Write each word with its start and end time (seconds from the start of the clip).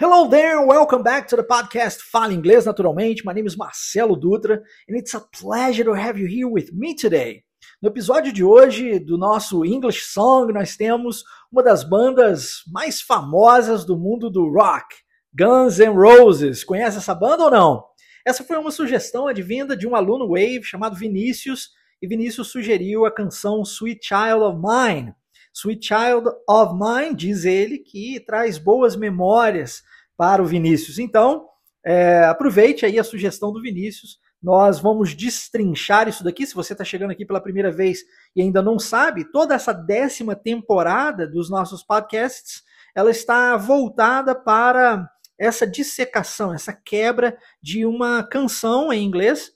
Hello 0.00 0.28
there, 0.28 0.64
welcome 0.64 1.02
back 1.02 1.26
to 1.26 1.34
the 1.34 1.42
podcast 1.42 2.02
Fala 2.02 2.32
Inglês 2.32 2.64
Naturalmente. 2.64 3.24
My 3.24 3.32
name 3.32 3.48
is 3.48 3.56
Marcelo 3.56 4.14
Dutra 4.14 4.62
and 4.88 4.96
it's 4.96 5.12
a 5.12 5.20
pleasure 5.20 5.82
to 5.82 5.92
have 5.92 6.16
you 6.16 6.28
here 6.28 6.46
with 6.46 6.72
me 6.72 6.94
today. 6.94 7.42
No 7.82 7.88
episódio 7.88 8.32
de 8.32 8.44
hoje 8.44 9.00
do 9.00 9.18
nosso 9.18 9.64
English 9.64 10.04
Song, 10.04 10.52
nós 10.52 10.76
temos 10.76 11.24
uma 11.50 11.64
das 11.64 11.82
bandas 11.82 12.62
mais 12.72 13.00
famosas 13.00 13.84
do 13.84 13.98
mundo 13.98 14.30
do 14.30 14.48
rock, 14.48 14.86
Guns 15.36 15.80
N' 15.80 15.96
Roses. 15.96 16.62
Conhece 16.62 16.98
essa 16.98 17.12
banda 17.12 17.46
ou 17.46 17.50
não? 17.50 17.84
Essa 18.24 18.44
foi 18.44 18.56
uma 18.56 18.70
sugestão 18.70 19.26
advinda 19.26 19.76
de 19.76 19.88
um 19.88 19.96
aluno 19.96 20.28
Wave 20.28 20.62
chamado 20.62 20.94
Vinícius, 20.94 21.70
e 22.00 22.06
Vinícius 22.06 22.52
sugeriu 22.52 23.04
a 23.04 23.10
canção 23.10 23.62
Sweet 23.62 24.06
Child 24.06 24.44
of 24.44 24.60
Mine. 24.62 25.12
Sweet 25.60 25.84
Child 25.88 26.28
of 26.48 26.74
Mine, 26.74 27.16
diz 27.16 27.44
ele, 27.44 27.78
que 27.78 28.20
traz 28.20 28.58
boas 28.58 28.94
memórias 28.94 29.82
para 30.16 30.40
o 30.40 30.46
Vinícius. 30.46 31.00
Então, 31.00 31.48
é, 31.84 32.24
aproveite 32.26 32.86
aí 32.86 32.96
a 32.96 33.02
sugestão 33.02 33.52
do 33.52 33.60
Vinícius. 33.60 34.20
Nós 34.40 34.78
vamos 34.78 35.16
destrinchar 35.16 36.08
isso 36.08 36.22
daqui. 36.22 36.46
Se 36.46 36.54
você 36.54 36.74
está 36.74 36.84
chegando 36.84 37.10
aqui 37.10 37.26
pela 37.26 37.40
primeira 37.40 37.72
vez 37.72 37.98
e 38.36 38.40
ainda 38.40 38.62
não 38.62 38.78
sabe, 38.78 39.30
toda 39.32 39.52
essa 39.52 39.72
décima 39.72 40.36
temporada 40.36 41.26
dos 41.26 41.50
nossos 41.50 41.82
podcasts, 41.82 42.62
ela 42.94 43.10
está 43.10 43.56
voltada 43.56 44.36
para 44.36 45.10
essa 45.36 45.66
dissecação, 45.66 46.54
essa 46.54 46.72
quebra 46.72 47.36
de 47.60 47.84
uma 47.84 48.22
canção 48.22 48.92
em 48.92 49.04
inglês. 49.04 49.50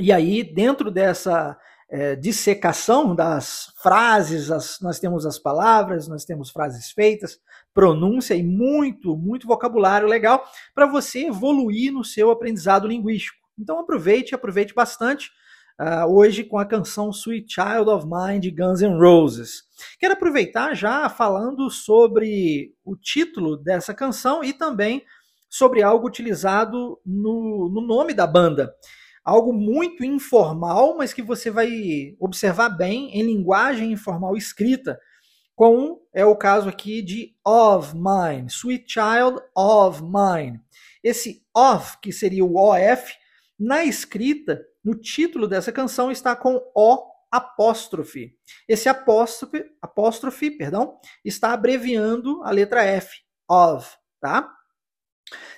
E 0.00 0.10
aí, 0.10 0.42
dentro 0.42 0.90
dessa 0.90 1.56
é, 1.92 2.16
dissecação 2.16 3.14
das 3.14 3.70
frases, 3.82 4.50
as, 4.50 4.80
nós 4.80 4.98
temos 4.98 5.26
as 5.26 5.38
palavras, 5.38 6.08
nós 6.08 6.24
temos 6.24 6.48
frases 6.48 6.90
feitas, 6.90 7.38
pronúncia 7.74 8.34
e 8.34 8.42
muito, 8.42 9.14
muito 9.14 9.46
vocabulário 9.46 10.08
legal 10.08 10.42
para 10.74 10.86
você 10.86 11.26
evoluir 11.26 11.92
no 11.92 12.02
seu 12.02 12.30
aprendizado 12.30 12.88
linguístico. 12.88 13.36
Então 13.58 13.78
aproveite, 13.78 14.34
aproveite 14.34 14.72
bastante 14.72 15.30
uh, 15.78 16.06
hoje 16.06 16.44
com 16.44 16.58
a 16.58 16.64
canção 16.64 17.10
Sweet 17.10 17.52
Child 17.52 17.90
of 17.90 18.06
Mine 18.06 18.40
de 18.40 18.50
Guns 18.50 18.80
N' 18.80 18.98
Roses. 18.98 19.64
Quero 20.00 20.14
aproveitar 20.14 20.74
já 20.74 21.10
falando 21.10 21.68
sobre 21.68 22.72
o 22.82 22.96
título 22.96 23.54
dessa 23.54 23.92
canção 23.92 24.42
e 24.42 24.54
também 24.54 25.04
sobre 25.50 25.82
algo 25.82 26.06
utilizado 26.06 26.98
no, 27.04 27.70
no 27.70 27.86
nome 27.86 28.14
da 28.14 28.26
banda 28.26 28.74
algo 29.24 29.52
muito 29.52 30.04
informal, 30.04 30.96
mas 30.96 31.12
que 31.12 31.22
você 31.22 31.50
vai 31.50 32.16
observar 32.18 32.70
bem 32.70 33.10
em 33.16 33.22
linguagem 33.22 33.92
informal 33.92 34.36
escrita, 34.36 34.98
com 35.54 36.00
é 36.12 36.24
o 36.24 36.36
caso 36.36 36.68
aqui 36.68 37.02
de 37.02 37.34
of 37.46 37.94
mine, 37.94 38.48
sweet 38.48 38.84
child 38.90 39.40
of 39.56 40.02
mine. 40.02 40.60
Esse 41.02 41.42
of, 41.56 41.98
que 42.00 42.12
seria 42.12 42.44
o 42.44 42.56
OF, 42.56 43.12
na 43.58 43.84
escrita, 43.84 44.60
no 44.84 44.94
título 44.94 45.46
dessa 45.46 45.70
canção 45.70 46.10
está 46.10 46.34
com 46.34 46.56
O 46.74 47.12
apóstrofe. 47.30 48.34
Esse 48.68 48.88
apóstrofe, 48.88 49.64
apóstrofe, 49.80 50.50
perdão, 50.50 50.98
está 51.24 51.52
abreviando 51.52 52.42
a 52.42 52.50
letra 52.50 52.82
F, 52.82 53.18
of, 53.48 53.88
tá? 54.20 54.52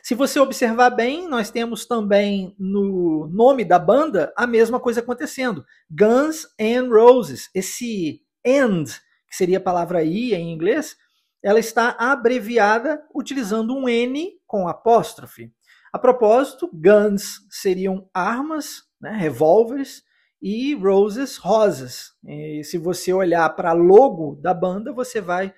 Se 0.02 0.14
você 0.14 0.38
observar 0.38 0.90
bem, 0.90 1.28
nós 1.28 1.50
temos 1.50 1.86
também 1.86 2.54
no 2.58 3.26
nome 3.32 3.64
da 3.64 3.78
banda 3.78 4.32
a 4.36 4.46
mesma 4.46 4.78
coisa 4.78 5.00
acontecendo. 5.00 5.64
Guns 5.90 6.46
N' 6.58 6.88
Roses. 6.88 7.48
Esse 7.54 8.20
and, 8.46 8.84
que 9.28 9.36
seria 9.36 9.58
a 9.58 9.62
palavra 9.62 10.02
I 10.04 10.34
em 10.34 10.52
inglês, 10.52 10.96
ela 11.42 11.58
está 11.58 11.96
abreviada 11.98 13.02
utilizando 13.14 13.74
um 13.74 13.88
N 13.88 14.32
com 14.46 14.68
apóstrofe. 14.68 15.52
A 15.92 15.98
propósito, 15.98 16.68
guns 16.72 17.40
seriam 17.50 18.08
armas, 18.12 18.82
né, 19.00 19.12
revólveres, 19.12 20.02
e 20.42 20.74
roses, 20.74 21.38
rosas. 21.38 22.12
E 22.26 22.62
se 22.64 22.76
você 22.76 23.14
olhar 23.14 23.48
para 23.56 23.72
logo 23.72 24.34
da 24.42 24.52
banda, 24.52 24.92
você 24.92 25.18
vai 25.18 25.54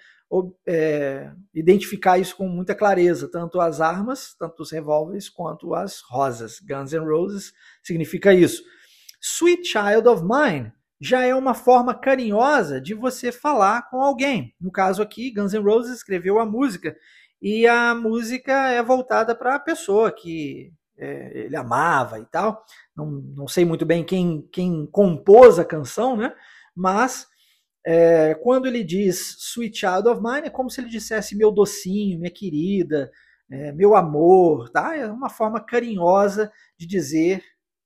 é, 0.66 1.31
identificar 1.54 2.19
isso 2.19 2.37
com 2.37 2.48
muita 2.48 2.75
clareza, 2.75 3.31
tanto 3.31 3.60
as 3.60 3.81
armas, 3.81 4.34
tanto 4.38 4.62
os 4.62 4.70
revólveres, 4.70 5.28
quanto 5.28 5.75
as 5.75 6.00
rosas. 6.00 6.60
Guns 6.60 6.92
N' 6.92 7.06
Roses 7.06 7.53
significa 7.82 8.32
isso. 8.34 8.62
Sweet 9.20 9.64
Child 9.66 10.09
of 10.09 10.22
Mine 10.22 10.72
já 11.00 11.22
é 11.22 11.34
uma 11.34 11.54
forma 11.54 11.94
carinhosa 11.94 12.81
de 12.81 12.94
você 12.94 13.31
falar 13.31 13.88
com 13.91 14.00
alguém. 14.00 14.54
No 14.60 14.70
caso 14.70 15.03
aqui, 15.03 15.32
Guns 15.32 15.53
N' 15.53 15.62
Roses 15.62 15.97
escreveu 15.97 16.38
a 16.38 16.47
música 16.47 16.97
e 17.41 17.66
a 17.66 17.94
música 17.94 18.69
é 18.70 18.82
voltada 18.82 19.34
para 19.34 19.54
a 19.54 19.60
pessoa 19.60 20.10
que 20.10 20.72
é, 20.98 21.44
ele 21.44 21.56
amava 21.56 22.19
e 22.19 22.25
tal. 22.26 22.64
Não, 22.97 23.06
não 23.06 23.47
sei 23.47 23.64
muito 23.64 23.84
bem 23.84 24.03
quem, 24.03 24.48
quem 24.50 24.87
compôs 24.87 25.58
a 25.58 25.64
canção, 25.64 26.16
né? 26.16 26.34
Mas 26.75 27.26
é, 27.88 28.34
quando 28.34 28.66
ele 28.66 28.82
diz 28.82 29.36
Sweet 29.38 29.78
Child 29.78 30.08
of 30.08 30.20
Mine, 30.20 30.48
é 30.48 30.50
como 30.50 30.69
se 30.69 30.80
ele 30.80 30.88
dissesse 30.88 31.36
meu 31.36 31.52
docinho, 31.52 32.19
minha 32.19 32.32
querida, 32.32 33.12
é, 33.48 33.70
meu 33.70 33.94
amor, 33.94 34.69
tá? 34.70 34.97
É 34.97 35.06
uma 35.06 35.28
forma 35.30 35.60
carinhosa 35.60 36.50
de 36.76 36.84
dizer 36.84 37.44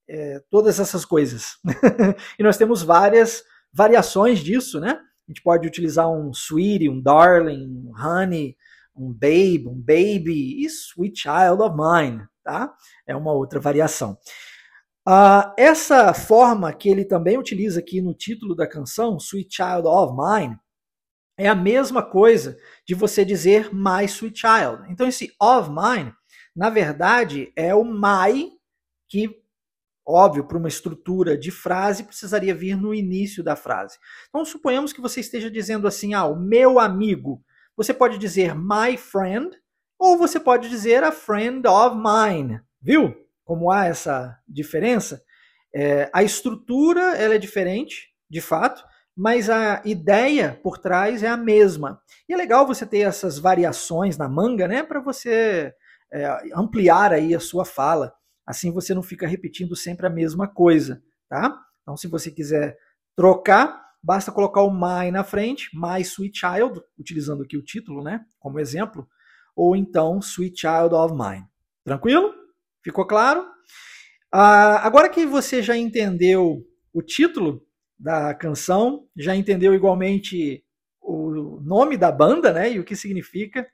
é, 0.09 0.41
todas 0.49 0.79
essas 0.79 1.05
coisas. 1.05 1.57
e 2.39 2.41
nós 2.41 2.57
temos 2.57 2.81
várias 2.81 3.43
variações 3.71 4.39
disso, 4.39 4.79
né? 4.79 4.99
A 5.27 5.31
gente 5.31 5.43
pode 5.43 5.67
utilizar 5.67 6.11
um 6.11 6.31
sweetie, 6.33 6.89
um 6.89 6.99
darling, 6.99 7.67
um 7.67 7.93
honey, 7.95 8.57
um 8.95 9.13
babe, 9.13 9.67
um 9.67 9.79
baby 9.79 10.63
e 10.63 10.65
sweet 10.65 11.21
child 11.21 11.61
of 11.61 11.75
mine, 11.77 12.23
tá? 12.43 12.73
É 13.05 13.15
uma 13.15 13.33
outra 13.33 13.59
variação. 13.59 14.17
Uh, 15.07 15.51
essa 15.57 16.13
forma 16.13 16.71
que 16.71 16.87
ele 16.87 17.03
também 17.03 17.37
utiliza 17.37 17.79
aqui 17.79 18.01
no 18.01 18.13
título 18.13 18.55
da 18.55 18.67
canção, 18.67 19.17
Sweet 19.17 19.55
Child 19.55 19.87
of 19.87 20.13
Mine, 20.15 20.57
é 21.37 21.47
a 21.47 21.55
mesma 21.55 22.03
coisa 22.03 22.55
de 22.85 22.93
você 22.93 23.25
dizer 23.25 23.73
My 23.73 24.05
Sweet 24.05 24.39
Child. 24.39 24.91
Então, 24.91 25.07
esse 25.07 25.33
of 25.41 25.71
mine, 25.71 26.13
na 26.55 26.69
verdade, 26.69 27.51
é 27.55 27.73
o 27.73 27.83
my 27.83 28.51
que, 29.09 29.41
óbvio, 30.07 30.45
para 30.45 30.57
uma 30.59 30.67
estrutura 30.67 31.35
de 31.35 31.49
frase, 31.49 32.03
precisaria 32.03 32.53
vir 32.53 32.77
no 32.77 32.93
início 32.93 33.43
da 33.43 33.55
frase. 33.55 33.97
Então, 34.29 34.45
suponhamos 34.45 34.93
que 34.93 35.01
você 35.01 35.19
esteja 35.19 35.49
dizendo 35.49 35.87
assim, 35.87 36.13
ah, 36.13 36.25
o 36.25 36.39
meu 36.39 36.79
amigo. 36.79 37.43
Você 37.75 37.91
pode 37.91 38.19
dizer 38.19 38.53
my 38.55 38.95
friend, 38.95 39.49
ou 39.97 40.19
você 40.19 40.39
pode 40.39 40.69
dizer 40.69 41.03
a 41.03 41.11
friend 41.11 41.67
of 41.67 41.95
mine, 41.95 42.61
viu? 42.79 43.15
Como 43.51 43.69
há 43.69 43.85
essa 43.85 44.39
diferença, 44.47 45.21
é, 45.75 46.09
a 46.13 46.23
estrutura 46.23 47.17
ela 47.17 47.35
é 47.35 47.37
diferente, 47.37 48.07
de 48.29 48.39
fato, 48.39 48.81
mas 49.13 49.49
a 49.49 49.81
ideia 49.83 50.57
por 50.63 50.77
trás 50.77 51.21
é 51.21 51.27
a 51.27 51.35
mesma. 51.35 52.01
E 52.29 52.33
é 52.33 52.37
legal 52.37 52.65
você 52.65 52.85
ter 52.85 52.99
essas 52.99 53.37
variações 53.37 54.17
na 54.17 54.29
manga, 54.29 54.69
né, 54.69 54.83
para 54.83 55.01
você 55.01 55.73
é, 56.13 56.29
ampliar 56.55 57.11
aí 57.11 57.35
a 57.35 57.41
sua 57.41 57.65
fala. 57.65 58.13
Assim 58.47 58.71
você 58.71 58.93
não 58.93 59.03
fica 59.03 59.27
repetindo 59.27 59.75
sempre 59.75 60.07
a 60.07 60.09
mesma 60.09 60.47
coisa, 60.47 61.03
tá? 61.27 61.53
Então, 61.81 61.97
se 61.97 62.07
você 62.07 62.31
quiser 62.31 62.77
trocar, 63.17 63.83
basta 64.01 64.31
colocar 64.31 64.61
o 64.61 64.71
my 64.71 65.11
na 65.11 65.25
frente, 65.25 65.69
my 65.73 65.99
sweet 66.05 66.39
child, 66.39 66.81
utilizando 66.97 67.43
aqui 67.43 67.57
o 67.57 67.65
título, 67.65 68.01
né, 68.01 68.23
como 68.39 68.61
exemplo, 68.61 69.05
ou 69.53 69.75
então 69.75 70.19
sweet 70.21 70.61
child 70.61 70.95
of 70.95 71.13
mine. 71.13 71.45
Tranquilo? 71.83 72.40
Ficou 72.83 73.05
claro? 73.05 73.45
Ah, 74.31 74.85
agora 74.85 75.09
que 75.09 75.25
você 75.25 75.61
já 75.61 75.77
entendeu 75.77 76.65
o 76.93 77.01
título 77.01 77.65
da 77.97 78.33
canção, 78.33 79.07
já 79.15 79.35
entendeu 79.35 79.73
igualmente 79.75 80.63
o 81.01 81.59
nome 81.61 81.97
da 81.97 82.11
banda, 82.11 82.51
né, 82.51 82.71
e 82.71 82.79
o 82.79 82.83
que 82.83 82.95
significa, 82.95 83.67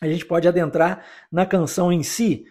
a 0.00 0.08
gente 0.08 0.26
pode 0.26 0.48
adentrar 0.48 1.04
na 1.30 1.46
canção 1.46 1.92
em 1.92 2.02
si. 2.02 2.44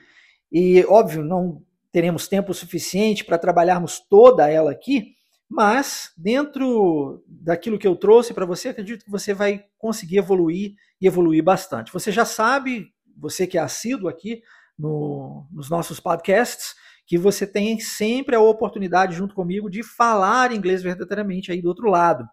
E 0.51 0.83
óbvio, 0.85 1.23
não 1.23 1.61
teremos 1.91 2.27
tempo 2.27 2.53
suficiente 2.53 3.25
para 3.25 3.37
trabalharmos 3.37 3.99
toda 3.99 4.49
ela 4.49 4.71
aqui, 4.71 5.13
mas 5.49 6.11
dentro 6.17 7.23
daquilo 7.27 7.77
que 7.77 7.87
eu 7.87 7.95
trouxe 7.95 8.33
para 8.33 8.45
você, 8.45 8.69
acredito 8.69 9.05
que 9.05 9.11
você 9.11 9.33
vai 9.33 9.65
conseguir 9.77 10.17
evoluir 10.17 10.73
e 10.99 11.07
evoluir 11.07 11.43
bastante. 11.43 11.91
Você 11.91 12.11
já 12.11 12.25
sabe, 12.25 12.87
você 13.17 13.45
que 13.45 13.57
é 13.57 13.61
assíduo 13.61 14.07
aqui, 14.07 14.41
no, 14.77 15.47
nos 15.51 15.69
nossos 15.69 15.99
podcasts, 15.99 16.75
que 17.05 17.17
você 17.17 17.45
tem 17.45 17.79
sempre 17.79 18.35
a 18.35 18.39
oportunidade, 18.39 19.15
junto 19.15 19.35
comigo, 19.35 19.69
de 19.69 19.83
falar 19.83 20.51
inglês 20.51 20.81
verdadeiramente 20.81 21.51
aí 21.51 21.61
do 21.61 21.67
outro 21.67 21.89
lado. 21.89 22.25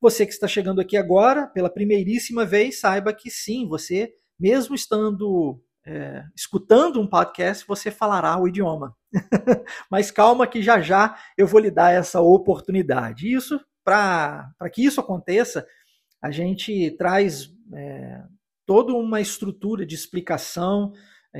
Você 0.00 0.26
que 0.26 0.32
está 0.32 0.46
chegando 0.46 0.80
aqui 0.80 0.96
agora, 0.96 1.46
pela 1.46 1.70
primeiríssima 1.70 2.44
vez, 2.44 2.80
saiba 2.80 3.12
que 3.12 3.30
sim, 3.30 3.66
você, 3.66 4.12
mesmo 4.38 4.74
estando 4.74 5.60
é, 5.86 6.24
escutando 6.34 7.00
um 7.00 7.06
podcast, 7.06 7.64
você 7.66 7.90
falará 7.90 8.36
o 8.38 8.48
idioma. 8.48 8.94
Mas 9.90 10.10
calma 10.10 10.46
que 10.46 10.60
já 10.60 10.80
já 10.80 11.16
eu 11.38 11.46
vou 11.46 11.60
lhe 11.60 11.70
dar 11.70 11.92
essa 11.92 12.20
oportunidade. 12.20 13.32
Isso, 13.32 13.60
para 13.84 14.52
que 14.72 14.84
isso 14.84 15.00
aconteça, 15.00 15.64
a 16.20 16.30
gente 16.30 16.90
traz 16.98 17.48
é, 17.72 18.22
toda 18.66 18.92
uma 18.92 19.20
estrutura 19.20 19.86
de 19.86 19.94
explicação 19.94 20.92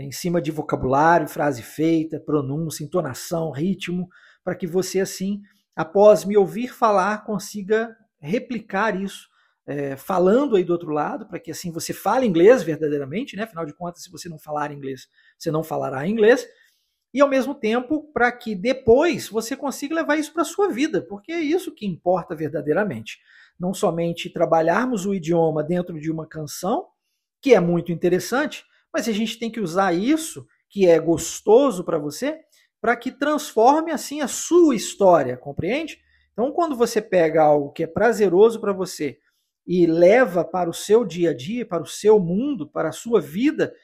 em 0.02 0.12
cima 0.12 0.40
de 0.40 0.50
vocabulário, 0.50 1.28
frase 1.28 1.62
feita, 1.62 2.20
pronúncia, 2.20 2.84
entonação, 2.84 3.50
ritmo, 3.50 4.08
para 4.44 4.54
que 4.54 4.66
você, 4.66 5.00
assim, 5.00 5.40
após 5.74 6.24
me 6.24 6.36
ouvir 6.36 6.68
falar, 6.68 7.24
consiga 7.24 7.96
replicar 8.20 9.00
isso 9.00 9.28
é, 9.66 9.96
falando 9.96 10.54
aí 10.56 10.64
do 10.64 10.72
outro 10.72 10.90
lado, 10.90 11.26
para 11.26 11.40
que 11.40 11.50
assim 11.50 11.72
você 11.72 11.92
fale 11.92 12.24
inglês 12.24 12.62
verdadeiramente, 12.62 13.36
né? 13.36 13.42
Afinal 13.42 13.66
de 13.66 13.74
contas, 13.74 14.04
se 14.04 14.10
você 14.10 14.28
não 14.28 14.38
falar 14.38 14.70
inglês, 14.70 15.08
você 15.36 15.50
não 15.50 15.64
falará 15.64 16.06
inglês. 16.06 16.46
E 17.12 17.20
ao 17.20 17.28
mesmo 17.28 17.54
tempo, 17.54 18.12
para 18.12 18.30
que 18.30 18.54
depois 18.54 19.28
você 19.28 19.56
consiga 19.56 19.94
levar 19.94 20.16
isso 20.16 20.32
para 20.32 20.42
a 20.42 20.46
sua 20.46 20.68
vida, 20.68 21.04
porque 21.08 21.32
é 21.32 21.40
isso 21.40 21.74
que 21.74 21.86
importa 21.86 22.34
verdadeiramente. 22.34 23.18
Não 23.58 23.72
somente 23.72 24.30
trabalharmos 24.30 25.06
o 25.06 25.14
idioma 25.14 25.64
dentro 25.64 25.98
de 25.98 26.10
uma 26.10 26.26
canção, 26.26 26.86
que 27.40 27.54
é 27.54 27.60
muito 27.60 27.90
interessante, 27.90 28.64
mas 28.96 29.06
a 29.06 29.12
gente 29.12 29.38
tem 29.38 29.50
que 29.50 29.60
usar 29.60 29.92
isso, 29.92 30.46
que 30.70 30.86
é 30.86 30.98
gostoso 30.98 31.84
para 31.84 31.98
você, 31.98 32.40
para 32.80 32.96
que 32.96 33.12
transforme 33.12 33.92
assim 33.92 34.22
a 34.22 34.26
sua 34.26 34.74
história, 34.74 35.36
compreende? 35.36 35.98
Então, 36.32 36.50
quando 36.50 36.74
você 36.74 37.02
pega 37.02 37.42
algo 37.42 37.72
que 37.72 37.82
é 37.82 37.86
prazeroso 37.86 38.58
para 38.58 38.72
você 38.72 39.18
e 39.66 39.86
leva 39.86 40.46
para 40.46 40.70
o 40.70 40.72
seu 40.72 41.04
dia 41.04 41.32
a 41.32 41.36
dia, 41.36 41.66
para 41.66 41.82
o 41.82 41.86
seu 41.86 42.18
mundo, 42.18 42.66
para 42.66 42.88
a 42.88 42.92
sua 42.92 43.20
vida, 43.20 43.74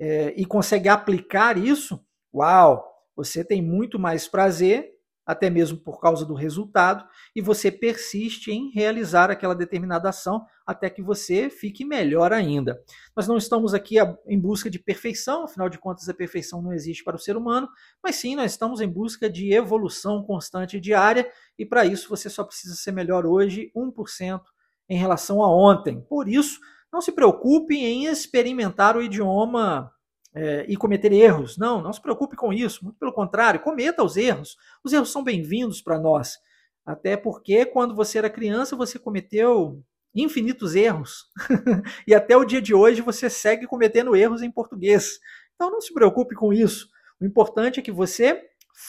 é, 0.00 0.32
e 0.38 0.46
consegue 0.46 0.88
aplicar 0.88 1.58
isso, 1.58 2.02
uau, 2.32 2.82
você 3.14 3.44
tem 3.44 3.60
muito 3.60 3.98
mais 3.98 4.26
prazer 4.26 4.90
até 5.24 5.48
mesmo 5.48 5.78
por 5.78 6.00
causa 6.00 6.26
do 6.26 6.34
resultado, 6.34 7.04
e 7.34 7.40
você 7.40 7.70
persiste 7.70 8.50
em 8.50 8.70
realizar 8.70 9.30
aquela 9.30 9.54
determinada 9.54 10.08
ação 10.08 10.44
até 10.66 10.90
que 10.90 11.02
você 11.02 11.48
fique 11.48 11.84
melhor 11.84 12.32
ainda. 12.32 12.82
Nós 13.14 13.28
não 13.28 13.36
estamos 13.36 13.74
aqui 13.74 13.96
em 14.26 14.38
busca 14.38 14.68
de 14.68 14.78
perfeição, 14.78 15.44
afinal 15.44 15.68
de 15.68 15.78
contas, 15.78 16.08
a 16.08 16.14
perfeição 16.14 16.60
não 16.60 16.72
existe 16.72 17.04
para 17.04 17.16
o 17.16 17.20
ser 17.20 17.36
humano, 17.36 17.68
mas 18.02 18.16
sim 18.16 18.34
nós 18.34 18.52
estamos 18.52 18.80
em 18.80 18.88
busca 18.88 19.30
de 19.30 19.52
evolução 19.52 20.22
constante 20.22 20.76
e 20.76 20.80
diária, 20.80 21.30
e 21.58 21.64
para 21.64 21.84
isso 21.86 22.08
você 22.08 22.28
só 22.28 22.44
precisa 22.44 22.74
ser 22.74 22.92
melhor 22.92 23.24
hoje 23.24 23.70
1% 23.76 24.40
em 24.88 24.96
relação 24.96 25.42
a 25.42 25.54
ontem. 25.54 26.00
Por 26.00 26.28
isso, 26.28 26.58
não 26.92 27.00
se 27.00 27.12
preocupe 27.12 27.74
em 27.76 28.06
experimentar 28.06 28.96
o 28.96 29.02
idioma 29.02 29.90
é, 30.34 30.64
e 30.68 30.76
cometer 30.76 31.12
erros. 31.12 31.56
Não, 31.56 31.82
não 31.82 31.92
se 31.92 32.00
preocupe 32.00 32.36
com 32.36 32.52
isso. 32.52 32.84
Muito 32.84 32.98
pelo 32.98 33.12
contrário, 33.12 33.60
cometa 33.60 34.02
os 34.02 34.16
erros. 34.16 34.56
Os 34.82 34.92
erros 34.92 35.10
são 35.10 35.22
bem-vindos 35.22 35.82
para 35.82 35.98
nós. 35.98 36.38
Até 36.84 37.16
porque 37.16 37.64
quando 37.64 37.94
você 37.94 38.18
era 38.18 38.30
criança, 38.30 38.74
você 38.74 38.98
cometeu 38.98 39.82
infinitos 40.14 40.74
erros. 40.74 41.26
e 42.06 42.14
até 42.14 42.36
o 42.36 42.44
dia 42.44 42.60
de 42.60 42.74
hoje 42.74 43.00
você 43.00 43.30
segue 43.30 43.66
cometendo 43.66 44.16
erros 44.16 44.42
em 44.42 44.50
português. 44.50 45.18
Então 45.54 45.70
não 45.70 45.80
se 45.80 45.92
preocupe 45.92 46.34
com 46.34 46.52
isso. 46.52 46.88
O 47.20 47.24
importante 47.24 47.78
é 47.78 47.82
que 47.82 47.92
você 47.92 48.42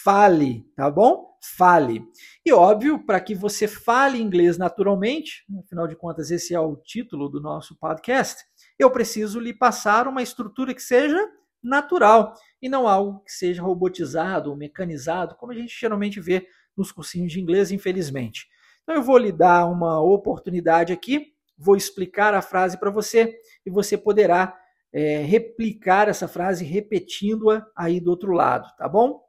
fale, 0.03 0.65
tá 0.75 0.89
bom? 0.89 1.33
Fale. 1.57 2.03
E 2.45 2.51
óbvio, 2.53 3.05
para 3.05 3.19
que 3.19 3.35
você 3.35 3.67
fale 3.67 4.21
inglês 4.21 4.57
naturalmente, 4.57 5.43
afinal 5.63 5.87
de 5.87 5.95
contas, 5.95 6.31
esse 6.31 6.53
é 6.53 6.59
o 6.59 6.77
título 6.77 7.29
do 7.29 7.41
nosso 7.41 7.77
podcast, 7.77 8.41
eu 8.83 8.91
preciso 8.91 9.39
lhe 9.39 9.53
passar 9.53 10.07
uma 10.07 10.21
estrutura 10.21 10.73
que 10.73 10.81
seja 10.81 11.19
natural 11.61 12.33
e 12.61 12.67
não 12.67 12.87
algo 12.87 13.21
que 13.23 13.31
seja 13.31 13.61
robotizado 13.61 14.49
ou 14.49 14.57
mecanizado, 14.57 15.35
como 15.35 15.51
a 15.51 15.55
gente 15.55 15.73
geralmente 15.79 16.19
vê 16.19 16.45
nos 16.75 16.91
cursinhos 16.91 17.31
de 17.31 17.39
inglês, 17.39 17.71
infelizmente. 17.71 18.47
Então 18.83 18.95
eu 18.95 19.01
vou 19.01 19.17
lhe 19.17 19.31
dar 19.31 19.65
uma 19.65 20.01
oportunidade 20.01 20.91
aqui, 20.91 21.33
vou 21.57 21.75
explicar 21.75 22.33
a 22.33 22.41
frase 22.41 22.77
para 22.77 22.91
você 22.91 23.33
e 23.65 23.69
você 23.69 23.97
poderá 23.97 24.57
é, 24.91 25.19
replicar 25.19 26.09
essa 26.09 26.27
frase 26.27 26.65
repetindo-a 26.65 27.65
aí 27.75 27.99
do 27.99 28.09
outro 28.11 28.31
lado, 28.31 28.67
tá 28.77 28.87
bom? 28.87 29.23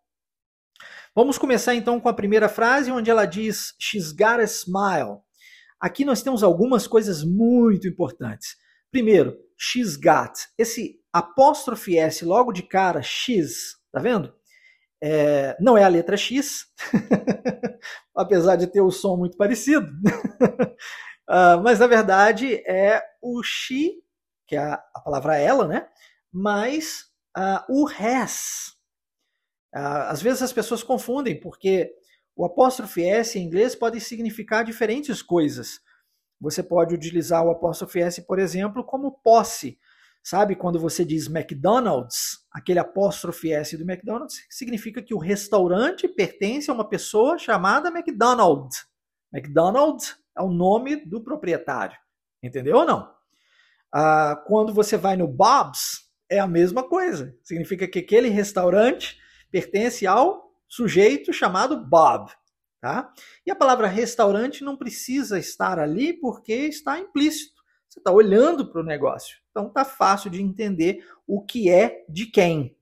Vamos 1.15 1.39
começar 1.39 1.75
então 1.77 2.01
com 2.01 2.09
a 2.09 2.15
primeira 2.15 2.49
frase, 2.49 2.91
onde 2.91 3.09
ela 3.09 3.25
diz: 3.25 3.75
She's 3.79 4.11
got 4.11 4.41
a 4.41 4.47
smile. 4.47 5.21
Aqui 5.79 6.05
nós 6.05 6.23
temos 6.23 6.43
algumas 6.43 6.87
coisas 6.87 7.23
muito 7.23 7.87
importantes. 7.87 8.57
Primeiro, 8.95 9.37
got. 10.01 10.35
Esse 10.57 11.01
apóstrofe 11.13 11.99
S 11.99 12.25
logo 12.25 12.53
de 12.53 12.63
cara, 12.63 13.03
X, 13.03 13.77
tá 13.91 13.99
vendo? 13.99 14.33
É, 15.03 15.57
não 15.61 15.77
é 15.77 15.83
a 15.83 15.89
letra 15.89 16.17
X, 16.17 16.69
apesar 18.15 18.55
de 18.55 18.69
ter 18.69 18.83
o 18.83 18.93
som 18.93 19.17
muito 19.17 19.37
parecido. 19.37 19.91
uh, 21.29 21.59
mas 21.61 21.81
na 21.81 21.89
verdade 21.89 22.63
é 22.69 23.03
o 23.21 23.43
she, 23.43 23.95
que 24.47 24.55
é 24.55 24.61
a, 24.61 24.75
a 24.95 25.01
palavra 25.01 25.37
ela, 25.39 25.67
né? 25.67 25.89
Mais 26.33 27.07
uh, 27.37 27.65
o 27.69 27.89
has. 27.89 28.77
Uh, 29.75 30.07
às 30.07 30.23
vezes 30.23 30.41
as 30.41 30.53
pessoas 30.53 30.85
confundem, 30.85 31.41
porque 31.41 31.91
o 32.37 32.45
apóstrofe 32.45 33.03
S 33.03 33.37
em 33.37 33.43
inglês 33.43 33.75
pode 33.75 34.01
significar 34.01 34.65
diferentes 34.65 35.21
coisas. 35.21 35.81
Você 36.41 36.63
pode 36.63 36.95
utilizar 36.95 37.45
o 37.45 37.51
apóstrofe 37.51 38.01
S, 38.01 38.23
por 38.23 38.39
exemplo, 38.39 38.85
como 38.85 39.19
posse. 39.23 39.79
Sabe 40.23 40.57
quando 40.57 40.81
você 40.81 41.05
diz 41.05 41.27
McDonald's, 41.27 42.47
aquele 42.51 42.79
apóstrofe 42.79 43.53
S 43.53 43.77
do 43.77 43.85
McDonald's 43.85 44.45
significa 44.49 45.03
que 45.03 45.13
o 45.13 45.19
restaurante 45.19 46.09
pertence 46.09 46.71
a 46.71 46.75
uma 46.75 46.89
pessoa 46.89 47.37
chamada 47.37 47.91
McDonald. 47.91 48.71
McDonald 49.33 50.03
é 50.37 50.43
o 50.43 50.49
nome 50.49 50.97
do 51.05 51.23
proprietário. 51.23 51.97
Entendeu 52.43 52.79
ou 52.79 52.87
não? 52.87 53.13
Ah, 53.93 54.43
quando 54.47 54.73
você 54.73 54.97
vai 54.97 55.17
no 55.17 55.29
Bob's, 55.29 56.11
é 56.29 56.39
a 56.39 56.49
mesma 56.49 56.83
coisa. 56.83 57.37
Significa 57.43 57.87
que 57.87 57.99
aquele 57.99 58.29
restaurante 58.29 59.19
pertence 59.51 60.07
ao 60.07 60.53
sujeito 60.67 61.33
chamado 61.33 61.87
Bob. 61.87 62.31
Tá? 62.85 63.11
E 63.47 63.51
a 63.51 63.57
palavra 63.57 63.87
restaurante 63.87 64.63
não 64.63 64.77
precisa 64.77 65.39
estar 65.39 65.79
ali 65.79 66.13
porque 66.13 66.53
está 66.53 66.99
implícito. 66.99 67.63
Você 67.89 67.99
está 67.99 68.13
olhando 68.13 68.71
para 68.71 68.83
o 68.83 68.85
negócio. 68.85 69.39
Então 69.51 69.71
tá 69.71 69.87
fácil 69.87 70.29
de 70.29 70.43
entender 70.43 71.03
o 71.27 71.43
que 71.43 71.71
é 71.71 72.05
de 72.11 72.27
quem. 72.27 72.77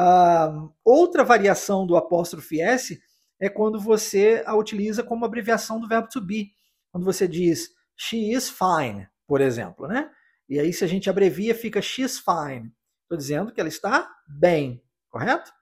uh, 0.00 0.72
outra 0.86 1.24
variação 1.24 1.84
do 1.84 1.96
apóstrofe 1.96 2.60
S 2.60 3.02
é 3.40 3.48
quando 3.48 3.80
você 3.80 4.40
a 4.46 4.54
utiliza 4.54 5.02
como 5.02 5.24
abreviação 5.24 5.80
do 5.80 5.88
verbo 5.88 6.06
to 6.08 6.20
be. 6.20 6.52
Quando 6.92 7.04
você 7.04 7.26
diz 7.26 7.70
she 7.96 8.30
is 8.32 8.48
fine, 8.48 9.08
por 9.26 9.40
exemplo, 9.40 9.88
né? 9.88 10.08
E 10.48 10.60
aí 10.60 10.72
se 10.72 10.84
a 10.84 10.86
gente 10.86 11.10
abrevia 11.10 11.56
fica 11.56 11.82
she's 11.82 12.20
fine. 12.20 12.72
Estou 13.02 13.18
dizendo 13.18 13.52
que 13.52 13.60
ela 13.60 13.68
está 13.68 14.08
bem, 14.28 14.80
correto? 15.08 15.52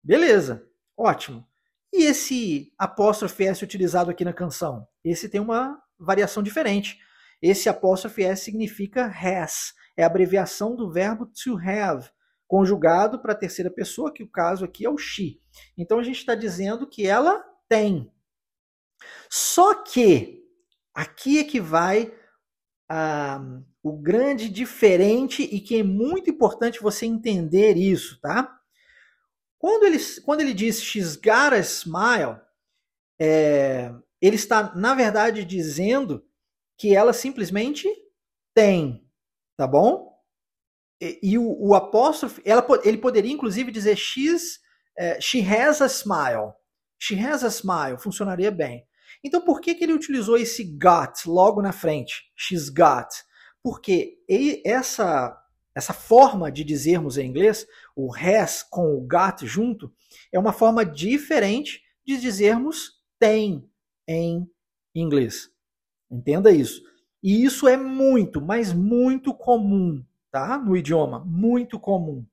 Beleza, 0.00 0.64
ótimo. 0.96 1.44
E 1.96 2.02
esse 2.02 2.74
apóstrofe 2.76 3.44
S 3.44 3.64
utilizado 3.64 4.10
aqui 4.10 4.22
na 4.22 4.32
canção? 4.34 4.86
Esse 5.02 5.30
tem 5.30 5.40
uma 5.40 5.82
variação 5.98 6.42
diferente. 6.42 6.98
Esse 7.40 7.70
apóstrofe 7.70 8.22
S 8.22 8.44
significa 8.44 9.06
has, 9.06 9.72
é 9.96 10.04
a 10.04 10.06
abreviação 10.06 10.76
do 10.76 10.92
verbo 10.92 11.24
to 11.24 11.56
have, 11.58 12.06
conjugado 12.46 13.18
para 13.18 13.32
a 13.32 13.36
terceira 13.36 13.70
pessoa, 13.70 14.12
que 14.12 14.22
o 14.22 14.28
caso 14.28 14.62
aqui 14.62 14.84
é 14.84 14.90
o 14.90 14.98
she. 14.98 15.40
Então 15.76 15.98
a 15.98 16.02
gente 16.02 16.18
está 16.18 16.34
dizendo 16.34 16.86
que 16.86 17.06
ela 17.06 17.42
tem. 17.66 18.12
Só 19.30 19.74
que 19.82 20.44
aqui 20.94 21.38
é 21.38 21.44
que 21.44 21.60
vai 21.60 22.12
ah, 22.90 23.40
o 23.82 23.96
grande 23.96 24.50
diferente 24.50 25.42
e 25.42 25.60
que 25.60 25.78
é 25.78 25.82
muito 25.82 26.28
importante 26.28 26.82
você 26.82 27.06
entender 27.06 27.78
isso, 27.78 28.20
tá? 28.20 28.55
Quando 29.58 29.84
ele, 29.84 29.98
quando 30.24 30.40
ele 30.40 30.54
diz 30.54 30.82
she's 30.82 31.16
got 31.16 31.52
a 31.52 31.58
smile, 31.62 32.40
é, 33.20 33.92
ele 34.20 34.36
está, 34.36 34.74
na 34.74 34.94
verdade, 34.94 35.44
dizendo 35.44 36.24
que 36.78 36.94
ela 36.94 37.12
simplesmente 37.12 37.88
tem, 38.54 39.08
tá 39.56 39.66
bom? 39.66 40.14
E, 41.00 41.18
e 41.22 41.38
o, 41.38 41.68
o, 41.68 41.74
apóstrofe, 41.74 42.42
ela, 42.44 42.64
ele 42.84 42.98
poderia 42.98 43.32
inclusive 43.32 43.70
dizer 43.70 43.96
she's, 43.96 44.60
é, 44.96 45.20
she 45.20 45.40
has 45.40 45.80
a 45.80 45.88
smile. 45.88 46.52
She 46.98 47.14
has 47.18 47.44
a 47.44 47.50
smile, 47.50 47.98
funcionaria 47.98 48.50
bem. 48.50 48.86
Então 49.22 49.40
por 49.40 49.60
que, 49.60 49.74
que 49.74 49.84
ele 49.84 49.92
utilizou 49.92 50.36
esse 50.36 50.64
got 50.64 51.26
logo 51.26 51.60
na 51.60 51.72
frente? 51.72 52.30
She's 52.34 52.68
got. 52.68 53.08
Porque 53.62 54.18
essa 54.64 55.36
essa 55.76 55.92
forma 55.92 56.50
de 56.50 56.64
dizermos 56.64 57.18
em 57.18 57.28
inglês, 57.28 57.66
o 57.94 58.10
has 58.14 58.62
com 58.62 58.96
o 58.96 59.00
got 59.02 59.46
junto, 59.46 59.92
é 60.32 60.38
uma 60.38 60.52
forma 60.54 60.86
diferente 60.86 61.82
de 62.02 62.18
dizermos 62.18 62.92
tem 63.18 63.68
em 64.08 64.50
inglês. 64.94 65.50
Entenda 66.10 66.50
isso. 66.50 66.82
E 67.22 67.44
isso 67.44 67.68
é 67.68 67.76
muito, 67.76 68.40
mas 68.40 68.72
muito 68.72 69.34
comum, 69.34 70.02
tá? 70.30 70.56
No 70.56 70.74
idioma, 70.74 71.22
muito 71.26 71.78
comum. 71.78 72.24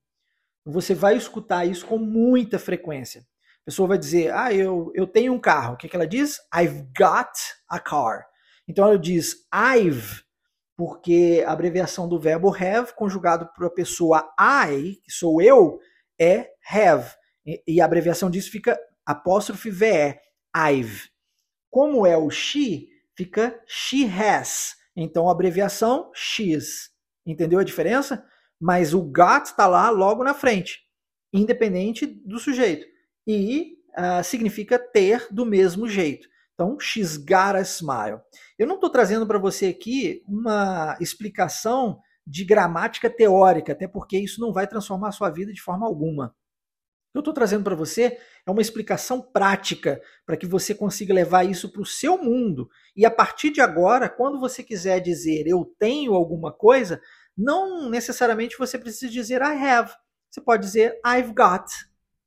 Você 0.64 0.94
vai 0.94 1.14
escutar 1.14 1.66
isso 1.66 1.84
com 1.84 1.98
muita 1.98 2.58
frequência. 2.58 3.20
A 3.60 3.64
pessoa 3.66 3.88
vai 3.88 3.98
dizer: 3.98 4.32
"Ah, 4.32 4.54
eu, 4.54 4.90
eu 4.94 5.06
tenho 5.06 5.34
um 5.34 5.38
carro". 5.38 5.74
O 5.74 5.76
que, 5.76 5.86
que 5.86 5.96
ela 5.96 6.06
diz? 6.06 6.38
I've 6.54 6.86
got 6.98 7.32
a 7.68 7.78
car. 7.78 8.24
Então 8.66 8.86
ela 8.86 8.98
diz 8.98 9.46
I've 9.52 10.22
porque 10.76 11.44
a 11.46 11.52
abreviação 11.52 12.08
do 12.08 12.18
verbo 12.18 12.54
have, 12.54 12.94
conjugado 12.94 13.48
para 13.54 13.66
a 13.66 13.70
pessoa 13.70 14.28
I, 14.38 14.96
que 15.02 15.12
sou 15.12 15.40
eu, 15.40 15.78
é 16.18 16.50
have. 16.68 17.14
E 17.66 17.80
a 17.80 17.84
abreviação 17.84 18.30
disso 18.30 18.50
fica 18.50 18.78
apóstrofe 19.04 19.70
VE, 19.70 20.18
I've. 20.56 21.08
Como 21.70 22.06
é 22.06 22.16
o 22.16 22.30
she, 22.30 22.88
fica 23.16 23.60
she 23.66 24.06
has. 24.06 24.74
Então 24.96 25.28
a 25.28 25.32
abreviação 25.32 26.10
she's. 26.14 26.90
Entendeu 27.26 27.58
a 27.58 27.64
diferença? 27.64 28.24
Mas 28.60 28.94
o 28.94 29.02
got 29.02 29.46
está 29.46 29.66
lá 29.66 29.90
logo 29.90 30.24
na 30.24 30.34
frente, 30.34 30.80
independente 31.32 32.06
do 32.06 32.38
sujeito. 32.38 32.86
E 33.26 33.78
uh, 33.98 34.22
significa 34.22 34.78
ter 34.78 35.26
do 35.30 35.44
mesmo 35.44 35.88
jeito. 35.88 36.28
Então, 36.54 36.76
got 37.26 37.56
a 37.56 37.62
smile. 37.62 38.20
Eu 38.58 38.66
não 38.66 38.76
estou 38.76 38.88
trazendo 38.88 39.26
para 39.26 39.38
você 39.38 39.66
aqui 39.66 40.22
uma 40.26 40.96
explicação 41.00 42.00
de 42.26 42.44
gramática 42.44 43.10
teórica, 43.10 43.72
até 43.72 43.86
porque 43.86 44.16
isso 44.16 44.40
não 44.40 44.52
vai 44.52 44.66
transformar 44.66 45.08
a 45.08 45.12
sua 45.12 45.30
vida 45.30 45.52
de 45.52 45.60
forma 45.60 45.86
alguma. 45.86 46.26
O 46.26 47.12
que 47.14 47.18
eu 47.18 47.20
estou 47.20 47.34
trazendo 47.34 47.62
para 47.62 47.76
você 47.76 48.18
é 48.46 48.50
uma 48.50 48.62
explicação 48.62 49.20
prática 49.20 50.00
para 50.26 50.36
que 50.36 50.46
você 50.46 50.74
consiga 50.74 51.14
levar 51.14 51.44
isso 51.44 51.70
para 51.70 51.82
o 51.82 51.86
seu 51.86 52.18
mundo. 52.18 52.68
E 52.96 53.04
a 53.04 53.10
partir 53.10 53.50
de 53.50 53.60
agora, 53.60 54.08
quando 54.08 54.40
você 54.40 54.62
quiser 54.62 55.00
dizer 55.00 55.46
eu 55.46 55.64
tenho 55.78 56.14
alguma 56.14 56.52
coisa, 56.52 57.00
não 57.36 57.88
necessariamente 57.88 58.58
você 58.58 58.78
precisa 58.78 59.12
dizer 59.12 59.42
I 59.42 59.64
have. 59.64 59.92
Você 60.30 60.40
pode 60.40 60.64
dizer 60.64 61.00
I've 61.06 61.32
got. 61.32 61.66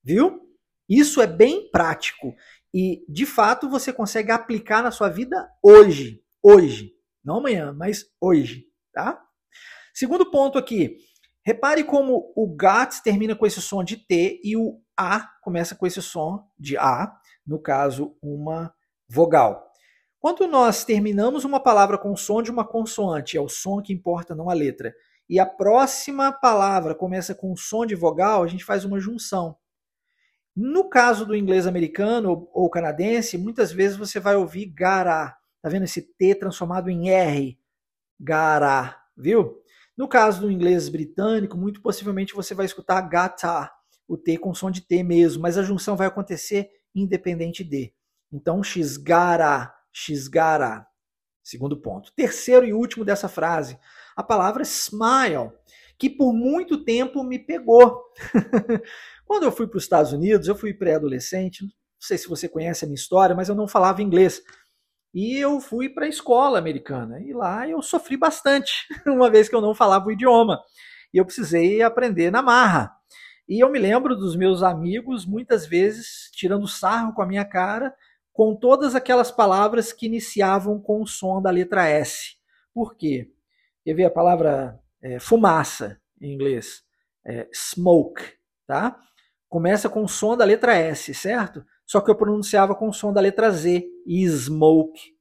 Viu? 0.03 0.47
Isso 0.87 1.21
é 1.21 1.27
bem 1.27 1.69
prático 1.69 2.33
e 2.73 3.05
de 3.07 3.25
fato 3.25 3.69
você 3.69 3.91
consegue 3.91 4.31
aplicar 4.31 4.83
na 4.83 4.91
sua 4.91 5.09
vida 5.09 5.49
hoje, 5.63 6.21
hoje, 6.41 6.93
não 7.23 7.37
amanhã, 7.37 7.73
mas 7.73 8.05
hoje, 8.21 8.65
tá? 8.93 9.21
Segundo 9.93 10.29
ponto 10.29 10.57
aqui, 10.57 10.97
repare 11.43 11.83
como 11.83 12.31
o 12.35 12.47
got 12.47 13.01
termina 13.03 13.35
com 13.35 13.45
esse 13.45 13.61
som 13.61 13.83
de 13.83 13.97
T 13.97 14.39
e 14.43 14.55
o 14.55 14.79
A 14.95 15.27
começa 15.41 15.75
com 15.75 15.87
esse 15.87 16.01
som 16.01 16.47
de 16.57 16.77
A, 16.77 17.11
no 17.45 17.59
caso, 17.59 18.15
uma 18.21 18.73
vogal. 19.09 19.67
Quando 20.19 20.47
nós 20.47 20.83
terminamos 20.83 21.45
uma 21.45 21.59
palavra 21.59 21.97
com 21.97 22.11
o 22.11 22.17
som 22.17 22.41
de 22.41 22.51
uma 22.51 22.67
consoante, 22.67 23.37
é 23.37 23.41
o 23.41 23.47
som 23.47 23.81
que 23.81 23.93
importa, 23.93 24.35
não 24.35 24.49
a 24.49 24.53
letra, 24.53 24.93
e 25.29 25.39
a 25.39 25.45
próxima 25.45 26.31
palavra 26.31 26.95
começa 26.95 27.35
com 27.35 27.51
o 27.51 27.57
som 27.57 27.85
de 27.85 27.95
vogal, 27.95 28.43
a 28.43 28.47
gente 28.47 28.63
faz 28.63 28.85
uma 28.85 28.99
junção. 28.99 29.57
No 30.59 30.89
caso 30.89 31.23
do 31.23 31.35
inglês 31.35 31.67
americano 31.67 32.49
ou 32.51 32.67
canadense, 32.67 33.37
muitas 33.37 33.71
vezes 33.71 33.95
você 33.95 34.19
vai 34.19 34.35
ouvir 34.35 34.65
gará. 34.65 35.37
Tá 35.61 35.69
vendo 35.69 35.83
esse 35.83 36.01
T 36.01 36.33
transformado 36.33 36.89
em 36.89 37.11
R? 37.11 37.59
Gará, 38.19 38.99
viu? 39.15 39.61
No 39.95 40.07
caso 40.07 40.41
do 40.41 40.51
inglês 40.51 40.89
britânico, 40.89 41.55
muito 41.55 41.79
possivelmente 41.79 42.33
você 42.33 42.55
vai 42.55 42.65
escutar 42.65 42.99
gata, 43.01 43.71
o 44.07 44.17
T 44.17 44.39
com 44.39 44.51
som 44.55 44.71
de 44.71 44.81
T 44.81 45.03
mesmo, 45.03 45.43
mas 45.43 45.59
a 45.59 45.63
junção 45.63 45.95
vai 45.95 46.07
acontecer 46.07 46.71
independente 46.95 47.63
de. 47.63 47.93
Então, 48.33 48.63
xgara, 48.63 49.71
xgara. 49.93 50.87
Segundo 51.43 51.79
ponto. 51.79 52.11
Terceiro 52.15 52.65
e 52.65 52.73
último 52.73 53.05
dessa 53.05 53.29
frase, 53.29 53.77
a 54.15 54.23
palavra 54.23 54.63
smile, 54.63 55.51
que 55.97 56.09
por 56.09 56.33
muito 56.33 56.83
tempo 56.83 57.23
me 57.23 57.39
pegou. 57.39 58.03
Quando 59.25 59.43
eu 59.43 59.51
fui 59.51 59.67
para 59.67 59.77
os 59.77 59.83
Estados 59.83 60.13
Unidos, 60.13 60.47
eu 60.47 60.55
fui 60.55 60.73
pré-adolescente, 60.73 61.63
não 61.63 61.71
sei 61.99 62.17
se 62.17 62.29
você 62.29 62.47
conhece 62.47 62.85
a 62.85 62.87
minha 62.87 62.95
história, 62.95 63.35
mas 63.35 63.49
eu 63.49 63.55
não 63.55 63.67
falava 63.67 64.01
inglês. 64.01 64.41
E 65.13 65.35
eu 65.37 65.59
fui 65.59 65.89
para 65.89 66.05
a 66.05 66.09
escola 66.09 66.59
americana. 66.59 67.19
E 67.21 67.33
lá 67.33 67.67
eu 67.67 67.81
sofri 67.81 68.15
bastante, 68.15 68.85
uma 69.07 69.29
vez 69.29 69.49
que 69.49 69.55
eu 69.55 69.61
não 69.61 69.73
falava 69.73 70.07
o 70.07 70.11
idioma. 70.11 70.61
E 71.13 71.17
eu 71.17 71.25
precisei 71.25 71.81
aprender 71.81 72.31
na 72.31 72.41
marra. 72.41 72.91
E 73.49 73.63
eu 73.63 73.69
me 73.71 73.79
lembro 73.79 74.15
dos 74.15 74.35
meus 74.35 74.61
amigos, 74.61 75.25
muitas 75.25 75.65
vezes, 75.65 76.29
tirando 76.33 76.67
sarro 76.67 77.13
com 77.13 77.21
a 77.21 77.25
minha 77.25 77.45
cara, 77.45 77.95
com 78.33 78.55
todas 78.55 78.93
aquelas 78.93 79.31
palavras 79.31 79.91
que 79.91 80.05
iniciavam 80.05 80.79
com 80.79 81.01
o 81.01 81.07
som 81.07 81.41
da 81.41 81.49
letra 81.49 81.87
S. 81.87 82.35
Por 82.73 82.95
quê? 82.95 83.31
Quer 83.83 83.93
ver 83.93 84.05
a 84.05 84.11
palavra 84.11 84.77
é, 85.01 85.19
fumaça 85.19 85.99
em 86.21 86.33
inglês? 86.33 86.83
É, 87.25 87.47
smoke, 87.53 88.23
tá? 88.65 88.97
começa 89.49 89.89
com 89.89 90.03
o 90.03 90.07
som 90.07 90.35
da 90.35 90.45
letra 90.45 90.75
S, 90.75 91.13
certo? 91.13 91.63
Só 91.85 92.01
que 92.01 92.11
eu 92.11 92.15
pronunciava 92.15 92.75
com 92.75 92.89
o 92.89 92.93
som 92.93 93.13
da 93.13 93.21
letra 93.21 93.49
Z, 93.49 93.83
smoke. 94.29 95.15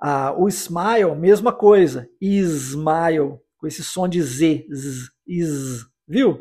Ah, 0.00 0.34
o 0.36 0.48
smile, 0.48 1.14
mesma 1.14 1.52
coisa, 1.52 2.08
smile, 2.20 3.38
com 3.58 3.66
esse 3.66 3.84
som 3.84 4.08
de 4.08 4.22
Z, 4.22 4.66
z, 4.72 5.10
z, 5.28 5.86
viu? 6.08 6.40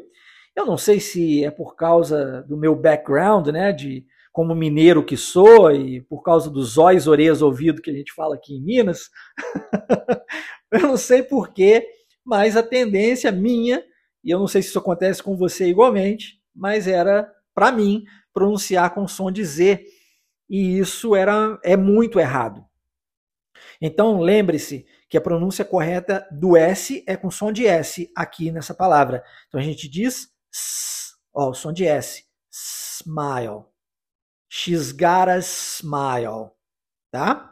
Eu 0.56 0.66
não 0.66 0.78
sei 0.78 1.00
se 1.00 1.44
é 1.44 1.52
por 1.52 1.76
causa 1.76 2.44
do 2.44 2.56
meu 2.56 2.76
background, 2.76 3.48
né, 3.48 3.74
de 3.74 4.06
como 4.32 4.56
mineiro 4.56 5.04
que 5.04 5.18
sou 5.18 5.72
e 5.72 6.02
por 6.02 6.22
causa 6.22 6.50
dos 6.50 6.78
olhos, 6.78 7.08
orelhas, 7.08 7.42
ouvido 7.42 7.82
que 7.82 7.90
a 7.90 7.94
gente 7.94 8.14
fala 8.14 8.36
aqui 8.36 8.56
em 8.56 8.64
Minas. 8.64 9.10
eu 10.72 10.82
não 10.82 10.98
sei 10.98 11.24
porquê, 11.24 11.86
mas 12.30 12.56
a 12.56 12.62
tendência 12.62 13.32
minha, 13.32 13.84
e 14.24 14.30
eu 14.30 14.38
não 14.38 14.48
sei 14.48 14.62
se 14.62 14.68
isso 14.70 14.78
acontece 14.78 15.24
com 15.24 15.36
você 15.36 15.68
igualmente, 15.68 16.40
mas 16.54 16.88
era, 16.88 17.28
para 17.56 17.72
mim, 17.72 18.06
pronunciar 18.32 18.94
com 18.94 19.08
som 19.08 19.32
de 19.32 19.44
Z. 19.44 19.84
E 20.48 20.78
isso 20.78 21.16
era 21.16 21.60
é 21.64 21.76
muito 21.76 22.20
errado. 22.20 22.64
Então, 23.82 24.22
lembre-se 24.22 24.86
que 25.10 25.18
a 25.18 25.22
pronúncia 25.22 25.66
correta 25.66 26.28
do 26.32 26.56
S 26.56 27.04
é 27.08 27.18
com 27.18 27.32
som 27.32 27.52
de 27.52 27.66
S 27.66 28.12
aqui 28.16 28.52
nessa 28.52 28.76
palavra. 28.76 29.24
Então, 29.48 29.60
a 29.60 29.64
gente 29.64 29.90
diz 29.90 30.28
S, 30.54 31.14
ó, 31.34 31.50
o 31.50 31.54
som 31.56 31.74
de 31.74 31.84
S. 31.88 32.26
Smile. 32.52 33.66
She's 34.48 34.92
got 34.92 35.30
a 35.30 35.40
smile. 35.42 36.52
Tá? 37.12 37.49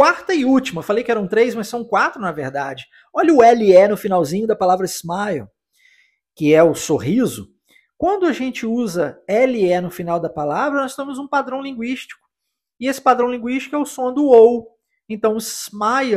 Quarta 0.00 0.32
e 0.32 0.46
última. 0.46 0.82
Falei 0.82 1.04
que 1.04 1.10
eram 1.10 1.28
três, 1.28 1.54
mas 1.54 1.68
são 1.68 1.84
quatro 1.84 2.22
na 2.22 2.32
verdade. 2.32 2.86
Olha 3.12 3.34
o 3.34 3.42
LE 3.42 3.86
no 3.86 3.98
finalzinho 3.98 4.46
da 4.46 4.56
palavra 4.56 4.86
smile, 4.86 5.46
que 6.34 6.54
é 6.54 6.62
o 6.62 6.74
sorriso. 6.74 7.52
Quando 7.98 8.24
a 8.24 8.32
gente 8.32 8.64
usa 8.64 9.22
LE 9.28 9.78
no 9.82 9.90
final 9.90 10.18
da 10.18 10.30
palavra, 10.30 10.80
nós 10.80 10.96
temos 10.96 11.18
um 11.18 11.28
padrão 11.28 11.60
linguístico. 11.60 12.26
E 12.80 12.86
esse 12.86 12.98
padrão 12.98 13.30
linguístico 13.30 13.76
é 13.76 13.78
o 13.78 13.84
som 13.84 14.10
do 14.10 14.28
OU. 14.28 14.68
Então, 15.06 15.36
smile, 15.36 16.16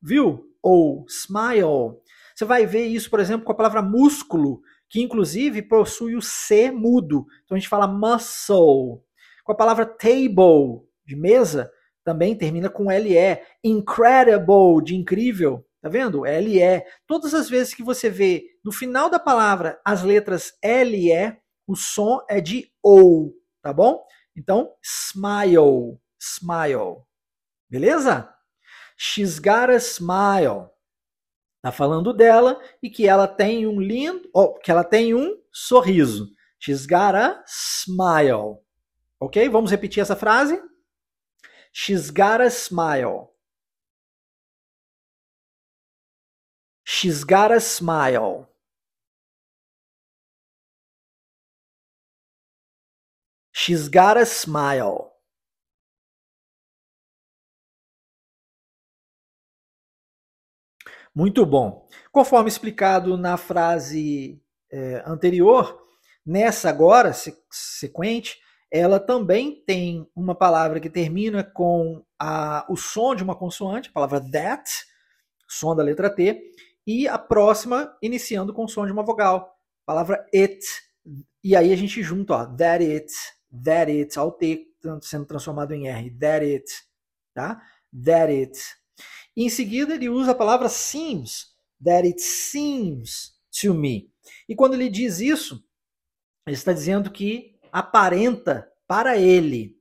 viu? 0.00 0.54
Ou 0.62 1.04
smile. 1.08 1.98
Você 2.36 2.44
vai 2.44 2.66
ver 2.66 2.86
isso, 2.86 3.10
por 3.10 3.18
exemplo, 3.18 3.44
com 3.44 3.50
a 3.50 3.56
palavra 3.56 3.82
músculo, 3.82 4.60
que 4.88 5.02
inclusive 5.02 5.60
possui 5.62 6.14
o 6.14 6.22
C 6.22 6.70
mudo. 6.70 7.26
Então 7.44 7.56
a 7.56 7.58
gente 7.58 7.68
fala 7.68 7.88
muscle. 7.88 9.02
Com 9.42 9.50
a 9.50 9.56
palavra 9.56 9.84
table, 9.84 10.86
de 11.04 11.16
mesa, 11.16 11.68
também 12.08 12.34
termina 12.34 12.70
com 12.70 12.88
LE. 12.88 13.38
Incredible, 13.62 14.82
de 14.82 14.96
incrível. 14.96 15.62
Tá 15.82 15.90
vendo? 15.90 16.22
LE. 16.22 16.82
Todas 17.06 17.34
as 17.34 17.50
vezes 17.50 17.74
que 17.74 17.82
você 17.82 18.08
vê 18.08 18.46
no 18.64 18.72
final 18.72 19.10
da 19.10 19.18
palavra 19.18 19.78
as 19.84 20.02
letras 20.02 20.54
LE, 20.64 21.36
o 21.66 21.76
som 21.76 22.24
é 22.26 22.40
de 22.40 22.72
OU, 22.82 23.34
tá 23.60 23.74
bom? 23.74 24.02
Então, 24.34 24.72
smile, 24.82 25.98
smile. 26.18 27.02
Beleza? 27.68 28.34
She's 28.96 29.38
got 29.38 29.68
a 29.68 29.78
smile. 29.78 30.70
Tá 31.60 31.70
falando 31.70 32.14
dela 32.14 32.58
e 32.82 32.88
que 32.88 33.06
ela 33.06 33.28
tem 33.28 33.66
um 33.66 33.78
lindo, 33.78 34.30
oh, 34.32 34.54
que 34.54 34.70
ela 34.70 34.82
tem 34.82 35.12
um 35.14 35.36
sorriso. 35.52 36.30
She's 36.58 36.86
got 36.86 37.14
a 37.14 37.44
smile. 37.46 38.56
OK? 39.20 39.46
Vamos 39.50 39.70
repetir 39.70 40.00
essa 40.00 40.16
frase? 40.16 40.58
She's 41.72 42.10
got 42.10 42.40
a 42.40 42.50
smile. 42.50 43.32
She's 46.84 47.22
got 47.24 47.52
a 47.52 47.60
smile. 47.60 48.48
She's 53.52 53.88
got 53.88 54.16
a 54.16 54.24
smile. 54.24 55.12
Muito 61.14 61.44
bom. 61.44 61.86
Conforme 62.12 62.48
explicado 62.48 63.16
na 63.16 63.36
frase 63.36 64.40
é, 64.70 65.02
anterior, 65.04 65.84
nessa 66.24 66.68
agora, 66.68 67.12
sequente, 67.50 68.40
ela 68.70 69.00
também 69.00 69.62
tem 69.66 70.08
uma 70.14 70.34
palavra 70.34 70.78
que 70.78 70.90
termina 70.90 71.42
com 71.42 72.04
a, 72.18 72.66
o 72.68 72.76
som 72.76 73.14
de 73.14 73.22
uma 73.22 73.34
consoante, 73.34 73.88
a 73.88 73.92
palavra 73.92 74.20
that, 74.30 74.70
som 75.48 75.74
da 75.74 75.82
letra 75.82 76.10
T, 76.10 76.52
e 76.86 77.08
a 77.08 77.18
próxima 77.18 77.96
iniciando 78.02 78.52
com 78.52 78.64
o 78.64 78.68
som 78.68 78.86
de 78.86 78.92
uma 78.92 79.02
vogal. 79.02 79.54
Palavra 79.86 80.26
it. 80.34 80.64
E 81.42 81.56
aí 81.56 81.72
a 81.72 81.76
gente 81.76 82.02
junta, 82.02 82.34
ó, 82.34 82.46
that 82.56 82.84
it, 82.84 83.12
that 83.64 83.90
it, 83.90 84.18
ao 84.18 84.32
T 84.32 84.66
sendo 85.02 85.26
transformado 85.26 85.72
em 85.72 85.88
R, 85.88 86.10
that 86.18 86.44
it, 86.44 86.64
tá? 87.34 87.60
That 88.04 88.32
it. 88.32 88.58
E 89.36 89.44
em 89.44 89.48
seguida 89.48 89.94
ele 89.94 90.08
usa 90.08 90.32
a 90.32 90.34
palavra 90.34 90.68
seems, 90.68 91.54
that 91.82 92.06
it 92.06 92.20
seems 92.20 93.32
to 93.60 93.72
me. 93.72 94.10
E 94.48 94.54
quando 94.54 94.74
ele 94.74 94.88
diz 94.88 95.20
isso, 95.20 95.64
ele 96.46 96.56
está 96.56 96.72
dizendo 96.72 97.10
que 97.10 97.57
aparenta 97.72 98.68
para 98.86 99.16
ele. 99.16 99.76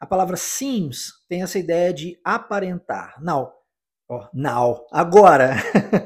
A 0.00 0.06
palavra 0.06 0.36
seems 0.36 1.12
tem 1.28 1.42
essa 1.42 1.58
ideia 1.58 1.92
de 1.92 2.18
aparentar. 2.24 3.14
Now, 3.22 3.52
oh, 4.08 4.26
now. 4.32 4.86
Agora, 4.92 5.54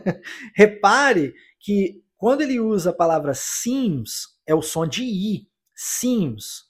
repare 0.54 1.34
que 1.58 2.02
quando 2.16 2.42
ele 2.42 2.60
usa 2.60 2.90
a 2.90 2.94
palavra 2.94 3.32
seems, 3.34 4.38
é 4.46 4.54
o 4.54 4.62
som 4.62 4.86
de 4.86 5.04
i, 5.04 5.48
seems. 5.74 6.68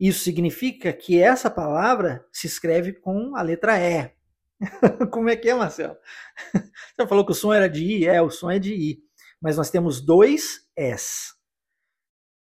Isso 0.00 0.24
significa 0.24 0.92
que 0.92 1.20
essa 1.20 1.50
palavra 1.50 2.26
se 2.32 2.46
escreve 2.46 2.92
com 2.94 3.36
a 3.36 3.42
letra 3.42 3.78
E. 3.78 4.10
Como 5.10 5.28
é 5.28 5.36
que 5.36 5.48
é, 5.48 5.54
Marcelo? 5.54 5.96
Você 6.54 7.06
falou 7.06 7.24
que 7.24 7.32
o 7.32 7.34
som 7.34 7.52
era 7.52 7.68
de 7.68 7.84
I? 7.84 8.06
É, 8.06 8.20
o 8.20 8.30
som 8.30 8.50
é 8.50 8.58
de 8.58 8.74
I. 8.74 8.98
Mas 9.40 9.56
nós 9.56 9.70
temos 9.70 10.00
dois 10.00 10.66
S. 10.76 11.34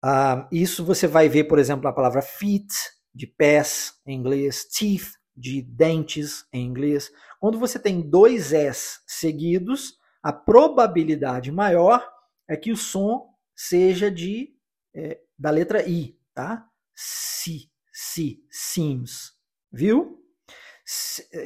Uh, 0.06 0.46
isso 0.52 0.86
você 0.86 1.08
vai 1.08 1.28
ver, 1.28 1.46
por 1.46 1.58
exemplo, 1.58 1.84
na 1.84 1.92
palavra 1.92 2.22
feet, 2.22 2.72
de 3.12 3.26
pés 3.26 3.94
em 4.06 4.16
inglês, 4.16 4.66
teeth, 4.66 5.14
de 5.36 5.64
dentes 5.64 6.46
em 6.54 6.64
inglês. 6.64 7.12
Quando 7.40 7.58
você 7.58 7.80
tem 7.80 8.08
dois 8.08 8.54
S 8.54 9.00
seguidos, 9.08 9.98
a 10.22 10.32
probabilidade 10.32 11.52
maior 11.52 12.08
é 12.48 12.56
que 12.56 12.72
o 12.72 12.78
som 12.78 13.28
seja 13.56 14.12
de 14.12 14.54
é, 14.94 15.20
da 15.38 15.50
letra 15.50 15.88
I, 15.88 16.16
tá? 16.36 16.68
Si, 16.94 17.72
si, 17.92 18.44
sims, 18.52 19.34
viu? 19.72 20.22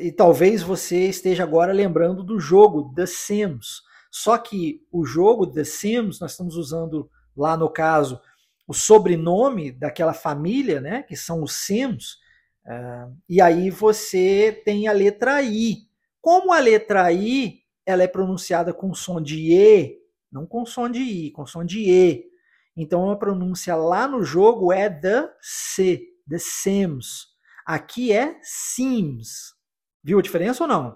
E 0.02 0.12
talvez 0.12 0.62
você 0.62 1.08
esteja 1.08 1.44
agora 1.44 1.72
lembrando 1.72 2.24
do 2.24 2.38
jogo 2.40 2.94
The 2.94 3.06
Sims. 3.06 3.82
Só 4.12 4.38
que 4.38 4.86
o 4.92 5.06
jogo 5.06 5.48
The 5.48 5.64
Sims, 5.64 6.20
nós 6.20 6.32
estamos 6.32 6.58
usando 6.58 7.10
lá 7.36 7.56
no 7.56 7.70
caso 7.70 8.20
o 8.70 8.74
sobrenome 8.74 9.72
daquela 9.72 10.14
família, 10.14 10.80
né, 10.80 11.02
que 11.02 11.16
são 11.16 11.42
os 11.42 11.54
Sims, 11.54 12.20
uh, 12.68 13.12
e 13.28 13.42
aí 13.42 13.72
você 13.72 14.62
tem 14.64 14.88
a 14.88 14.92
letra 14.92 15.42
I. 15.42 15.88
Como 16.22 16.54
a 16.54 16.60
letra 16.60 17.12
I 17.12 17.64
ela 17.84 18.04
é 18.04 18.08
pronunciada 18.08 18.72
com 18.72 18.94
som 18.94 19.20
de 19.20 19.52
E, 19.52 19.98
não 20.32 20.46
com 20.46 20.68
som 20.68 20.88
de 20.88 21.00
I, 21.00 21.32
com 21.32 21.48
som 21.48 21.66
de 21.66 21.90
E. 21.90 22.30
Então 22.78 23.10
a 23.10 23.18
pronúncia 23.18 23.76
lá 23.76 24.08
no 24.08 24.22
jogo 24.22 24.72
é 24.72 24.88
The 24.88 25.34
C, 25.42 26.04
The 26.30 26.38
Sims. 26.38 27.26
Aqui 27.66 28.14
é 28.14 28.38
Sims. 28.44 29.56
Viu 30.04 30.20
a 30.20 30.22
diferença 30.22 30.66
ou 30.66 30.68
não? 30.68 30.96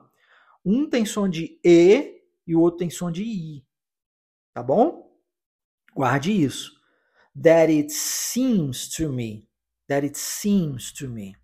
Um 0.64 0.88
tem 0.88 1.08
som 1.08 1.28
de 1.28 1.60
E 1.66 2.22
e 2.46 2.56
o 2.56 2.62
outro 2.62 2.78
tem 2.78 2.92
som 2.92 3.10
de 3.10 3.24
I. 3.24 3.66
Tá 4.54 4.62
bom? 4.62 5.12
Guarde 5.96 6.32
isso 6.32 6.83
that 7.42 7.72
it 7.72 7.92
seems 7.92 8.90
to 8.96 9.12
me. 9.12 9.48
That 9.88 10.06
it 10.06 10.18
seems 10.18 10.92
to 10.94 11.08
me. 11.08 11.36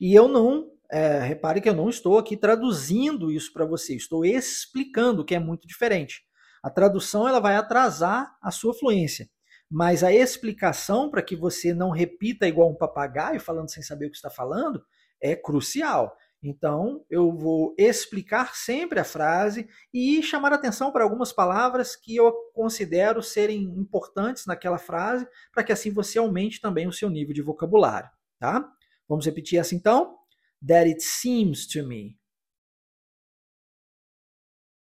E 0.00 0.14
eu 0.14 0.28
não, 0.28 0.70
é, 0.90 1.20
repare 1.20 1.60
que 1.60 1.68
eu 1.68 1.74
não 1.74 1.88
estou 1.88 2.18
aqui 2.18 2.36
traduzindo 2.36 3.30
isso 3.30 3.52
para 3.52 3.64
você, 3.64 3.96
estou 3.96 4.24
explicando 4.24 5.24
que 5.24 5.34
é 5.34 5.38
muito 5.38 5.66
diferente. 5.66 6.22
A 6.62 6.70
tradução 6.70 7.26
ela 7.26 7.40
vai 7.40 7.56
atrasar 7.56 8.36
a 8.40 8.50
sua 8.50 8.74
fluência, 8.74 9.28
mas 9.68 10.04
a 10.04 10.12
explicação 10.12 11.10
para 11.10 11.22
que 11.22 11.34
você 11.34 11.74
não 11.74 11.90
repita 11.90 12.46
igual 12.46 12.70
um 12.70 12.76
papagaio 12.76 13.40
falando 13.40 13.70
sem 13.70 13.82
saber 13.82 14.06
o 14.06 14.10
que 14.10 14.16
está 14.16 14.30
falando 14.30 14.84
é 15.20 15.34
crucial. 15.34 16.14
Então, 16.42 17.06
eu 17.08 17.30
vou 17.30 17.72
explicar 17.78 18.56
sempre 18.56 18.98
a 18.98 19.04
frase 19.04 19.68
e 19.94 20.20
chamar 20.22 20.52
atenção 20.52 20.90
para 20.90 21.04
algumas 21.04 21.32
palavras 21.32 21.94
que 21.94 22.16
eu 22.16 22.32
considero 22.52 23.22
serem 23.22 23.62
importantes 23.62 24.44
naquela 24.44 24.76
frase, 24.76 25.26
para 25.52 25.62
que 25.62 25.72
assim 25.72 25.92
você 25.92 26.18
aumente 26.18 26.60
também 26.60 26.88
o 26.88 26.92
seu 26.92 27.08
nível 27.08 27.32
de 27.32 27.42
vocabulário, 27.42 28.10
tá? 28.40 28.68
Vamos 29.08 29.24
repetir 29.24 29.60
essa 29.60 29.74
então? 29.76 30.18
That 30.66 30.88
it 30.88 31.00
seems 31.00 31.64
to 31.68 31.86
me. 31.86 32.18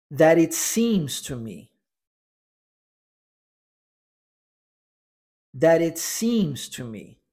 That 0.09 0.39
it 0.41 0.55
seems 0.55 1.21
to 1.23 1.35
me. 1.35 1.69
That 5.53 5.83
it 5.83 5.99
seems 5.99 6.67
to 6.69 6.85
me. 6.85 7.24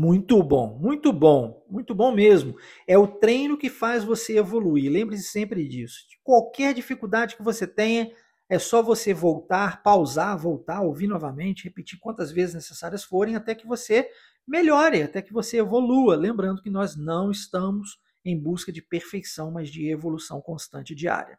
Muito 0.00 0.40
bom, 0.44 0.78
muito 0.78 1.12
bom, 1.12 1.66
muito 1.68 1.92
bom 1.92 2.12
mesmo. 2.12 2.56
É 2.86 2.96
o 2.96 3.08
treino 3.08 3.58
que 3.58 3.68
faz 3.68 4.04
você 4.04 4.38
evoluir. 4.38 4.92
Lembre-se 4.92 5.24
sempre 5.24 5.66
disso. 5.66 6.04
Qualquer 6.22 6.72
dificuldade 6.72 7.34
que 7.34 7.42
você 7.42 7.66
tenha, 7.66 8.08
é 8.48 8.60
só 8.60 8.80
você 8.80 9.12
voltar, 9.12 9.82
pausar, 9.82 10.38
voltar, 10.38 10.82
ouvir 10.82 11.08
novamente, 11.08 11.64
repetir 11.64 11.98
quantas 11.98 12.30
vezes 12.30 12.54
necessárias 12.54 13.02
forem, 13.02 13.34
até 13.34 13.56
que 13.56 13.66
você 13.66 14.08
melhore, 14.46 15.02
até 15.02 15.20
que 15.20 15.32
você 15.32 15.58
evolua. 15.58 16.14
Lembrando 16.14 16.62
que 16.62 16.70
nós 16.70 16.94
não 16.94 17.32
estamos 17.32 17.98
em 18.24 18.38
busca 18.40 18.70
de 18.70 18.80
perfeição, 18.80 19.50
mas 19.50 19.68
de 19.68 19.90
evolução 19.90 20.40
constante 20.40 20.94
diária. 20.94 21.36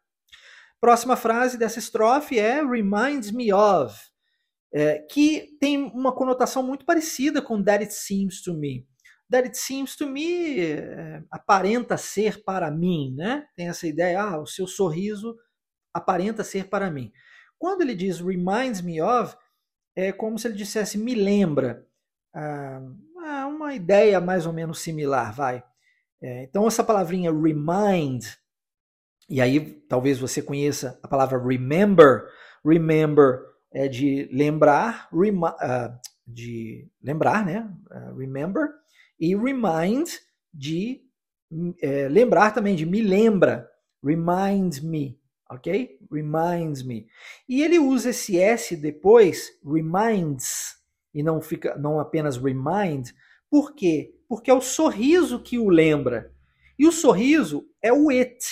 Próxima 0.82 1.16
frase 1.16 1.58
dessa 1.58 1.80
estrofe 1.80 2.38
é 2.38 2.62
reminds 2.62 3.32
me 3.32 3.54
of 3.54 3.98
é, 4.74 5.00
que 5.00 5.58
tem 5.60 5.84
uma 5.84 6.14
conotação 6.14 6.62
muito 6.64 6.86
parecida 6.86 7.42
com 7.42 7.64
That 7.64 7.84
It 7.84 7.94
Seems 7.94 8.42
to 8.44 8.54
Me. 8.54 8.88
That 9.30 9.48
It 9.48 9.58
Seems 9.58 9.96
to 9.96 10.08
Me 10.08 10.60
é, 10.60 11.24
aparenta 11.32 11.98
ser 11.98 12.44
para 12.44 12.70
mim, 12.72 13.14
né? 13.16 13.46
Tem 13.56 13.68
essa 13.68 13.88
ideia, 13.88 14.22
ah, 14.22 14.40
o 14.40 14.46
seu 14.46 14.68
sorriso 14.68 15.36
aparenta 15.94 16.44
ser 16.44 16.70
para 16.70 16.90
mim. 16.90 17.12
Quando 17.58 17.82
ele 17.82 17.96
diz 17.96 18.20
reminds 18.20 18.82
me 18.82 19.02
of, 19.02 19.36
é 19.96 20.12
como 20.12 20.38
se 20.40 20.48
ele 20.48 20.56
dissesse 20.56 20.98
me 20.98 21.14
lembra. 21.14 21.86
Ah, 22.34 22.82
é 23.42 23.46
uma 23.46 23.74
ideia 23.74 24.22
mais 24.22 24.46
ou 24.46 24.54
menos 24.54 24.80
similar, 24.80 25.34
vai. 25.34 25.64
É, 26.22 26.44
então, 26.44 26.68
essa 26.68 26.84
palavrinha 26.84 27.32
remind, 27.32 28.26
e 29.30 29.42
aí 29.42 29.60
talvez 29.88 30.20
você 30.20 30.42
conheça 30.42 31.00
a 31.02 31.08
palavra 31.08 31.42
remember. 31.42 32.28
Remember 32.66 33.49
é 33.72 33.88
de 33.88 34.30
lembrar, 34.32 35.10
uh, 35.14 36.00
de 36.26 36.88
lembrar, 37.02 37.46
né? 37.46 37.70
Uh, 37.92 38.16
remember, 38.18 38.70
e 39.20 39.36
remind 39.36 40.08
de 40.54 41.02
é, 41.82 42.08
lembrar 42.08 42.52
também, 42.52 42.76
de 42.76 42.86
me 42.86 43.02
lembra, 43.02 43.70
remind 44.04 44.82
me, 44.84 45.20
ok? 45.50 45.98
Reminds 46.12 46.84
me. 46.84 47.08
E 47.48 47.62
ele 47.62 47.80
usa 47.80 48.12
esse 48.12 48.40
S 48.40 48.76
depois, 48.76 49.52
reminds, 49.66 50.76
e 51.14 51.24
não 51.24 51.42
fica, 51.42 51.76
não 51.76 52.00
apenas 52.00 52.38
remind, 52.38 53.10
por 53.50 53.74
quê? 53.74 54.16
Porque 54.28 54.52
é 54.52 54.54
o 54.54 54.62
sorriso 54.62 55.42
que 55.42 55.58
o 55.58 55.70
lembra. 55.70 56.32
E 56.78 56.88
o 56.88 56.92
sorriso 56.92 57.68
é 57.82 57.92
o 57.92 58.10
it, 58.10 58.46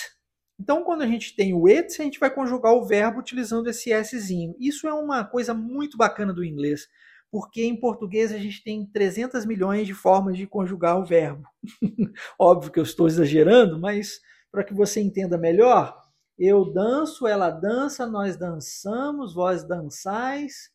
então, 0.60 0.82
quando 0.82 1.02
a 1.02 1.06
gente 1.06 1.36
tem 1.36 1.54
o 1.54 1.68
it, 1.68 2.00
a 2.00 2.04
gente 2.04 2.18
vai 2.18 2.30
conjugar 2.30 2.72
o 2.72 2.84
verbo 2.84 3.20
utilizando 3.20 3.68
esse 3.68 3.92
szinho. 4.04 4.56
Isso 4.58 4.88
é 4.88 4.92
uma 4.92 5.24
coisa 5.24 5.54
muito 5.54 5.96
bacana 5.96 6.32
do 6.32 6.44
inglês, 6.44 6.88
porque 7.30 7.62
em 7.62 7.78
português 7.78 8.32
a 8.32 8.38
gente 8.38 8.64
tem 8.64 8.84
300 8.84 9.46
milhões 9.46 9.86
de 9.86 9.94
formas 9.94 10.36
de 10.36 10.46
conjugar 10.46 10.98
o 10.98 11.04
verbo. 11.04 11.48
Óbvio 12.38 12.72
que 12.72 12.80
eu 12.80 12.84
estou 12.84 13.06
exagerando, 13.06 13.78
mas 13.78 14.20
para 14.50 14.64
que 14.64 14.74
você 14.74 15.00
entenda 15.00 15.38
melhor, 15.38 15.96
eu 16.36 16.64
danço, 16.72 17.26
ela 17.26 17.50
dança, 17.50 18.04
nós 18.06 18.36
dançamos, 18.36 19.34
vós 19.34 19.62
dançais, 19.62 20.70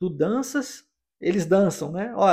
tu 0.00 0.08
danças, 0.08 0.84
eles 1.20 1.44
dançam, 1.44 1.92
né? 1.92 2.14
Ó, 2.16 2.28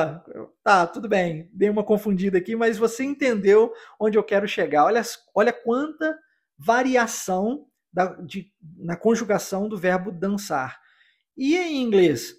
tá, 0.63 0.87
tudo 0.87 1.09
bem, 1.09 1.49
dei 1.51 1.69
uma 1.69 1.83
confundida 1.83 2.37
aqui, 2.37 2.55
mas 2.55 2.77
você 2.77 3.03
entendeu 3.03 3.73
onde 3.99 4.17
eu 4.17 4.23
quero 4.23 4.47
chegar. 4.47 4.85
Olha, 4.85 5.01
olha 5.33 5.51
quanta 5.51 6.17
variação 6.57 7.67
da, 7.91 8.13
de, 8.21 8.51
na 8.77 8.95
conjugação 8.95 9.69
do 9.69 9.77
verbo 9.77 10.11
dançar. 10.11 10.79
E 11.37 11.55
em 11.55 11.81
inglês? 11.81 12.35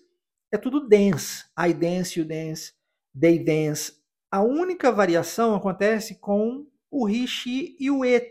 É 0.52 0.58
tudo 0.58 0.88
dance. 0.88 1.44
I 1.58 1.72
dance, 1.72 2.18
you 2.18 2.26
dance, 2.26 2.72
they 3.18 3.42
dance. 3.42 3.92
A 4.30 4.42
única 4.42 4.92
variação 4.92 5.54
acontece 5.54 6.18
com 6.18 6.66
o 6.90 7.08
he, 7.08 7.26
she 7.26 7.76
e 7.78 7.90
o 7.90 8.02
it. 8.02 8.30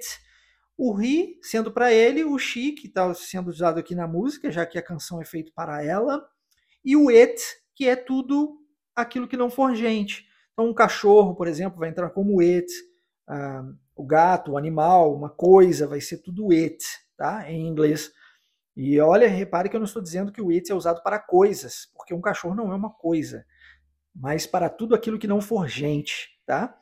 O 0.78 1.02
he 1.02 1.38
sendo 1.42 1.72
para 1.72 1.92
ele, 1.92 2.24
o 2.24 2.38
she, 2.38 2.74
que 2.74 2.88
está 2.88 3.14
sendo 3.14 3.50
usado 3.50 3.80
aqui 3.80 3.96
na 3.96 4.08
música, 4.08 4.52
já 4.52 4.66
que 4.66 4.78
a 4.78 4.84
canção 4.84 5.22
é 5.22 5.26
feita 5.26 5.52
para 5.56 5.84
ela, 5.84 6.28
e 6.84 6.96
o 6.96 7.10
it, 7.10 7.42
que 7.74 7.88
é 7.88 7.96
tudo 7.96 8.60
aquilo 8.96 9.28
que 9.28 9.38
não 9.38 9.50
for 9.50 9.76
gente. 9.76 10.26
Então, 10.54 10.70
um 10.70 10.74
cachorro, 10.74 11.36
por 11.36 11.48
exemplo, 11.48 11.80
vai 11.80 11.90
entrar 11.90 12.10
como 12.10 12.40
it. 12.40 12.72
Uh, 13.30 13.78
o 13.96 14.06
gato, 14.06 14.52
o 14.52 14.58
animal, 14.58 15.16
uma 15.16 15.30
coisa, 15.30 15.88
vai 15.88 16.02
ser 16.02 16.18
tudo 16.18 16.52
it, 16.52 16.84
tá? 17.18 17.50
Em 17.50 17.68
inglês. 17.68 18.12
E 18.76 19.00
olha, 19.00 19.28
repare 19.28 19.70
que 19.70 19.76
eu 19.76 19.80
não 19.80 19.86
estou 19.86 20.02
dizendo 20.02 20.32
que 20.32 20.42
o 20.42 20.50
it 20.50 20.72
é 20.72 20.76
usado 20.76 21.02
para 21.02 21.18
coisas, 21.18 21.90
porque 21.96 22.14
um 22.14 22.22
cachorro 22.22 22.56
não 22.56 22.74
é 22.74 22.76
uma 22.76 22.92
coisa, 22.92 23.46
mas 24.14 24.46
para 24.46 24.70
tudo 24.70 24.94
aquilo 24.94 25.18
que 25.18 25.28
não 25.28 25.40
for 25.40 25.68
gente, 25.68 26.30
tá? 26.46 26.78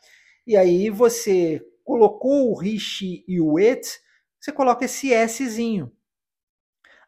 E 0.46 0.58
aí 0.58 0.90
você 0.90 1.64
colocou 1.84 2.54
o 2.54 2.80
she 2.80 3.24
e 3.28 3.40
o 3.40 3.58
it, 3.58 3.88
você 4.40 4.52
coloca 4.52 4.86
esse 4.86 5.12
Szinho. 5.28 5.92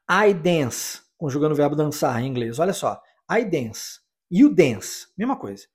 I 0.10 0.34
dance, 0.34 1.02
conjugando 1.18 1.54
o 1.54 1.58
verbo 1.58 1.76
dançar 1.76 2.22
em 2.22 2.28
inglês. 2.28 2.60
Olha 2.60 2.74
só. 2.74 3.02
I 3.30 3.44
dance. 3.44 4.00
You 4.30 4.54
dance. 4.54 5.08
Mesma 5.18 5.36
coisa. 5.36 5.66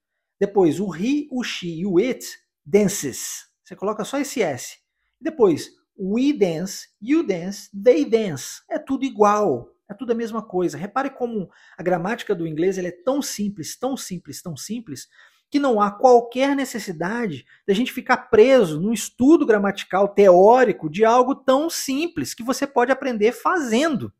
Depois, 0.41 0.79
o 0.81 0.95
he, 0.95 1.27
o 1.31 1.43
she 1.43 1.81
e 1.81 1.87
o 1.87 1.99
it, 1.99 2.25
dances. 2.65 3.50
Você 3.71 3.77
coloca 3.77 4.05
só 4.05 4.19
esse 4.19 4.43
S. 4.43 4.79
Depois, 5.21 5.71
we 5.97 6.33
dance, 6.33 6.89
you 7.01 7.25
dance, 7.25 7.71
they 7.73 8.05
dance. 8.05 8.63
É 8.69 8.81
tudo 8.81 9.05
igual. 9.05 9.71
É 9.89 9.95
tudo 9.95 10.11
a 10.11 10.15
mesma 10.15 10.43
coisa. 10.43 10.77
Repare 10.77 11.11
como 11.11 11.49
a 11.79 11.83
gramática 11.85 12.35
do 12.35 12.49
inglês 12.49 12.79
é 12.79 12.91
tão 12.91 13.23
simples, 13.23 13.79
tão 13.79 13.97
simples, 13.97 14.43
tão 14.43 14.57
simples, 14.57 15.07
que 15.49 15.61
não 15.61 15.81
há 15.81 15.89
qualquer 15.89 16.57
necessidade 16.57 17.47
da 17.65 17.73
gente 17.73 17.93
ficar 17.93 18.17
preso 18.29 18.81
no 18.81 18.93
estudo 18.93 19.47
gramatical 19.47 20.09
teórico 20.09 20.91
de 20.91 21.05
algo 21.05 21.37
tão 21.37 21.71
simples 21.71 22.35
que 22.35 22.43
você 22.43 22.67
pode 22.67 22.91
aprender 22.91 23.31
fazendo. 23.31 24.13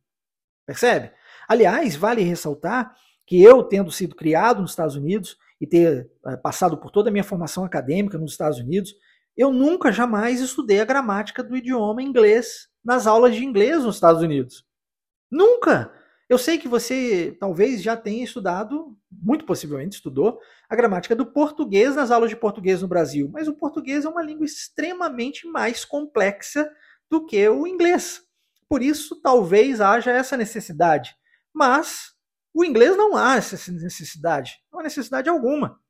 Percebe? 0.65 1.11
Aliás, 1.49 1.97
vale 1.97 2.23
ressaltar 2.23 2.95
que 3.27 3.43
eu, 3.43 3.65
tendo 3.65 3.91
sido 3.91 4.15
criado 4.15 4.61
nos 4.61 4.71
Estados 4.71 4.95
Unidos 4.95 5.37
e 5.61 5.67
ter 5.67 6.09
eh, 6.25 6.37
passado 6.37 6.79
por 6.79 6.93
toda 6.93 7.11
a 7.11 7.13
minha 7.13 7.25
formação 7.25 7.65
acadêmica 7.65 8.17
nos 8.17 8.31
Estados 8.31 8.61
Unidos, 8.61 8.95
eu 9.37 9.53
nunca 9.53 9.93
jamais 9.93 10.41
estudei 10.41 10.81
a 10.81 10.85
gramática 10.85 11.43
do 11.43 11.57
idioma 11.57 12.03
inglês 12.03 12.69
nas 12.85 13.07
aulas 13.07 13.35
de 13.35 13.45
inglês 13.45 13.85
nos 13.85 13.97
Estados 13.97 14.23
Unidos. 14.23 14.65
Nunca! 15.31 15.93
Eu 16.29 16.39
sei 16.39 16.59
que 16.59 16.69
você 16.69 17.37
talvez 17.41 17.83
já 17.83 17.97
tenha 17.97 18.23
estudado, 18.23 18.97
muito 19.11 19.45
possivelmente 19.45 19.97
estudou, 19.97 20.39
a 20.69 20.77
gramática 20.77 21.17
do 21.17 21.27
português 21.27 21.97
nas 21.97 22.13
aulas 22.13 22.31
de 22.31 22.37
português 22.37 22.83
no 22.83 22.89
Brasil, 22.89 23.29
mas 23.33 23.49
o 23.49 23.57
português 23.57 24.05
é 24.05 24.09
uma 24.09 24.23
língua 24.23 24.45
extremamente 24.45 25.49
mais 25.49 25.85
complexa 25.85 26.71
do 27.11 27.27
que 27.27 27.49
o 27.49 27.67
inglês. 27.67 28.23
Por 28.69 28.81
isso, 28.81 29.21
talvez 29.21 29.81
haja 29.81 30.13
essa 30.13 30.37
necessidade. 30.37 31.17
Mas 31.53 32.15
o 32.55 32.65
inglês 32.65 32.97
não 32.97 33.17
há 33.17 33.35
essa 33.35 33.73
necessidade, 33.73 34.61
não 34.73 34.79
há 34.79 34.83
necessidade 34.85 35.29
alguma. 35.29 35.81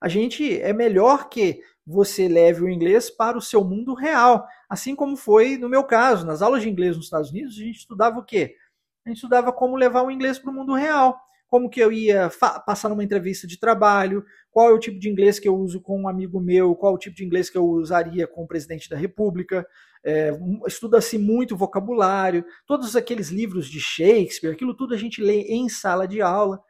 A 0.00 0.08
gente 0.08 0.60
é 0.60 0.72
melhor 0.72 1.28
que 1.28 1.60
você 1.86 2.28
leve 2.28 2.62
o 2.62 2.68
inglês 2.68 3.10
para 3.10 3.36
o 3.36 3.42
seu 3.42 3.62
mundo 3.62 3.94
real, 3.94 4.46
assim 4.68 4.94
como 4.94 5.16
foi 5.16 5.58
no 5.58 5.68
meu 5.68 5.84
caso, 5.84 6.26
nas 6.26 6.42
aulas 6.42 6.62
de 6.62 6.70
inglês 6.70 6.96
nos 6.96 7.06
Estados 7.06 7.30
Unidos, 7.30 7.54
a 7.54 7.62
gente 7.62 7.78
estudava 7.78 8.18
o 8.18 8.24
quê? 8.24 8.56
a 9.04 9.10
gente 9.10 9.18
estudava 9.18 9.52
como 9.52 9.76
levar 9.76 10.02
o 10.02 10.10
inglês 10.10 10.38
para 10.38 10.50
o 10.50 10.54
mundo 10.54 10.74
real. 10.74 11.20
Como 11.46 11.68
que 11.68 11.78
eu 11.78 11.92
ia 11.92 12.30
passar 12.66 12.88
numa 12.88 13.04
entrevista 13.04 13.46
de 13.46 13.60
trabalho, 13.60 14.24
qual 14.50 14.70
é 14.70 14.72
o 14.72 14.78
tipo 14.78 14.98
de 14.98 15.08
inglês 15.08 15.38
que 15.38 15.46
eu 15.46 15.54
uso 15.54 15.80
com 15.80 16.00
um 16.00 16.08
amigo 16.08 16.40
meu, 16.40 16.74
qual 16.74 16.92
é 16.92 16.96
o 16.96 16.98
tipo 16.98 17.14
de 17.14 17.24
inglês 17.24 17.48
que 17.48 17.56
eu 17.56 17.64
usaria 17.64 18.26
com 18.26 18.42
o 18.42 18.46
presidente 18.46 18.88
da 18.88 18.96
república. 18.96 19.64
É, 20.02 20.32
Estuda-se 20.66 21.16
muito 21.16 21.56
vocabulário, 21.56 22.44
todos 22.66 22.96
aqueles 22.96 23.28
livros 23.28 23.68
de 23.68 23.78
Shakespeare, 23.78 24.52
aquilo 24.52 24.74
tudo 24.74 24.94
a 24.94 24.98
gente 24.98 25.22
lê 25.22 25.42
em 25.42 25.68
sala 25.68 26.08
de 26.08 26.20
aula, 26.20 26.60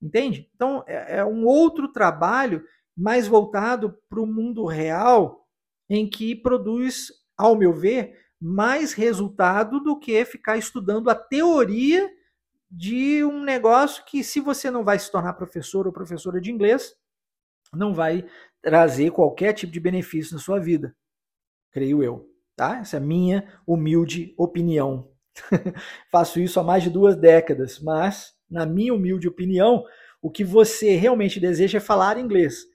entende? 0.00 0.48
Então 0.54 0.84
é, 0.86 1.16
é 1.18 1.24
um 1.24 1.44
outro 1.44 1.90
trabalho 1.90 2.62
mais 2.98 3.28
voltado 3.28 3.96
para 4.10 4.20
o 4.20 4.26
mundo 4.26 4.66
real, 4.66 5.46
em 5.88 6.10
que 6.10 6.34
produz, 6.34 7.12
ao 7.36 7.54
meu 7.54 7.72
ver, 7.72 8.18
mais 8.40 8.92
resultado 8.92 9.78
do 9.80 9.96
que 9.96 10.24
ficar 10.24 10.56
estudando 10.56 11.08
a 11.08 11.14
teoria 11.14 12.10
de 12.68 13.24
um 13.24 13.40
negócio 13.40 14.04
que, 14.04 14.24
se 14.24 14.40
você 14.40 14.68
não 14.68 14.82
vai 14.82 14.98
se 14.98 15.10
tornar 15.12 15.34
professor 15.34 15.86
ou 15.86 15.92
professora 15.92 16.40
de 16.40 16.50
inglês, 16.50 16.92
não 17.72 17.94
vai 17.94 18.26
trazer 18.60 19.12
qualquer 19.12 19.52
tipo 19.52 19.72
de 19.72 19.78
benefício 19.78 20.34
na 20.34 20.40
sua 20.40 20.58
vida. 20.58 20.94
Creio 21.70 22.02
eu. 22.02 22.28
Tá? 22.56 22.78
Essa 22.78 22.96
é 22.96 22.98
a 22.98 23.02
minha 23.02 23.48
humilde 23.64 24.34
opinião. 24.36 25.08
Faço 26.10 26.40
isso 26.40 26.58
há 26.58 26.64
mais 26.64 26.82
de 26.82 26.90
duas 26.90 27.14
décadas, 27.14 27.78
mas, 27.78 28.34
na 28.50 28.66
minha 28.66 28.92
humilde 28.92 29.28
opinião, 29.28 29.84
o 30.20 30.28
que 30.28 30.42
você 30.42 30.96
realmente 30.96 31.38
deseja 31.38 31.78
é 31.78 31.80
falar 31.80 32.18
inglês 32.18 32.66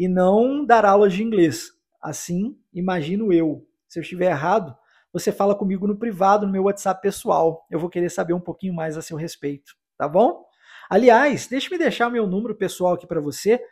e 0.00 0.08
não 0.08 0.64
dar 0.64 0.86
aulas 0.86 1.12
de 1.12 1.22
inglês. 1.22 1.72
Assim, 2.00 2.58
imagino 2.72 3.34
eu. 3.34 3.68
Se 3.86 3.98
eu 3.98 4.00
estiver 4.00 4.30
errado, 4.30 4.74
você 5.12 5.30
fala 5.30 5.54
comigo 5.54 5.86
no 5.86 5.94
privado, 5.94 6.46
no 6.46 6.52
meu 6.52 6.62
WhatsApp 6.62 7.02
pessoal. 7.02 7.66
Eu 7.70 7.78
vou 7.78 7.90
querer 7.90 8.08
saber 8.08 8.32
um 8.32 8.40
pouquinho 8.40 8.72
mais 8.72 8.96
a 8.96 9.02
seu 9.02 9.14
respeito, 9.14 9.74
tá 9.98 10.08
bom? 10.08 10.42
Aliás, 10.88 11.48
deixe-me 11.48 11.76
deixar 11.76 12.08
meu 12.08 12.26
número 12.26 12.54
pessoal 12.54 12.94
aqui 12.94 13.06
para 13.06 13.20
você 13.20 13.62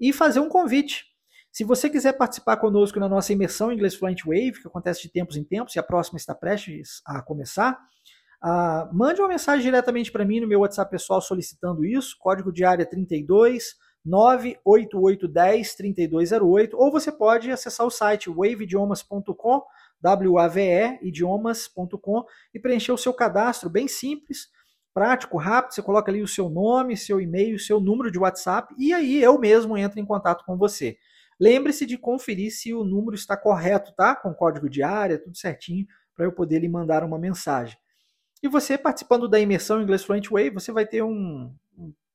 e 0.00 0.12
fazer 0.12 0.40
um 0.40 0.48
convite. 0.48 1.04
Se 1.52 1.62
você 1.62 1.88
quiser 1.88 2.14
participar 2.14 2.56
conosco 2.56 2.98
na 2.98 3.08
nossa 3.08 3.32
imersão 3.32 3.70
Inglês 3.70 3.94
Fluent 3.94 4.24
Wave, 4.24 4.60
que 4.60 4.66
acontece 4.66 5.02
de 5.02 5.12
tempos 5.12 5.36
em 5.36 5.44
tempos 5.44 5.76
e 5.76 5.78
a 5.78 5.82
próxima 5.84 6.16
está 6.16 6.34
prestes 6.34 7.00
a 7.06 7.22
começar, 7.22 7.78
uh, 8.42 8.92
mande 8.92 9.20
uma 9.20 9.28
mensagem 9.28 9.62
diretamente 9.62 10.10
para 10.10 10.24
mim 10.24 10.40
no 10.40 10.48
meu 10.48 10.58
WhatsApp 10.58 10.90
pessoal 10.90 11.20
solicitando 11.20 11.84
isso, 11.84 12.16
código 12.18 12.52
de 12.52 12.64
área 12.64 12.84
32 12.84 13.76
98810 14.08 15.74
3208, 15.74 16.76
ou 16.76 16.90
você 16.90 17.12
pode 17.12 17.50
acessar 17.50 17.86
o 17.86 17.90
site 17.90 18.30
waveidiomas.com 18.30 19.62
waveidiomas.com 20.00 22.24
e 22.54 22.60
preencher 22.60 22.92
o 22.92 22.98
seu 22.98 23.12
cadastro 23.12 23.68
bem 23.68 23.88
simples, 23.88 24.48
prático, 24.94 25.36
rápido. 25.36 25.74
Você 25.74 25.82
coloca 25.82 26.10
ali 26.10 26.22
o 26.22 26.28
seu 26.28 26.48
nome, 26.48 26.96
seu 26.96 27.20
e-mail, 27.20 27.58
seu 27.58 27.80
número 27.80 28.10
de 28.10 28.18
WhatsApp 28.18 28.74
e 28.78 28.92
aí 28.92 29.22
eu 29.22 29.38
mesmo 29.38 29.76
entro 29.76 30.00
em 30.00 30.06
contato 30.06 30.44
com 30.44 30.56
você. 30.56 30.96
Lembre-se 31.40 31.86
de 31.86 31.96
conferir 31.96 32.52
se 32.52 32.74
o 32.74 32.84
número 32.84 33.14
está 33.14 33.36
correto, 33.36 33.94
tá? 33.94 34.16
Com 34.16 34.34
código 34.34 34.68
de 34.68 34.82
área, 34.82 35.18
tudo 35.18 35.36
certinho, 35.36 35.86
para 36.16 36.24
eu 36.24 36.32
poder 36.32 36.58
lhe 36.58 36.68
mandar 36.68 37.04
uma 37.04 37.18
mensagem. 37.18 37.76
E 38.42 38.48
você 38.48 38.76
participando 38.76 39.28
da 39.28 39.38
imersão 39.38 39.80
Inglês 39.80 40.04
Fluent 40.04 40.28
Way, 40.28 40.50
você 40.50 40.72
vai 40.72 40.86
ter 40.86 41.02
um, 41.02 41.54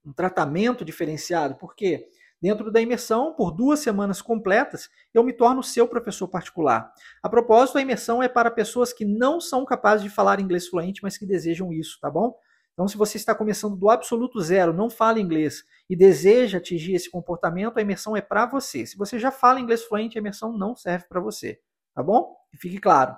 um 0.05 0.13
tratamento 0.13 0.83
diferenciado, 0.83 1.55
porque? 1.55 2.07
Dentro 2.41 2.69
da 2.69 2.81
imersão, 2.81 3.33
por 3.33 3.51
duas 3.51 3.79
semanas 3.79 4.21
completas, 4.21 4.89
eu 5.13 5.23
me 5.23 5.31
torno 5.31 5.63
seu 5.63 5.87
professor 5.87 6.27
particular. 6.27 6.91
A 7.21 7.29
propósito, 7.29 7.77
a 7.77 7.81
imersão 7.81 8.21
é 8.21 8.27
para 8.27 8.51
pessoas 8.51 8.91
que 8.91 9.05
não 9.05 9.39
são 9.39 9.63
capazes 9.63 10.03
de 10.03 10.09
falar 10.09 10.41
inglês 10.41 10.67
fluente, 10.67 11.01
mas 11.01 11.17
que 11.17 11.25
desejam 11.25 11.71
isso, 11.71 11.97
tá 12.01 12.11
bom? 12.11 12.35
Então, 12.73 12.87
se 12.87 12.97
você 12.97 13.17
está 13.17 13.33
começando 13.33 13.77
do 13.77 13.89
absoluto 13.89 14.41
zero, 14.41 14.73
não 14.73 14.89
fala 14.89 15.21
inglês 15.21 15.63
e 15.89 15.95
deseja 15.95 16.57
atingir 16.57 16.95
esse 16.95 17.09
comportamento, 17.09 17.77
a 17.77 17.81
imersão 17.81 18.17
é 18.17 18.21
para 18.21 18.45
você. 18.45 18.85
Se 18.85 18.97
você 18.97 19.17
já 19.17 19.31
fala 19.31 19.59
inglês 19.59 19.83
fluente, 19.83 20.17
a 20.17 20.21
imersão 20.21 20.51
não 20.57 20.75
serve 20.75 21.05
para 21.07 21.21
você, 21.21 21.61
tá 21.93 22.03
bom? 22.03 22.35
Fique 22.59 22.77
claro. 22.77 23.15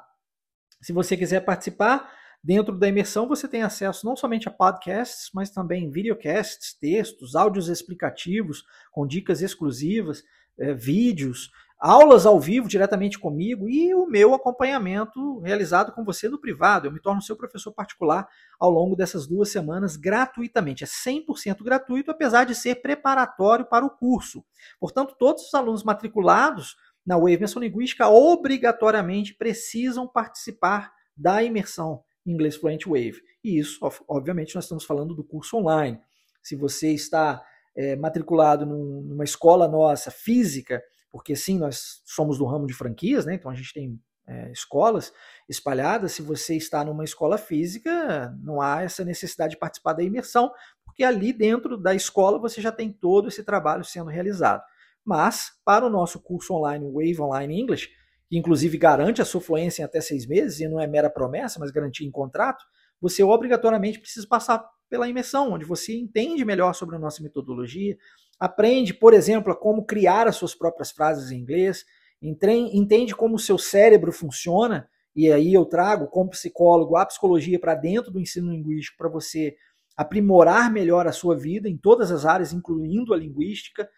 Se 0.81 0.93
você 0.93 1.17
quiser 1.17 1.39
participar, 1.39 2.11
Dentro 2.45 2.77
da 2.77 2.87
imersão 2.87 3.27
você 3.27 3.47
tem 3.47 3.63
acesso 3.63 4.05
não 4.05 4.15
somente 4.15 4.47
a 4.47 4.51
podcasts, 4.51 5.31
mas 5.33 5.49
também 5.49 5.89
videocasts, 5.89 6.77
textos, 6.79 7.35
áudios 7.35 7.69
explicativos 7.69 8.63
com 8.91 9.07
dicas 9.07 9.41
exclusivas, 9.41 10.21
é, 10.59 10.71
vídeos, 10.71 11.49
aulas 11.79 12.23
ao 12.23 12.39
vivo 12.39 12.67
diretamente 12.67 13.17
comigo 13.17 13.67
e 13.67 13.95
o 13.95 14.05
meu 14.05 14.35
acompanhamento 14.35 15.39
realizado 15.39 15.91
com 15.91 16.05
você 16.05 16.29
no 16.29 16.39
privado. 16.39 16.85
Eu 16.85 16.91
me 16.91 17.01
torno 17.01 17.19
seu 17.19 17.35
professor 17.35 17.71
particular 17.71 18.27
ao 18.59 18.69
longo 18.69 18.95
dessas 18.95 19.25
duas 19.25 19.49
semanas 19.49 19.97
gratuitamente. 19.97 20.83
É 20.83 20.87
100% 20.87 21.63
gratuito, 21.63 22.11
apesar 22.11 22.43
de 22.43 22.53
ser 22.53 22.75
preparatório 22.75 23.65
para 23.65 23.83
o 23.83 23.89
curso. 23.89 24.45
Portanto, 24.79 25.15
todos 25.17 25.47
os 25.47 25.53
alunos 25.55 25.83
matriculados 25.83 26.75
na 27.03 27.17
Wave 27.17 27.45
Linguística 27.57 28.07
obrigatoriamente 28.07 29.33
precisam 29.33 30.07
participar 30.07 30.93
da 31.17 31.41
imersão 31.41 32.04
Inglês 32.25 32.55
Fluent 32.55 32.85
Wave. 32.85 33.21
E 33.43 33.59
isso, 33.59 33.79
obviamente, 34.07 34.55
nós 34.55 34.65
estamos 34.65 34.83
falando 34.83 35.13
do 35.13 35.23
curso 35.23 35.57
online. 35.57 35.99
Se 36.41 36.55
você 36.55 36.91
está 36.91 37.43
é, 37.75 37.95
matriculado 37.95 38.65
num, 38.65 39.01
numa 39.01 39.23
escola 39.23 39.67
nossa 39.67 40.09
física, 40.09 40.81
porque 41.11 41.35
sim, 41.35 41.57
nós 41.57 42.01
somos 42.05 42.37
do 42.37 42.45
ramo 42.45 42.67
de 42.67 42.73
franquias, 42.73 43.25
né? 43.25 43.35
então 43.35 43.49
a 43.49 43.55
gente 43.55 43.73
tem 43.73 43.99
é, 44.27 44.51
escolas 44.51 45.13
espalhadas. 45.47 46.11
Se 46.13 46.21
você 46.21 46.55
está 46.55 46.83
numa 46.83 47.03
escola 47.03 47.37
física, 47.37 48.35
não 48.41 48.59
há 48.61 48.81
essa 48.81 49.03
necessidade 49.05 49.51
de 49.51 49.59
participar 49.59 49.93
da 49.93 50.03
imersão, 50.03 50.51
porque 50.83 51.03
ali 51.03 51.31
dentro 51.31 51.77
da 51.77 51.93
escola 51.93 52.39
você 52.39 52.61
já 52.61 52.71
tem 52.71 52.91
todo 52.91 53.27
esse 53.27 53.43
trabalho 53.43 53.83
sendo 53.83 54.09
realizado. 54.09 54.63
Mas, 55.03 55.51
para 55.63 55.85
o 55.85 55.89
nosso 55.89 56.19
curso 56.19 56.53
online, 56.53 56.85
Wave 56.85 57.21
Online 57.21 57.61
English, 57.61 57.89
inclusive 58.37 58.77
garante 58.77 59.21
a 59.21 59.25
sua 59.25 59.41
fluência 59.41 59.81
em 59.81 59.85
até 59.85 60.01
seis 60.01 60.25
meses, 60.25 60.59
e 60.59 60.67
não 60.67 60.79
é 60.79 60.87
mera 60.87 61.09
promessa, 61.09 61.59
mas 61.59 61.71
garantia 61.71 62.07
em 62.07 62.11
contrato, 62.11 62.63
você 62.99 63.23
obrigatoriamente 63.23 63.99
precisa 63.99 64.27
passar 64.27 64.65
pela 64.89 65.07
imersão, 65.07 65.53
onde 65.53 65.65
você 65.65 65.95
entende 65.95 66.45
melhor 66.45 66.73
sobre 66.73 66.95
a 66.95 66.99
nossa 66.99 67.21
metodologia, 67.21 67.97
aprende, 68.39 68.93
por 68.93 69.13
exemplo, 69.13 69.51
a 69.51 69.55
como 69.55 69.85
criar 69.85 70.27
as 70.27 70.35
suas 70.35 70.55
próprias 70.55 70.91
frases 70.91 71.31
em 71.31 71.37
inglês, 71.37 71.85
entende 72.21 73.15
como 73.15 73.35
o 73.35 73.39
seu 73.39 73.57
cérebro 73.57 74.11
funciona, 74.11 74.87
e 75.15 75.31
aí 75.31 75.53
eu 75.53 75.65
trago, 75.65 76.07
como 76.07 76.31
psicólogo, 76.31 76.97
a 76.97 77.05
psicologia 77.05 77.59
para 77.59 77.75
dentro 77.75 78.11
do 78.11 78.19
ensino 78.19 78.51
linguístico 78.51 78.97
para 78.97 79.09
você 79.09 79.55
aprimorar 79.95 80.71
melhor 80.71 81.07
a 81.07 81.11
sua 81.11 81.37
vida 81.37 81.69
em 81.69 81.77
todas 81.77 82.11
as 82.11 82.25
áreas, 82.25 82.51
incluindo 82.51 83.13
a 83.13 83.17
linguística. 83.17 83.89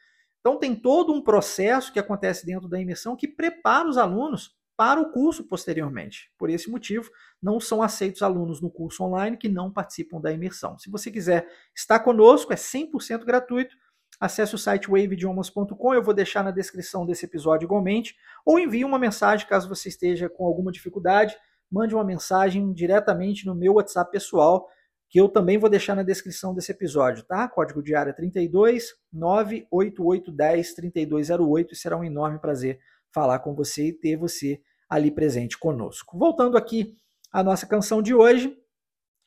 Então 0.48 0.58
tem 0.58 0.74
todo 0.74 1.12
um 1.12 1.22
processo 1.22 1.92
que 1.92 2.00
acontece 2.00 2.46
dentro 2.46 2.70
da 2.70 2.80
imersão 2.80 3.18
que 3.18 3.28
prepara 3.28 3.86
os 3.86 3.98
alunos 3.98 4.56
para 4.78 4.98
o 4.98 5.12
curso 5.12 5.44
posteriormente. 5.44 6.32
Por 6.38 6.50
esse 6.50 6.72
motivo, 6.72 7.12
não 7.44 7.60
são 7.60 7.82
aceitos 7.82 8.22
alunos 8.22 8.62
no 8.62 8.72
curso 8.72 9.04
online 9.04 9.36
que 9.36 9.50
não 9.50 9.70
participam 9.70 10.22
da 10.22 10.32
imersão. 10.32 10.80
Se 10.80 10.90
você 10.90 11.12
quiser 11.12 11.46
estar 11.76 12.00
conosco, 12.00 12.54
é 12.54 12.56
100% 12.56 13.26
gratuito. 13.26 13.76
Acesse 14.22 14.56
o 14.56 14.58
site 14.58 14.90
waveidiomas.com, 14.90 15.94
eu 15.94 16.02
vou 16.02 16.14
deixar 16.14 16.46
na 16.46 16.52
descrição 16.52 17.06
desse 17.06 17.26
episódio 17.26 17.66
igualmente, 17.66 18.16
ou 18.46 18.58
envie 18.58 18.86
uma 18.86 18.98
mensagem 18.98 19.46
caso 19.46 19.68
você 19.68 19.90
esteja 19.90 20.30
com 20.30 20.46
alguma 20.46 20.72
dificuldade, 20.72 21.36
mande 21.70 21.94
uma 21.94 22.06
mensagem 22.06 22.72
diretamente 22.72 23.46
no 23.46 23.54
meu 23.54 23.74
WhatsApp 23.74 24.10
pessoal, 24.10 24.70
que 25.10 25.20
eu 25.20 25.30
também 25.30 25.58
vou 25.58 25.70
deixar 25.70 25.96
na 25.96 26.04
descrição 26.04 26.54
desse 26.54 26.72
episódio, 26.72 27.24
tá? 27.24 27.48
Código 27.48 27.82
de 27.82 27.96
área 27.96 28.14
32 28.14 28.94
98810 29.12 30.74
3208 30.74 31.74
e 31.74 31.78
será 31.78 31.98
um 31.98 32.04
enorme 32.04 32.40
prazer 32.40 32.80
falar 33.14 33.40
com 33.40 33.56
você 33.56 33.88
e 33.88 33.94
ter 33.94 34.18
você 34.18 34.62
ali 34.90 35.10
presente 35.12 35.58
conosco. 35.58 36.18
Voltando 36.18 36.58
aqui 36.58 36.96
à 37.32 37.44
nossa 37.44 37.66
canção 37.66 38.02
de 38.02 38.14
hoje, 38.14 38.58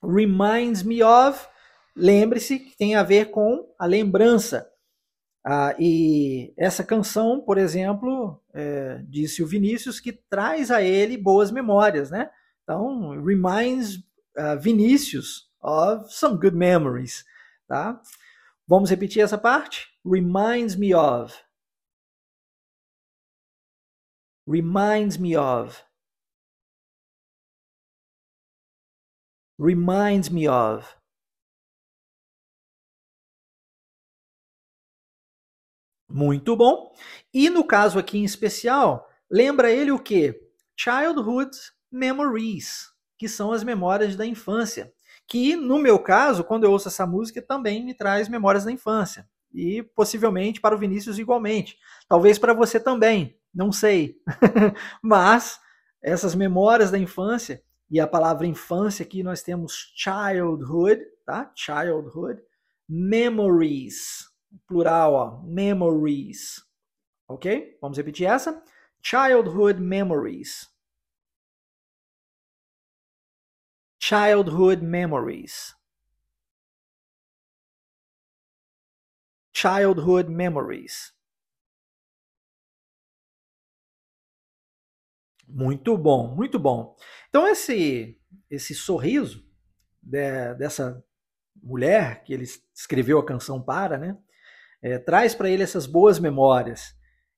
Reminds 0.02 0.82
Me 0.82 1.02
of, 1.02 1.46
lembre-se 1.96 2.58
que 2.58 2.76
tem 2.76 2.94
a 2.94 3.02
ver 3.02 3.30
com 3.30 3.66
a 3.78 3.86
lembrança. 3.86 4.66
Ah, 5.44 5.74
e 5.78 6.52
essa 6.56 6.84
canção, 6.84 7.40
por 7.40 7.56
exemplo, 7.56 8.38
é, 8.52 9.02
disse 9.08 9.42
o 9.42 9.46
Vinícius, 9.46 9.98
que 9.98 10.12
traz 10.12 10.70
a 10.70 10.82
ele 10.82 11.16
boas 11.16 11.50
memórias, 11.50 12.10
né? 12.10 12.30
Então, 12.62 13.22
reminds 13.24 13.96
uh, 13.96 14.58
Vinícius 14.60 15.49
of 15.62 16.12
some 16.12 16.36
good 16.36 16.56
memories, 16.56 17.24
tá? 17.68 18.00
Vamos 18.66 18.90
repetir 18.90 19.22
essa 19.22 19.38
parte? 19.38 19.88
Reminds 20.04 20.76
me 20.76 20.94
of. 20.94 21.34
Reminds 24.46 25.18
me 25.18 25.36
of. 25.36 25.84
Reminds 29.58 30.30
me 30.30 30.48
of. 30.48 30.96
Muito 36.08 36.56
bom. 36.56 36.92
E 37.32 37.48
no 37.48 37.64
caso 37.64 37.98
aqui 37.98 38.18
em 38.18 38.24
especial, 38.24 39.08
lembra 39.30 39.70
ele 39.70 39.92
o 39.92 39.98
que? 39.98 40.34
Childhood 40.76 41.56
memories, 41.90 42.90
que 43.18 43.28
são 43.28 43.52
as 43.52 43.62
memórias 43.62 44.16
da 44.16 44.26
infância. 44.26 44.92
Que 45.30 45.54
no 45.54 45.78
meu 45.78 45.98
caso, 45.98 46.42
quando 46.42 46.64
eu 46.64 46.72
ouço 46.72 46.88
essa 46.88 47.06
música, 47.06 47.40
também 47.40 47.84
me 47.84 47.94
traz 47.94 48.28
memórias 48.28 48.64
da 48.64 48.72
infância. 48.72 49.26
E 49.54 49.82
possivelmente 49.94 50.60
para 50.60 50.74
o 50.74 50.78
Vinícius 50.78 51.18
igualmente. 51.18 51.78
Talvez 52.08 52.38
para 52.38 52.52
você 52.52 52.80
também, 52.80 53.38
não 53.54 53.70
sei. 53.70 54.16
Mas 55.02 55.60
essas 56.02 56.34
memórias 56.34 56.90
da 56.90 56.98
infância, 56.98 57.62
e 57.88 57.98
a 58.00 58.06
palavra 58.06 58.46
infância 58.46 59.04
aqui 59.04 59.22
nós 59.22 59.42
temos 59.42 59.92
childhood, 59.96 61.00
tá? 61.24 61.50
Childhood, 61.54 62.42
memories 62.88 64.30
plural, 64.66 65.14
ó, 65.14 65.42
memories. 65.42 66.62
Ok? 67.28 67.78
Vamos 67.80 67.96
repetir 67.96 68.26
essa? 68.26 68.62
Childhood 69.02 69.80
memories. 69.80 70.68
Childhood 74.00 74.82
memories. 74.82 75.76
Childhood 79.52 80.30
memories. 80.30 81.12
Muito 85.46 85.98
bom, 85.98 86.34
muito 86.34 86.58
bom. 86.58 86.96
Então 87.28 87.46
esse 87.46 88.18
esse 88.48 88.74
sorriso 88.74 89.44
de, 90.02 90.54
dessa 90.54 91.04
mulher 91.62 92.24
que 92.24 92.32
ele 92.32 92.44
escreveu 92.74 93.18
a 93.18 93.26
canção 93.26 93.62
para, 93.62 93.98
né? 93.98 94.16
é, 94.82 94.98
traz 94.98 95.34
para 95.34 95.48
ele 95.50 95.62
essas 95.62 95.86
boas 95.86 96.18
memórias. 96.18 96.94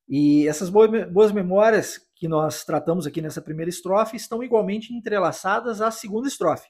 E 0.07 0.47
essas 0.47 0.69
boas 0.69 1.31
memórias 1.31 1.97
que 2.23 2.27
nós 2.29 2.63
tratamos 2.63 3.05
aqui 3.05 3.21
nessa 3.21 3.41
primeira 3.41 3.69
estrofe 3.69 4.15
estão 4.15 4.41
igualmente 4.41 4.93
entrelaçadas 4.93 5.81
à 5.81 5.91
segunda 5.91 6.25
estrofe, 6.25 6.69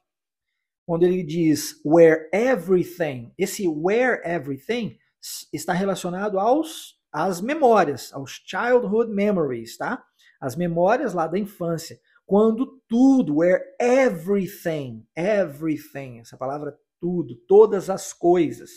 onde 0.88 1.06
ele 1.06 1.22
diz 1.22 1.80
where 1.86 2.28
everything. 2.34 3.32
Esse 3.38 3.68
where 3.68 4.20
everything 4.26 4.98
está 5.54 5.72
relacionado 5.72 6.40
aos 6.40 7.00
às 7.12 7.40
memórias, 7.40 8.12
aos 8.14 8.42
childhood 8.44 9.14
memories, 9.14 9.78
tá? 9.78 10.04
As 10.42 10.56
memórias 10.56 11.14
lá 11.14 11.28
da 11.28 11.38
infância, 11.38 12.00
quando 12.26 12.82
tudo, 12.88 13.36
where 13.36 13.64
everything, 13.80 15.06
everything, 15.16 16.20
essa 16.20 16.36
palavra 16.36 16.76
tudo, 17.00 17.36
todas 17.48 17.92
as 17.92 18.12
coisas 18.12 18.72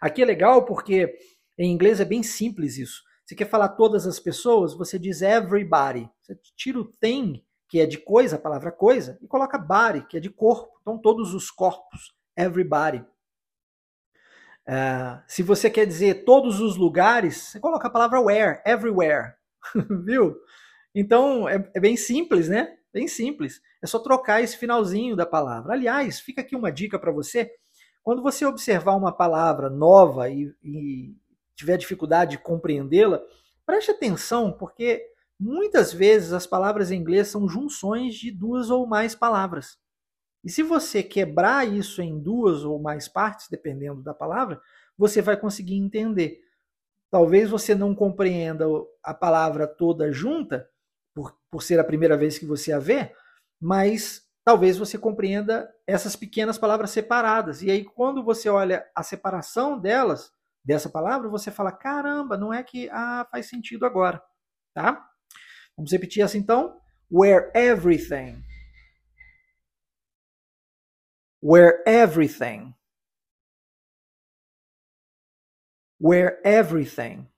Aqui 0.00 0.22
é 0.22 0.24
legal 0.24 0.64
porque 0.64 1.14
em 1.58 1.72
inglês 1.72 2.00
é 2.00 2.04
bem 2.04 2.22
simples 2.22 2.78
isso. 2.78 3.02
Você 3.26 3.34
quer 3.34 3.48
falar 3.48 3.70
todas 3.70 4.06
as 4.06 4.20
pessoas, 4.20 4.72
você 4.72 5.00
diz 5.00 5.20
everybody. 5.20 6.08
Você 6.22 6.38
tira 6.54 6.78
o 6.78 6.84
thing, 6.84 7.44
que 7.68 7.80
é 7.80 7.84
de 7.86 7.98
coisa, 7.98 8.36
a 8.36 8.38
palavra 8.38 8.70
coisa, 8.70 9.18
e 9.20 9.26
coloca 9.26 9.58
body, 9.58 10.06
que 10.06 10.16
é 10.16 10.20
de 10.20 10.30
corpo. 10.30 10.78
Então, 10.80 10.96
todos 10.96 11.34
os 11.34 11.50
corpos. 11.50 12.14
Everybody. 12.36 13.04
Uh, 14.68 15.20
se 15.26 15.42
você 15.42 15.68
quer 15.68 15.86
dizer 15.86 16.24
todos 16.24 16.60
os 16.60 16.76
lugares, 16.76 17.36
você 17.36 17.58
coloca 17.58 17.88
a 17.88 17.90
palavra 17.90 18.20
where, 18.20 18.60
everywhere. 18.64 19.34
Viu? 20.04 20.36
Então, 20.94 21.48
é, 21.48 21.68
é 21.74 21.80
bem 21.80 21.96
simples, 21.96 22.48
né? 22.48 22.76
Bem 22.92 23.08
simples. 23.08 23.60
É 23.82 23.88
só 23.88 23.98
trocar 23.98 24.40
esse 24.40 24.56
finalzinho 24.56 25.16
da 25.16 25.26
palavra. 25.26 25.72
Aliás, 25.72 26.20
fica 26.20 26.42
aqui 26.42 26.54
uma 26.54 26.70
dica 26.70 26.96
para 26.96 27.10
você. 27.10 27.50
Quando 28.04 28.22
você 28.22 28.46
observar 28.46 28.94
uma 28.94 29.10
palavra 29.10 29.68
nova 29.68 30.30
e, 30.30 30.54
e 30.62 31.16
tiver 31.56 31.76
dificuldade 31.76 32.32
de 32.32 32.38
compreendê-la, 32.38 33.20
preste 33.64 33.90
atenção, 33.90 34.52
porque 34.52 35.04
muitas 35.38 35.92
vezes 35.92 36.32
as 36.32 36.46
palavras 36.46 36.90
em 36.90 36.96
inglês 36.96 37.28
são 37.28 37.48
junções 37.48 38.14
de 38.14 38.30
duas 38.30 38.70
ou 38.70 38.86
mais 38.86 39.14
palavras. 39.14 39.78
E 40.44 40.50
se 40.50 40.62
você 40.62 41.02
quebrar 41.02 41.66
isso 41.66 42.00
em 42.00 42.20
duas 42.20 42.64
ou 42.64 42.78
mais 42.80 43.08
partes, 43.08 43.48
dependendo 43.50 44.02
da 44.02 44.14
palavra, 44.14 44.60
você 44.96 45.20
vai 45.20 45.36
conseguir 45.36 45.74
entender. 45.74 46.40
Talvez 47.10 47.50
você 47.50 47.74
não 47.74 47.94
compreenda 47.94 48.64
a 49.02 49.12
palavra 49.12 49.66
toda 49.66 50.12
junta, 50.12 50.68
por, 51.14 51.36
por 51.50 51.62
ser 51.62 51.80
a 51.80 51.84
primeira 51.84 52.16
vez 52.16 52.38
que 52.38 52.46
você 52.46 52.72
a 52.72 52.78
vê, 52.78 53.12
mas 53.60 54.22
talvez 54.44 54.76
você 54.76 54.96
compreenda 54.98 55.68
essas 55.86 56.14
pequenas 56.14 56.58
palavras 56.58 56.90
separadas. 56.90 57.62
E 57.62 57.70
aí, 57.70 57.84
quando 57.84 58.22
você 58.22 58.48
olha 58.48 58.86
a 58.94 59.02
separação 59.02 59.78
delas, 59.78 60.30
dessa 60.66 60.90
palavra, 60.90 61.28
você 61.28 61.50
fala: 61.50 61.70
caramba, 61.70 62.36
não 62.36 62.52
é 62.52 62.62
que 62.62 62.90
ah, 62.90 63.26
faz 63.30 63.48
sentido 63.48 63.86
agora. 63.86 64.20
Tá? 64.74 65.08
Vamos 65.76 65.92
repetir 65.92 66.22
assim 66.22 66.38
então? 66.38 66.80
Where 67.10 67.50
everything. 67.54 68.42
Where 71.40 71.82
everything. 71.86 72.74
Where 76.00 76.40
everything. 76.44 77.30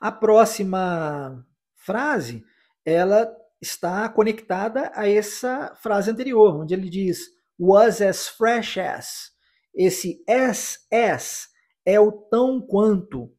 A 0.00 0.10
próxima 0.10 1.46
frase, 1.76 2.42
ela 2.86 3.30
está 3.60 4.08
conectada 4.08 4.90
a 4.94 5.06
essa 5.06 5.76
frase 5.76 6.10
anterior, 6.10 6.56
onde 6.58 6.72
ele 6.72 6.88
diz 6.88 7.39
was 7.60 8.00
as 8.00 8.26
fresh 8.26 8.78
as. 8.78 9.30
Esse 9.74 10.24
as, 10.26 10.78
as 10.90 11.48
é 11.84 12.00
o 12.00 12.10
tão 12.10 12.60
quanto 12.60 13.30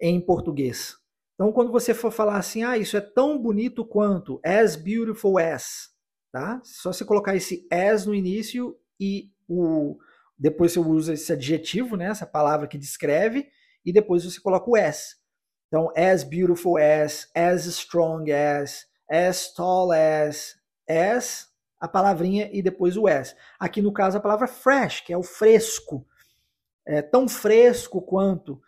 em 0.00 0.20
português. 0.20 0.96
Então, 1.34 1.52
quando 1.52 1.70
você 1.70 1.94
for 1.94 2.10
falar 2.10 2.38
assim, 2.38 2.64
ah, 2.64 2.78
isso 2.78 2.96
é 2.96 3.00
tão 3.00 3.38
bonito 3.38 3.84
quanto, 3.84 4.40
as 4.44 4.74
beautiful 4.74 5.38
as, 5.38 5.90
tá? 6.32 6.60
Só 6.64 6.92
você 6.92 7.04
colocar 7.04 7.36
esse 7.36 7.66
as 7.70 8.06
no 8.06 8.14
início 8.14 8.76
e 8.98 9.30
o 9.48 9.98
depois 10.36 10.72
você 10.72 10.78
usa 10.78 11.14
esse 11.14 11.32
adjetivo, 11.32 11.96
né, 11.96 12.06
essa 12.06 12.24
palavra 12.24 12.68
que 12.68 12.78
descreve, 12.78 13.48
e 13.84 13.92
depois 13.92 14.24
você 14.24 14.40
coloca 14.40 14.70
o 14.70 14.76
as. 14.76 15.16
Então, 15.66 15.92
as 15.96 16.22
beautiful 16.22 16.78
as, 16.78 17.28
as 17.34 17.66
strong 17.66 18.30
as, 18.32 18.86
as 19.10 19.52
tall 19.52 19.90
as, 19.92 20.54
as, 20.88 21.48
a 21.80 21.86
palavrinha 21.86 22.50
e 22.52 22.62
depois 22.62 22.96
o 22.96 23.06
as. 23.06 23.34
Aqui 23.58 23.80
no 23.80 23.92
caso 23.92 24.18
a 24.18 24.20
palavra 24.20 24.46
fresh, 24.46 25.00
que 25.00 25.12
é 25.12 25.16
o 25.16 25.22
fresco. 25.22 26.06
É 26.86 27.02
tão 27.02 27.28
fresco 27.28 28.00
quanto. 28.02 28.60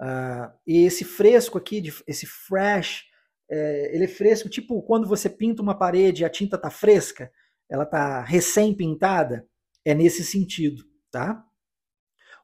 Uh, 0.00 0.50
e 0.66 0.84
esse 0.84 1.04
fresco 1.04 1.58
aqui, 1.58 1.82
esse 2.06 2.26
fresh, 2.26 3.04
é, 3.48 3.94
ele 3.94 4.04
é 4.04 4.08
fresco, 4.08 4.48
tipo 4.48 4.82
quando 4.82 5.06
você 5.06 5.28
pinta 5.28 5.62
uma 5.62 5.76
parede 5.76 6.22
e 6.22 6.24
a 6.24 6.30
tinta 6.30 6.58
tá 6.58 6.70
fresca, 6.70 7.30
ela 7.68 7.86
tá 7.86 8.20
recém-pintada, 8.22 9.46
é 9.84 9.94
nesse 9.94 10.24
sentido, 10.24 10.84
tá? 11.10 11.44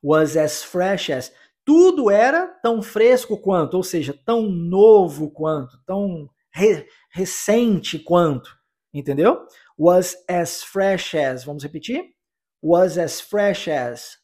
Was 0.03 0.37
as 0.37 0.63
fresh 0.63 1.11
as. 1.11 1.33
Tudo 1.65 2.11
era 2.11 2.47
tão 2.47 2.83
fresco 2.83 3.37
quanto, 3.39 3.75
ou 3.75 3.83
seja, 3.83 4.19
tão 4.25 4.43
novo 4.49 5.31
quanto, 5.31 5.79
tão 5.85 6.29
re 6.53 6.87
recente 7.11 7.99
quanto. 7.99 8.60
Entendeu? 8.93 9.47
Was 9.79 10.17
as 10.29 10.63
fresh 10.63 11.15
as. 11.15 11.45
Vamos 11.45 11.63
repetir? 11.63 12.15
Was 12.63 12.99
as 12.99 13.21
fresh 13.21 13.69
as. 13.69 14.19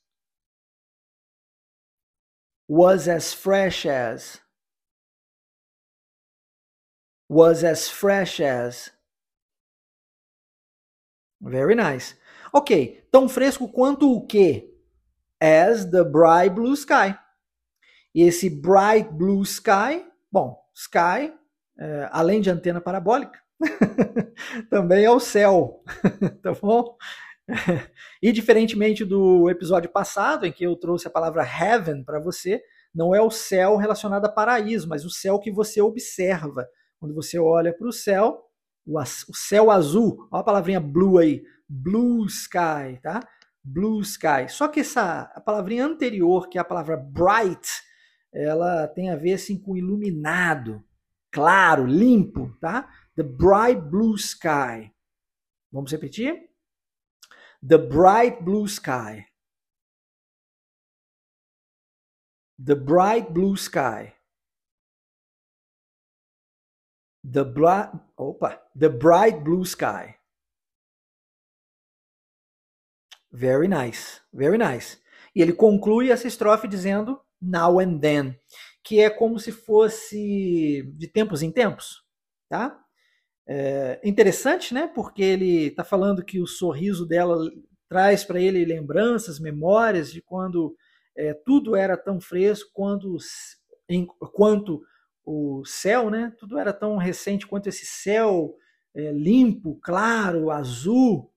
Was 2.69 3.09
as 3.09 3.33
fresh 3.33 3.87
as. 3.87 4.43
Was 7.29 7.65
as 7.65 7.89
fresh 7.89 8.41
as. 8.41 8.91
Very 11.41 11.75
nice. 11.75 12.17
Ok, 12.53 13.07
tão 13.11 13.29
fresco 13.29 13.69
quanto 13.69 14.11
o 14.13 14.27
quê? 14.27 14.73
As 15.41 15.85
the 15.85 16.03
bright 16.03 16.55
blue 16.55 16.75
sky. 16.75 17.17
E 18.15 18.23
esse 18.23 18.49
bright 18.49 19.13
blue 19.13 19.43
sky, 19.43 20.11
bom, 20.33 20.59
sky, 20.75 21.33
é, 21.79 22.09
além 22.11 22.41
de 22.41 22.49
antena 22.49 22.81
parabólica, 22.81 23.39
também 24.71 25.05
é 25.05 25.11
o 25.11 25.21
céu, 25.21 25.83
tá 26.43 26.53
bom? 26.61 26.97
E 28.23 28.33
diferentemente 28.33 29.05
do 29.05 29.49
episódio 29.49 29.91
passado, 29.91 30.47
em 30.47 30.53
que 30.53 30.65
eu 30.65 30.77
trouxe 30.77 31.07
a 31.07 31.11
palavra 31.11 31.43
heaven 31.43 32.05
para 32.05 32.19
você, 32.19 32.61
não 32.95 33.15
é 33.15 33.21
o 33.21 33.31
céu 33.31 33.77
relacionado 33.77 34.25
a 34.25 34.33
paraíso, 34.33 34.89
mas 34.89 35.05
o 35.05 35.11
céu 35.11 35.39
que 35.39 35.53
você 35.53 35.81
observa. 35.81 36.67
Quando 36.99 37.15
você 37.15 37.39
olha 37.39 37.73
para 37.73 37.87
o 37.87 37.93
céu, 37.93 38.43
o 38.87 39.35
céu 39.35 39.71
azul, 39.71 40.27
olha 40.31 40.41
a 40.41 40.45
palavrinha 40.45 40.81
blue 40.81 41.19
aí, 41.19 41.43
blue 41.69 42.25
sky, 42.27 42.99
tá? 43.03 43.21
Blue 43.63 44.01
sky. 44.01 44.49
Só 44.49 44.67
que 44.69 44.81
essa 44.81 45.31
a 45.35 45.41
palavrinha 45.41 45.85
anterior, 45.85 46.49
que 46.49 46.57
é 46.57 46.61
a 46.61 46.65
palavra 46.65 46.97
bright, 46.97 47.69
ela 48.33 48.89
tem 48.89 49.11
a 49.11 49.17
ver 49.17 49.35
assim 49.35 49.59
com 49.59 49.77
iluminado, 49.77 50.83
claro, 51.31 51.85
limpo, 51.85 52.57
tá? 52.61 52.89
The 53.17 53.25
bright 53.25 53.81
blue 53.91 54.19
sky. 54.19 54.93
Vamos 55.73 55.93
repetir? 55.93 56.37
The 57.63 57.79
bright 57.79 58.45
blue 58.45 58.69
sky. 58.69 59.27
The 62.59 62.77
bright 62.77 63.33
blue 63.33 63.57
sky. 63.57 64.15
The 67.25 67.45
bright, 67.45 67.91
opa, 68.19 68.59
the 68.75 68.89
bright 68.89 69.43
blue 69.43 69.65
sky. 69.65 70.17
Very 73.33 73.67
nice, 73.67 74.21
very 74.33 74.57
nice. 74.57 74.99
E 75.35 75.43
ele 75.43 75.53
conclui 75.53 76.11
essa 76.11 76.29
estrofe 76.29 76.69
dizendo 76.69 77.21
now 77.43 77.81
and 77.81 77.99
then, 77.99 78.39
que 78.85 79.01
é 79.01 79.11
como 79.11 79.39
se 79.39 79.51
fosse 79.51 80.83
de 80.97 81.09
tempos 81.09 81.43
em 81.43 81.51
tempos, 81.51 82.05
tá? 82.49 82.86
É 83.49 84.01
interessante, 84.03 84.75
né? 84.75 84.91
Porque 84.93 85.23
ele 85.23 85.67
está 85.69 85.85
falando 85.85 86.25
que 86.25 86.41
o 86.41 86.47
sorriso 86.47 87.07
dela 87.07 87.39
traz 87.89 88.25
para 88.25 88.41
ele 88.41 88.65
lembranças, 88.65 89.39
memórias 89.39 90.13
de 90.13 90.21
quando 90.21 90.77
é, 91.17 91.33
tudo 91.33 91.77
era 91.77 91.97
tão 91.97 92.21
fresco, 92.21 92.71
quando, 92.75 93.17
em, 93.89 94.07
quanto 94.07 94.83
o 95.25 95.65
céu, 95.65 96.11
né? 96.11 96.35
Tudo 96.39 96.59
era 96.59 96.73
tão 96.73 96.97
recente 96.97 97.47
quanto 97.47 97.69
esse 97.69 97.87
céu 97.87 98.57
é, 98.95 99.13
limpo, 99.13 99.79
claro, 99.83 100.51
azul, 100.51 101.33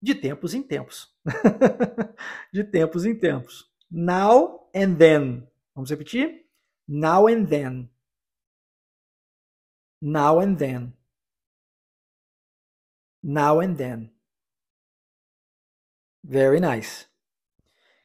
de 0.00 0.14
tempos 0.14 0.54
em 0.54 0.62
tempos. 0.62 1.14
de 2.52 2.64
tempos 2.64 3.04
em 3.04 3.18
tempos. 3.18 3.70
Now 3.90 4.68
and 4.74 4.94
then. 4.96 5.48
Vamos 5.74 5.90
repetir? 5.90 6.46
Now 6.88 7.26
and 7.28 7.46
then. 7.46 7.90
Now 10.00 10.40
and 10.40 10.56
then. 10.56 10.95
Now 13.28 13.58
and 13.58 13.74
then. 13.74 14.12
Very 16.22 16.60
nice. 16.60 17.06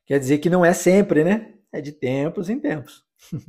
Quer 0.08 0.18
dizer 0.18 0.40
que 0.40 0.50
não 0.50 0.66
é 0.66 0.74
sempre, 0.74 1.24
né? 1.24 1.54
É 1.72 1.80
de 1.80 1.92
tempos 1.92 2.50
em 2.50 2.60
tempos. 2.60 3.06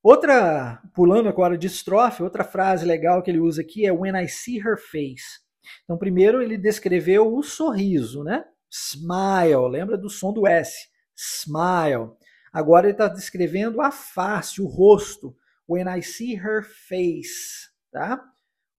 outra, 0.00 0.80
pulando 0.94 1.28
agora 1.28 1.58
de 1.58 1.66
estrofe, 1.66 2.22
outra 2.22 2.44
frase 2.44 2.86
legal 2.86 3.24
que 3.24 3.30
ele 3.32 3.40
usa 3.40 3.60
aqui 3.60 3.84
é 3.84 3.90
When 3.90 4.16
I 4.16 4.28
see 4.28 4.60
her 4.60 4.78
face. 4.78 5.40
Então, 5.82 5.98
primeiro 5.98 6.40
ele 6.40 6.56
descreveu 6.56 7.34
o 7.34 7.42
sorriso, 7.42 8.22
né? 8.22 8.44
Smile, 8.70 9.68
lembra 9.68 9.98
do 9.98 10.08
som 10.08 10.32
do 10.32 10.46
S? 10.46 10.88
Smile. 11.16 12.12
Agora 12.52 12.86
ele 12.86 12.92
está 12.92 13.08
descrevendo 13.08 13.80
a 13.80 13.90
face, 13.90 14.62
o 14.62 14.66
rosto. 14.66 15.36
When 15.68 15.88
I 15.88 16.02
see 16.02 16.36
her 16.36 16.62
face, 16.62 17.68
tá? 17.90 18.31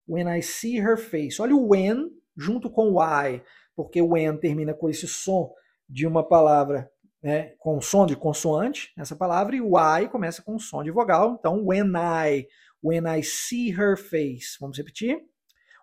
When 0.06 0.28
I 0.28 0.42
see 0.42 0.80
her 0.80 0.96
face. 0.96 1.40
Olha 1.40 1.54
o 1.54 1.68
when 1.68 2.10
junto 2.36 2.70
com 2.70 2.92
o 2.92 3.02
I, 3.02 3.42
porque 3.74 4.00
o 4.00 4.10
when 4.12 4.36
termina 4.38 4.74
com 4.74 4.88
esse 4.88 5.06
som 5.06 5.52
de 5.88 6.06
uma 6.06 6.26
palavra, 6.26 6.90
né, 7.22 7.54
com 7.58 7.80
som 7.80 8.06
de 8.06 8.16
consoante, 8.16 8.92
essa 8.98 9.14
palavra, 9.14 9.54
e 9.54 9.60
o 9.60 9.74
I 9.78 10.08
começa 10.08 10.42
com 10.42 10.58
som 10.58 10.82
de 10.82 10.90
vogal. 10.90 11.36
Então, 11.38 11.64
when 11.64 11.92
I, 11.94 12.46
when 12.82 13.04
I 13.06 13.22
see 13.22 13.70
her 13.70 13.96
face. 13.96 14.56
Vamos 14.60 14.78
repetir? 14.78 15.18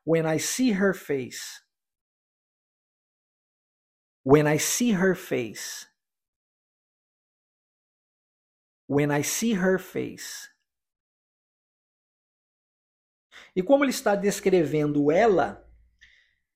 When 0.05 0.25
I 0.25 0.39
see 0.39 0.71
her 0.71 0.93
face. 0.93 1.61
When 4.25 4.47
I 4.47 4.57
see 4.57 4.93
her 4.93 5.15
face. 5.15 5.87
When 8.87 9.11
I 9.11 9.21
see 9.23 9.53
her 9.53 9.77
face. 9.77 10.49
E 13.55 13.63
como 13.63 13.83
ele 13.83 13.91
está 13.91 14.15
descrevendo 14.15 15.11
ela, 15.11 15.65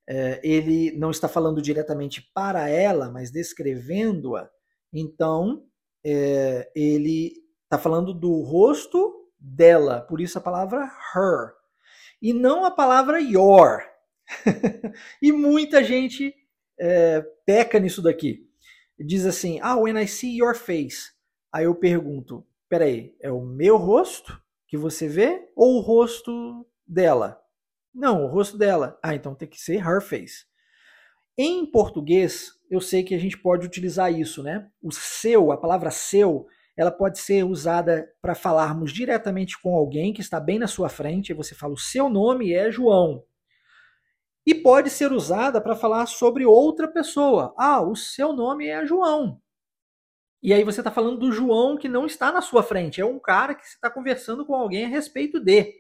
é, 0.08 0.40
ele 0.44 0.92
não 0.98 1.12
está 1.12 1.28
falando 1.28 1.62
diretamente 1.62 2.22
para 2.34 2.68
ela, 2.70 3.10
mas 3.10 3.32
descrevendo-a, 3.32 4.50
então 4.92 5.66
é, 6.06 6.70
ele 6.76 7.34
está 7.64 7.78
falando 7.78 8.14
do 8.14 8.42
rosto 8.42 9.30
dela, 9.40 10.02
por 10.02 10.22
isso 10.22 10.38
a 10.38 10.42
palavra 10.42 10.84
her, 11.16 11.54
e 12.22 12.34
não 12.34 12.66
a 12.66 12.72
palavra 12.72 13.20
your. 13.20 13.82
e 15.22 15.32
muita 15.32 15.84
gente 15.84 16.34
é, 16.80 17.22
peca 17.46 17.80
nisso 17.80 18.02
daqui. 18.02 18.50
Diz 19.00 19.26
assim: 19.26 19.60
Ah, 19.62 19.76
when 19.76 20.02
I 20.02 20.08
see 20.08 20.38
your 20.38 20.56
face. 20.56 21.12
Aí 21.52 21.66
eu 21.66 21.76
pergunto: 21.76 22.46
peraí, 22.70 23.16
é 23.20 23.32
o 23.32 23.42
meu 23.42 23.78
rosto 23.78 24.42
que 24.68 24.78
você 24.78 25.08
vê 25.08 25.50
ou 25.56 25.78
o 25.78 25.82
rosto 25.82 26.66
dela? 26.88 27.40
Não, 27.94 28.26
o 28.26 28.28
rosto 28.28 28.58
dela. 28.58 28.98
Ah, 29.04 29.14
então 29.14 29.36
tem 29.36 29.48
que 29.48 29.60
ser 29.60 29.86
her 29.86 30.02
face. 30.02 30.46
Em 31.38 31.66
português, 31.66 32.52
eu 32.70 32.80
sei 32.80 33.04
que 33.04 33.16
a 33.16 33.20
gente 33.20 33.38
pode 33.38 33.66
utilizar 33.66 34.12
isso, 34.12 34.44
né? 34.44 34.70
O 34.82 34.92
seu, 34.92 35.52
a 35.52 35.58
palavra 35.58 35.92
seu, 35.92 36.48
ela 36.76 36.92
pode 36.92 37.20
ser 37.20 37.44
usada 37.44 38.08
para 38.22 38.36
falarmos 38.36 38.92
diretamente 38.92 39.60
com 39.62 39.76
alguém 39.76 40.14
que 40.14 40.22
está 40.22 40.40
bem 40.40 40.60
na 40.60 40.68
sua 40.68 40.90
frente, 40.90 41.30
e 41.30 41.36
você 41.36 41.54
fala 41.54 41.74
o 41.74 41.78
seu 41.78 42.10
nome 42.10 42.54
é 42.54 42.72
João. 42.72 43.24
E 44.46 44.54
pode 44.54 44.90
ser 44.90 45.12
usada 45.12 45.62
para 45.62 45.76
falar 45.76 46.06
sobre 46.06 46.46
outra 46.46 46.88
pessoa. 46.88 47.54
Ah, 47.58 47.82
o 47.82 47.96
seu 47.96 48.34
nome 48.34 48.68
é 48.68 48.86
João. 48.86 49.42
E 50.42 50.54
aí 50.54 50.64
você 50.64 50.82
está 50.82 50.92
falando 50.92 51.18
do 51.18 51.32
João 51.32 51.78
que 51.78 51.88
não 51.88 52.06
está 52.06 52.32
na 52.32 52.42
sua 52.42 52.62
frente, 52.62 53.00
é 53.00 53.06
um 53.06 53.20
cara 53.20 53.56
que 53.56 53.66
está 53.66 53.90
conversando 53.90 54.46
com 54.46 54.54
alguém 54.54 54.86
a 54.86 54.90
respeito 54.90 55.40
de. 55.40 55.74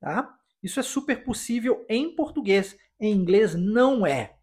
Tá? 0.00 0.35
Isso 0.62 0.80
é 0.80 0.82
super 0.82 1.24
possível 1.24 1.84
em 1.88 2.14
português. 2.14 2.76
Em 2.98 3.12
inglês 3.12 3.54
não 3.54 4.06
é. 4.06 4.36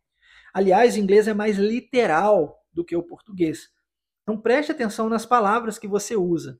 Aliás, 0.53 0.95
inglês 0.95 1.27
é 1.27 1.33
mais 1.33 1.57
literal 1.57 2.63
do 2.71 2.85
que 2.85 2.95
o 2.95 3.03
português. 3.03 3.69
Então 4.21 4.39
preste 4.39 4.71
atenção 4.71 5.09
nas 5.09 5.25
palavras 5.25 5.77
que 5.77 5.87
você 5.87 6.15
usa. 6.15 6.59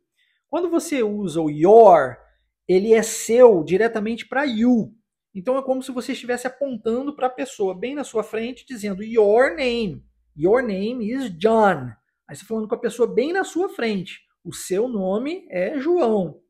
Quando 0.49 0.69
você 0.69 1.01
usa 1.01 1.41
o 1.41 1.49
your, 1.49 2.17
ele 2.67 2.93
é 2.93 3.01
seu 3.01 3.63
diretamente 3.63 4.27
para 4.27 4.43
you. 4.43 4.93
Então 5.34 5.57
é 5.57 5.63
como 5.63 5.82
se 5.82 5.91
você 5.91 6.11
estivesse 6.11 6.45
apontando 6.45 7.15
para 7.15 7.27
a 7.27 7.32
pessoa 7.32 7.73
bem 7.73 7.95
na 7.95 8.03
sua 8.03 8.23
frente, 8.23 8.65
dizendo 8.67 9.03
your 9.03 9.55
name. 9.55 10.03
Your 10.36 10.61
name 10.61 11.09
is 11.09 11.30
John. 11.38 11.91
Aí 12.27 12.36
você 12.36 12.45
falando 12.45 12.67
com 12.67 12.75
a 12.75 12.80
pessoa 12.80 13.07
bem 13.07 13.34
na 13.34 13.43
sua 13.43 13.69
frente. 13.69 14.21
O 14.43 14.53
seu 14.53 14.88
nome 14.88 15.47
é 15.49 15.80
João. 15.80 16.42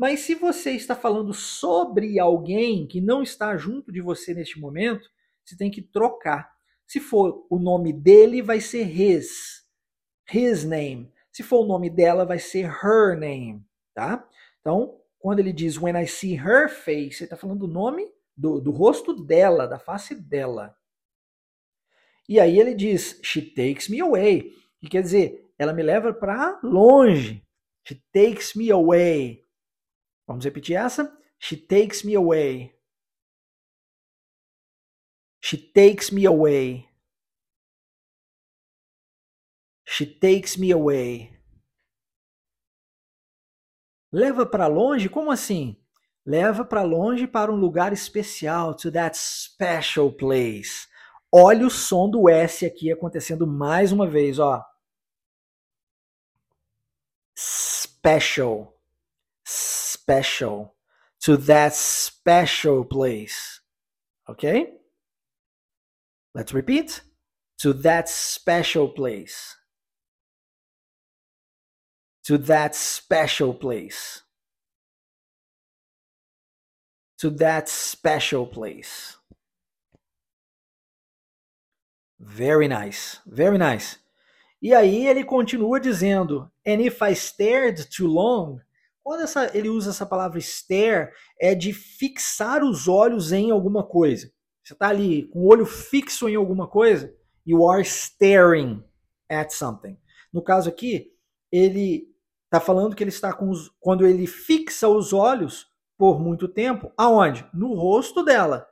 Mas 0.00 0.20
se 0.20 0.34
você 0.34 0.70
está 0.70 0.96
falando 0.96 1.34
sobre 1.34 2.18
alguém 2.18 2.86
que 2.86 3.02
não 3.02 3.22
está 3.22 3.54
junto 3.58 3.92
de 3.92 4.00
você 4.00 4.32
neste 4.32 4.58
momento, 4.58 5.06
você 5.44 5.54
tem 5.54 5.70
que 5.70 5.82
trocar. 5.82 6.50
Se 6.86 6.98
for 6.98 7.46
o 7.50 7.58
nome 7.58 7.92
dele, 7.92 8.40
vai 8.40 8.62
ser 8.62 8.88
his. 8.88 9.62
His 10.32 10.64
name. 10.64 11.12
Se 11.30 11.42
for 11.42 11.58
o 11.58 11.66
nome 11.66 11.90
dela, 11.90 12.24
vai 12.24 12.38
ser 12.38 12.64
her 12.64 13.14
name, 13.14 13.62
tá? 13.92 14.26
Então, 14.62 14.98
quando 15.18 15.40
ele 15.40 15.52
diz 15.52 15.76
when 15.76 16.02
I 16.02 16.06
see 16.06 16.34
her 16.34 16.70
face, 16.70 17.18
ele 17.18 17.24
está 17.24 17.36
falando 17.36 17.58
do 17.58 17.68
nome, 17.68 18.10
do, 18.34 18.58
do 18.58 18.70
rosto 18.70 19.12
dela, 19.12 19.66
da 19.66 19.78
face 19.78 20.14
dela. 20.14 20.74
E 22.26 22.40
aí 22.40 22.58
ele 22.58 22.74
diz, 22.74 23.20
she 23.22 23.42
takes 23.42 23.86
me 23.90 24.00
away. 24.00 24.50
que 24.80 24.88
quer 24.88 25.02
dizer, 25.02 25.52
ela 25.58 25.74
me 25.74 25.82
leva 25.82 26.10
para 26.10 26.58
longe. 26.62 27.46
She 27.86 28.02
takes 28.14 28.54
me 28.54 28.70
away. 28.70 29.44
Vamos 30.30 30.44
repetir 30.44 30.76
essa? 30.76 31.12
She 31.40 31.56
takes 31.56 32.04
me 32.04 32.14
away. 32.14 32.72
She 35.42 35.58
takes 35.58 36.12
me 36.12 36.24
away. 36.24 36.88
She 39.84 40.06
takes 40.06 40.56
me 40.56 40.70
away. 40.70 41.36
Leva 44.12 44.46
para 44.46 44.68
longe? 44.68 45.08
Como 45.08 45.32
assim? 45.32 45.76
Leva 46.24 46.64
para 46.64 46.84
longe 46.84 47.26
para 47.26 47.50
um 47.50 47.56
lugar 47.56 47.92
especial, 47.92 48.72
to 48.76 48.88
that 48.92 49.18
special 49.18 50.12
place. 50.12 50.86
Olha 51.32 51.66
o 51.66 51.70
som 51.70 52.08
do 52.08 52.28
S 52.28 52.64
aqui 52.64 52.92
acontecendo 52.92 53.48
mais 53.48 53.90
uma 53.90 54.06
vez, 54.06 54.38
ó. 54.38 54.64
Special. 57.36 58.79
Special. 60.10 60.74
To 61.20 61.36
that 61.36 61.72
special 61.72 62.84
place. 62.84 63.60
Okay? 64.28 64.72
Let's 66.34 66.52
repeat. 66.52 67.02
To 67.60 67.72
that 67.74 68.08
special 68.08 68.88
place. 68.88 69.56
To 72.24 72.38
that 72.38 72.74
special 72.74 73.54
place. 73.54 74.22
To 77.18 77.30
that 77.30 77.68
special 77.68 78.46
place. 78.46 79.16
Very 82.18 82.66
nice, 82.66 83.20
very 83.26 83.58
nice. 83.58 83.98
E 84.60 84.74
aí 84.74 85.06
ele 85.06 85.24
continua 85.24 85.78
dizendo, 85.78 86.50
and 86.66 86.82
if 86.82 87.00
I 87.00 87.14
stared 87.14 87.88
too 87.90 88.08
long, 88.08 88.60
quando 89.02 89.22
essa, 89.22 89.56
ele 89.56 89.68
usa 89.68 89.90
essa 89.90 90.06
palavra 90.06 90.38
stare, 90.38 91.10
é 91.40 91.54
de 91.54 91.72
fixar 91.72 92.62
os 92.62 92.88
olhos 92.88 93.32
em 93.32 93.50
alguma 93.50 93.82
coisa. 93.82 94.30
Você 94.62 94.74
está 94.74 94.88
ali 94.88 95.26
com 95.28 95.40
o 95.40 95.46
olho 95.46 95.66
fixo 95.66 96.28
em 96.28 96.36
alguma 96.36 96.68
coisa, 96.68 97.12
you 97.46 97.68
are 97.68 97.82
staring 97.82 98.84
at 99.28 99.50
something. 99.50 99.98
No 100.32 100.42
caso 100.42 100.68
aqui, 100.68 101.12
ele 101.50 102.08
está 102.44 102.60
falando 102.60 102.94
que 102.94 103.02
ele 103.02 103.10
está 103.10 103.32
com 103.32 103.48
os, 103.48 103.70
quando 103.80 104.06
ele 104.06 104.26
fixa 104.26 104.88
os 104.88 105.12
olhos 105.12 105.68
por 105.96 106.20
muito 106.20 106.48
tempo, 106.48 106.92
aonde? 106.96 107.46
No 107.52 107.74
rosto 107.74 108.22
dela. 108.22 108.66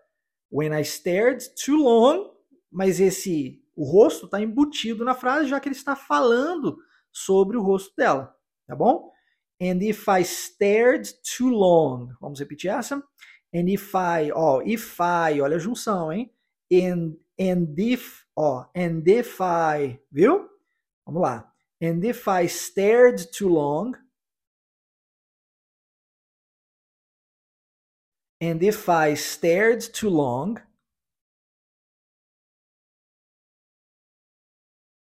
When 0.51 0.73
I 0.73 0.83
stared 0.83 1.45
too 1.65 1.77
long, 1.77 2.31
mas 2.71 3.01
esse 3.01 3.63
o 3.77 3.85
rosto 3.85 4.25
está 4.25 4.41
embutido 4.41 5.05
na 5.05 5.15
frase, 5.15 5.49
já 5.49 5.61
que 5.61 5.69
ele 5.69 5.77
está 5.77 5.95
falando 5.95 6.79
sobre 7.13 7.57
o 7.57 7.63
rosto 7.63 7.95
dela, 7.97 8.35
tá 8.67 8.75
bom? 8.75 9.13
And 9.61 9.83
if 9.83 10.09
I 10.09 10.23
stared 10.23 11.09
too 11.23 11.51
long, 11.51 12.17
vamos 12.21 12.41
repetir 12.41 12.71
essa? 12.71 13.03
And 13.53 13.69
if 13.69 13.95
I, 13.95 14.31
ó, 14.31 14.61
if 14.65 15.01
I, 15.01 15.41
olha 15.41 15.57
a 15.57 15.59
junção, 15.59 16.13
hein? 16.13 16.31
And, 16.71 17.17
and 17.39 17.79
if, 17.79 18.25
ó, 18.37 18.67
and 18.75 19.07
if 19.09 19.41
I, 19.41 19.99
viu? 20.13 20.49
Vamos 21.07 21.23
lá. 21.23 21.45
And 21.81 22.05
if 22.05 22.29
I 22.29 22.47
stared 22.47 23.33
too 23.33 23.49
long, 23.49 23.97
and 28.41 28.63
if 28.63 28.89
I 28.89 29.15
stared 29.15 29.81
too 29.93 30.11
long, 30.11 30.61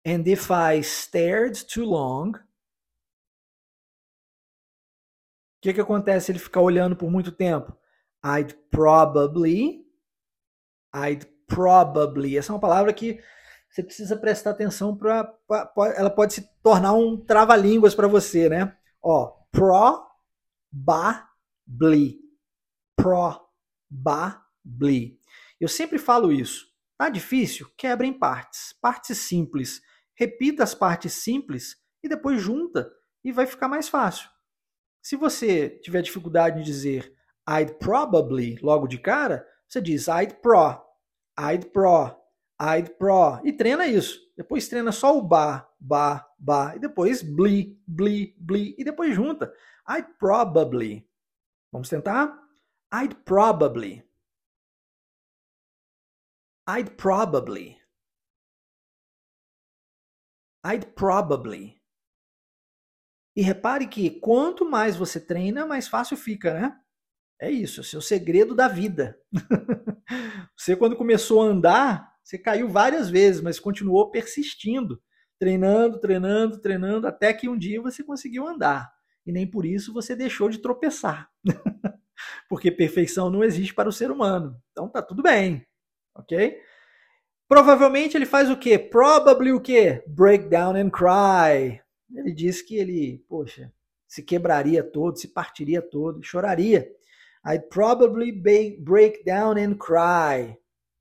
And 0.05 0.26
if 0.26 0.51
I 0.51 0.80
stared 0.80 1.55
too 1.55 1.84
long, 1.84 2.41
que, 5.61 5.73
que 5.75 5.81
acontece 5.81 6.27
se 6.27 6.33
ele 6.33 6.39
ficar 6.39 6.61
olhando 6.61 6.97
por 6.97 7.11
muito 7.11 7.33
tempo? 7.33 7.77
I'd 8.25 8.55
probably. 8.71 9.85
I'd 10.95 11.27
probably. 11.47 12.37
Essa 12.37 12.53
é 12.53 12.55
uma 12.55 12.61
palavra 12.61 12.93
que 12.93 13.21
você 13.69 13.83
precisa 13.83 14.17
prestar 14.17 14.51
atenção 14.51 14.97
para. 14.97 15.33
Ela 15.97 16.11
pode 16.11 16.35
se 16.35 16.49
tornar 16.63 16.93
um 16.93 17.17
trava-línguas 17.17 17.95
para 17.95 18.09
você, 18.09 18.49
né? 18.49 18.77
Ó, 19.03 19.33
probably. 19.53 20.09
Probably. 22.97 23.49
Eu 25.61 25.69
sempre 25.69 25.99
falo 25.99 26.33
isso. 26.33 26.69
Tá 26.99 27.09
difícil? 27.09 27.71
Quebra 27.77 28.07
em 28.07 28.13
partes. 28.13 28.75
Partes 28.81 29.19
simples 29.19 29.81
repita 30.21 30.63
as 30.63 30.75
partes 30.75 31.15
simples 31.15 31.79
e 32.05 32.09
depois 32.09 32.43
junta 32.43 32.93
e 33.25 33.33
vai 33.33 33.47
ficar 33.47 33.69
mais 33.69 33.89
fácil. 33.89 34.29
Se 35.03 35.17
você 35.17 35.71
tiver 35.81 36.03
dificuldade 36.03 36.61
em 36.61 36.63
dizer 36.63 37.15
I'd 37.49 37.79
probably 37.79 38.59
logo 38.63 38.87
de 38.87 38.99
cara, 38.99 39.47
você 39.67 39.81
diz 39.81 40.07
I'd 40.09 40.41
pro, 40.41 40.81
I'd 41.39 41.71
pro, 41.73 42.17
I'd 42.61 42.91
pro 42.99 43.41
e 43.45 43.53
treina 43.53 43.87
isso. 43.87 44.19
Depois 44.37 44.69
treina 44.69 44.93
só 44.93 45.17
o 45.17 45.23
ba, 45.23 45.69
ba, 45.79 46.27
ba 46.39 46.77
e 46.77 46.79
depois 46.79 47.23
bli, 47.23 47.81
bli, 47.87 48.35
bli 48.39 48.75
e 48.79 48.85
depois 48.85 49.15
junta. 49.15 49.53
I'd 49.89 50.19
probably. 50.19 51.07
Vamos 51.73 51.89
tentar? 51.89 52.39
I'd 52.93 53.15
probably. 53.25 54.05
I'd 56.69 56.97
probably. 56.97 57.81
I'd 60.63 60.95
probably. 60.95 61.80
E 63.41 63.43
repare 63.43 63.86
que 63.86 64.11
quanto 64.11 64.68
mais 64.68 64.97
você 64.97 65.18
treina, 65.18 65.64
mais 65.64 65.88
fácil 65.88 66.14
fica, 66.14 66.53
né? 66.53 66.76
É 67.41 67.51
isso, 67.51 67.80
é 67.80 67.99
o 67.99 68.03
segredo 68.03 68.55
da 68.55 68.68
vida. 68.68 69.18
você, 70.55 70.76
quando 70.76 70.95
começou 70.95 71.41
a 71.41 71.47
andar, 71.47 72.12
você 72.22 72.36
caiu 72.36 72.68
várias 72.68 73.09
vezes, 73.09 73.41
mas 73.41 73.59
continuou 73.59 74.11
persistindo, 74.11 75.03
treinando, 75.38 75.99
treinando, 75.99 76.61
treinando, 76.61 77.07
até 77.07 77.32
que 77.32 77.49
um 77.49 77.57
dia 77.57 77.80
você 77.80 78.05
conseguiu 78.05 78.47
andar. 78.47 78.93
E 79.24 79.32
nem 79.32 79.51
por 79.51 79.64
isso 79.64 79.91
você 79.91 80.14
deixou 80.14 80.51
de 80.51 80.59
tropeçar. 80.59 81.30
Porque 82.47 82.70
perfeição 82.70 83.30
não 83.30 83.43
existe 83.43 83.72
para 83.72 83.88
o 83.88 83.93
ser 83.93 84.11
humano. 84.11 84.55
Então 84.70 84.86
tá 84.86 85.01
tudo 85.01 85.22
bem, 85.22 85.66
ok? 86.14 86.61
Provavelmente 87.49 88.18
ele 88.18 88.26
faz 88.26 88.51
o 88.51 88.57
quê? 88.59 88.78
Probably 88.78 89.51
o 89.51 89.62
quê? 89.62 90.05
Break 90.07 90.51
down 90.51 90.76
and 90.76 90.91
cry. 90.91 91.80
Ele 92.15 92.33
diz 92.33 92.63
que 92.63 92.77
ele, 92.77 93.25
poxa, 93.29 93.73
se 94.07 94.23
quebraria 94.23 94.83
todo, 94.83 95.19
se 95.19 95.29
partiria 95.29 95.81
todo, 95.81 96.23
choraria. 96.23 96.91
I'd 97.45 97.69
probably 97.71 98.33
break 98.33 99.25
down 99.25 99.57
and 99.57 99.77
cry. 99.77 100.59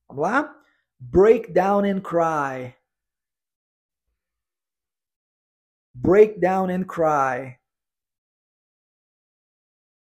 Vamos 0.08 0.24
lá? 0.24 0.56
Break 1.00 1.52
down 1.52 1.86
and 1.86 2.02
cry. 2.02 2.76
Break 5.94 6.40
down 6.40 6.70
and 6.70 6.86
cry. 6.86 7.60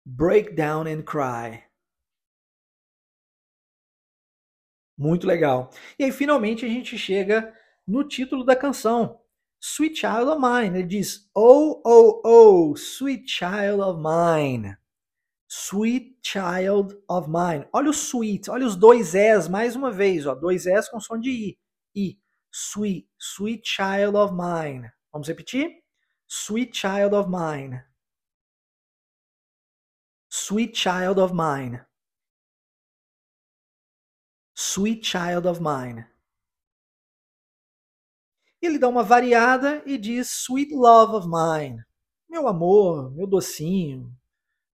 Break 0.06 0.56
down 0.56 0.88
and 0.88 1.04
cry. 1.04 1.64
Muito 4.98 5.28
legal. 5.28 5.72
E 5.98 6.04
aí, 6.04 6.12
finalmente, 6.12 6.66
a 6.66 6.70
gente 6.70 6.98
chega 6.98 7.54
no 7.88 8.04
título 8.04 8.44
da 8.44 8.56
canção, 8.56 9.22
Sweet 9.60 9.96
Child 9.96 10.30
of 10.30 10.40
Mine. 10.40 10.76
Ele 10.76 10.88
diz: 10.88 11.30
Oh, 11.36 11.82
oh, 11.86 12.22
oh, 12.24 12.76
sweet 12.76 13.26
child 13.28 13.82
of 13.82 14.00
mine. 14.00 14.78
Sweet 15.48 16.22
Child 16.22 16.94
of 17.08 17.28
Mine. 17.30 17.66
Olha 17.74 17.90
o 17.90 17.94
sweet, 17.94 18.50
olha 18.50 18.66
os 18.66 18.76
dois 18.76 19.16
S 19.16 19.50
mais 19.50 19.76
uma 19.76 19.92
vez, 19.92 20.26
ó, 20.26 20.36
dois 20.36 20.68
S 20.68 20.90
com 20.92 21.00
som 21.00 21.20
de 21.20 21.30
I. 21.30 21.58
I. 21.96 22.20
Sweet, 22.52 23.08
Sweet 23.18 23.66
Child 23.66 24.16
of 24.16 24.34
Mine. 24.34 24.92
Vamos 25.12 25.28
repetir? 25.28 25.70
Sweet 26.28 26.74
Child 26.74 27.14
of 27.14 27.30
Mine. 27.30 27.84
Sweet 30.30 30.74
Child 30.74 31.20
of 31.20 31.34
Mine. 31.34 31.86
Sweet 34.54 35.02
Child 35.02 35.48
of 35.48 35.62
Mine. 35.62 36.06
Ele 38.62 38.80
dá 38.80 38.88
uma 38.88 39.04
variada 39.04 39.82
e 39.86 39.98
diz 39.98 40.30
Sweet 40.46 40.74
Love 40.74 41.16
of 41.16 41.28
Mine. 41.28 41.84
Meu 42.30 42.48
amor, 42.48 43.12
meu 43.12 43.28
docinho, 43.28 44.12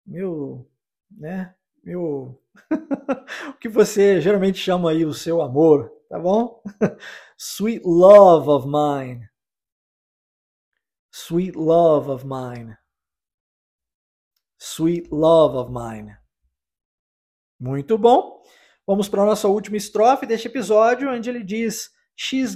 meu, 0.05 0.69
né, 1.11 1.53
meu 1.83 2.41
o 3.49 3.53
que 3.59 3.67
você 3.67 4.21
geralmente 4.21 4.57
chama 4.57 4.91
aí 4.91 5.05
o 5.05 5.13
seu 5.13 5.41
amor, 5.41 5.91
tá 6.09 6.19
bom? 6.19 6.61
Sweet 7.37 7.81
love 7.85 8.49
of 8.49 8.67
mine. 8.67 9.27
Sweet 11.11 11.57
love 11.57 12.09
of 12.09 12.25
mine. 12.25 12.77
Sweet 14.57 15.09
love 15.11 15.55
of 15.57 15.71
mine. 15.71 16.15
Muito 17.59 17.97
bom. 17.97 18.41
Vamos 18.85 19.07
para 19.07 19.23
a 19.23 19.25
nossa 19.25 19.47
última 19.47 19.77
estrofe 19.77 20.25
deste 20.25 20.47
episódio, 20.47 21.09
onde 21.09 21.29
ele 21.29 21.43
diz: 21.43 21.91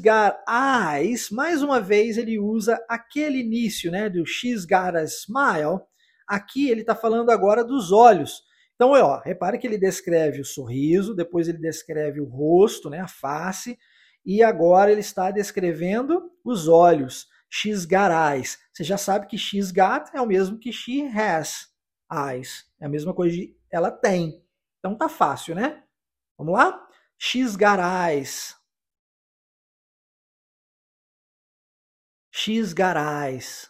Got 0.01 0.37
eyes. 0.47 1.29
Mais 1.29 1.61
uma 1.61 1.81
vez 1.81 2.17
ele 2.17 2.39
usa 2.39 2.79
aquele 2.87 3.39
início, 3.39 3.91
né, 3.91 4.09
do 4.09 4.23
got 4.67 4.95
a 4.95 5.03
smile. 5.03 5.79
Aqui 6.27 6.69
ele 6.69 6.81
está 6.81 6.95
falando 6.95 7.31
agora 7.31 7.63
dos 7.63 7.91
olhos. 7.91 8.43
Então, 8.75 8.91
ó, 8.91 9.19
repare 9.21 9.57
que 9.57 9.65
ele 9.65 9.77
descreve 9.77 10.39
o 10.39 10.45
sorriso, 10.45 11.15
depois 11.15 11.47
ele 11.47 11.57
descreve 11.57 12.21
o 12.21 12.25
rosto, 12.25 12.89
né, 12.89 12.99
a 12.99 13.07
face, 13.07 13.77
e 14.23 14.43
agora 14.43 14.91
ele 14.91 15.01
está 15.01 15.31
descrevendo 15.31 16.31
os 16.43 16.67
olhos. 16.67 17.27
Got 17.89 18.11
eyes. 18.11 18.59
Você 18.71 18.83
já 18.83 18.97
sabe 18.97 19.25
que 19.25 19.37
got 19.73 20.11
é 20.13 20.21
o 20.21 20.27
mesmo 20.27 20.59
que 20.59 20.71
she 20.71 21.07
has 21.07 21.69
eyes. 22.11 22.65
É 22.79 22.85
a 22.85 22.89
mesma 22.89 23.13
coisa 23.13 23.35
de 23.35 23.57
ela 23.71 23.89
tem. 23.89 24.43
Então 24.79 24.95
tá 24.95 25.09
fácil, 25.09 25.55
né? 25.55 25.83
Vamos 26.37 26.53
lá? 26.53 26.87
Got 27.57 27.79
eyes. 27.81 28.56
Eyes. 32.95 33.67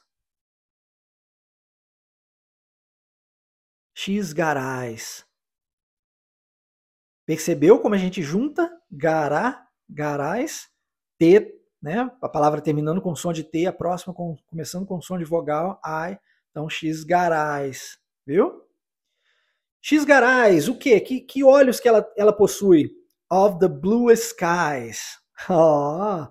She's 3.96 4.34
got 4.34 4.58
eyes. 4.58 5.26
Percebeu 7.26 7.80
como 7.80 7.96
a 7.96 7.98
gente 7.98 8.22
junta 8.22 8.70
gará, 8.92 9.66
garais, 9.90 10.70
T, 11.18 11.58
né? 11.82 12.12
A 12.22 12.28
palavra 12.28 12.60
terminando 12.60 13.02
com 13.02 13.16
som 13.16 13.32
de 13.32 13.44
T, 13.44 13.66
a 13.66 13.72
próxima 13.72 14.14
com, 14.14 14.36
começando 14.48 14.86
com 14.86 15.02
som 15.02 15.18
de 15.18 15.24
vogal, 15.24 15.80
I. 15.86 16.20
Então, 16.52 16.68
got 17.06 17.32
eyes. 17.34 17.98
Viu? 18.26 18.68
Got 20.06 20.24
eyes. 20.24 20.68
O 20.68 20.78
quê? 20.78 21.00
Que, 21.00 21.22
que 21.22 21.42
olhos 21.42 21.80
que 21.80 21.88
ela, 21.88 22.06
ela 22.18 22.34
possui? 22.34 22.92
Of 23.32 23.60
the 23.60 23.70
bluest 23.70 24.34
skies. 24.34 25.18
Oh, 25.50 26.28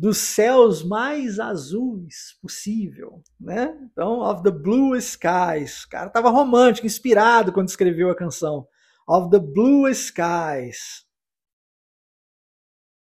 dos 0.00 0.16
céus 0.16 0.82
mais 0.82 1.38
azuis 1.38 2.32
possível, 2.40 3.22
né? 3.38 3.78
Então, 3.92 4.20
of 4.20 4.42
the 4.42 4.50
blue 4.50 4.96
skies. 4.96 5.84
O 5.84 5.90
cara 5.90 6.06
estava 6.06 6.30
romântico, 6.30 6.86
inspirado 6.86 7.52
quando 7.52 7.68
escreveu 7.68 8.08
a 8.10 8.16
canção. 8.16 8.66
Of 9.06 9.28
the 9.28 9.38
blue 9.38 9.86
skies. 9.90 11.06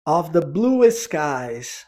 Of 0.08 0.32
the 0.32 0.40
blue 0.40 0.86
skies. 0.90 1.86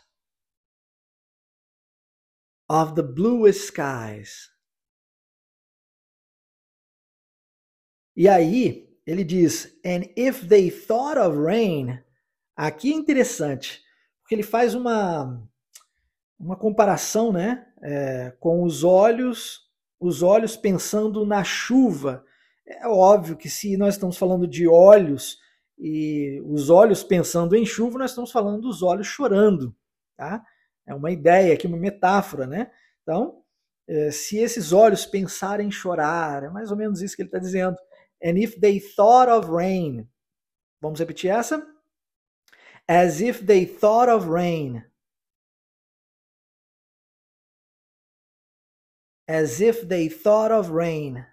Of 2.70 2.94
the 2.96 3.04
blue 3.04 3.48
skies. 3.54 4.52
E 8.18 8.28
aí, 8.28 9.00
ele 9.08 9.24
diz, 9.24 9.80
and 9.86 10.12
if 10.18 10.46
they 10.50 10.70
thought 10.70 11.18
of 11.18 11.38
rain, 11.38 12.04
aqui 12.58 12.92
é 12.92 12.96
interessante 12.98 13.82
porque 14.30 14.36
ele 14.36 14.44
faz 14.44 14.76
uma, 14.76 15.42
uma 16.40 16.56
comparação 16.56 17.34
né, 17.34 17.66
é, 17.82 18.32
com 18.40 18.62
os 18.62 18.84
olhos, 18.84 19.68
os 20.00 20.22
olhos 20.22 20.56
pensando 20.56 21.26
na 21.26 21.44
chuva. 21.44 22.24
É 22.64 22.88
óbvio 22.88 23.36
que 23.36 23.50
se 23.50 23.76
nós 23.76 23.96
estamos 23.96 24.18
falando 24.18 24.48
de 24.48 24.68
olhos 24.68 25.40
e 25.80 26.40
os 26.46 26.70
olhos 26.70 27.02
pensando 27.02 27.56
em 27.56 27.66
chuva, 27.66 27.98
nós 27.98 28.12
estamos 28.12 28.32
falando 28.32 28.62
dos 28.62 28.84
olhos 28.84 29.08
chorando. 29.08 29.76
Tá? 30.16 30.46
É 30.86 30.94
uma 30.94 31.10
ideia 31.10 31.56
aqui, 31.56 31.66
uma 31.66 31.76
metáfora. 31.76 32.46
Né? 32.46 32.70
Então, 33.02 33.42
é, 33.88 34.12
se 34.12 34.38
esses 34.38 34.72
olhos 34.72 35.08
pensarem 35.08 35.70
em 35.70 35.72
chorar, 35.72 36.44
é 36.44 36.50
mais 36.50 36.70
ou 36.70 36.78
menos 36.78 37.02
isso 37.02 37.16
que 37.16 37.24
ele 37.24 37.30
está 37.30 37.40
dizendo. 37.40 37.78
And 38.24 38.38
if 38.38 38.60
they 38.60 38.80
thought 38.80 39.32
of 39.32 39.50
rain. 39.50 40.08
Vamos 40.80 41.00
repetir 41.00 41.32
essa? 41.32 41.66
As 42.90 43.22
if 43.22 43.40
they 43.46 43.66
thought 43.66 44.10
of 44.10 44.28
rain. 44.28 44.84
As 49.28 49.62
if 49.62 49.88
they 49.88 50.10
thought 50.10 50.52
of 50.52 50.72
rain. 50.72 51.24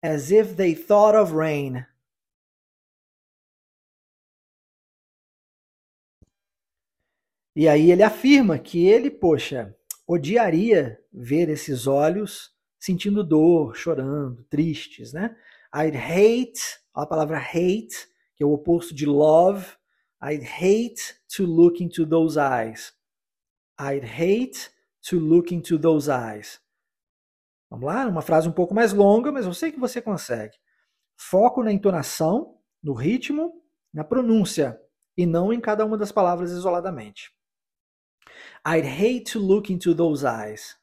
As 0.00 0.30
if 0.30 0.56
they 0.56 0.72
thought 0.72 1.16
of 1.16 1.32
rain. 1.32 1.84
E 7.56 7.66
aí 7.66 7.90
ele 7.90 8.04
afirma 8.04 8.56
que 8.56 8.86
ele, 8.86 9.10
poxa, 9.10 9.76
odiaria 10.06 11.04
ver 11.12 11.48
esses 11.48 11.88
olhos 11.88 12.56
sentindo 12.78 13.24
dor, 13.24 13.74
chorando, 13.74 14.44
tristes, 14.44 15.12
né? 15.12 15.36
I'd 15.74 15.96
hate 15.96 16.60
a 16.94 17.06
palavra 17.06 17.38
hate, 17.38 18.08
que 18.36 18.42
é 18.42 18.46
o 18.46 18.52
oposto 18.52 18.94
de 18.94 19.06
love. 19.06 19.76
I'd 20.22 20.42
hate 20.42 21.16
to 21.36 21.44
look 21.44 21.82
into 21.82 22.06
those 22.06 22.38
eyes. 22.38 22.92
I'd 23.78 24.04
hate 24.04 24.70
to 25.08 25.18
look 25.18 25.54
into 25.54 25.78
those 25.78 26.10
eyes. 26.10 26.60
Vamos 27.70 27.86
lá? 27.86 28.06
Uma 28.06 28.22
frase 28.22 28.48
um 28.48 28.52
pouco 28.52 28.74
mais 28.74 28.92
longa, 28.92 29.30
mas 29.30 29.44
eu 29.44 29.52
sei 29.52 29.70
que 29.70 29.78
você 29.78 30.00
consegue. 30.00 30.56
Foco 31.16 31.62
na 31.62 31.72
entonação, 31.72 32.58
no 32.82 32.94
ritmo, 32.94 33.62
na 33.92 34.04
pronúncia 34.04 34.80
e 35.16 35.26
não 35.26 35.52
em 35.52 35.60
cada 35.60 35.84
uma 35.84 35.98
das 35.98 36.10
palavras 36.10 36.50
isoladamente. 36.50 37.30
I'd 38.66 38.86
hate 38.86 39.32
to 39.32 39.38
look 39.38 39.72
into 39.72 39.94
those 39.94 40.24
eyes. 40.24 40.77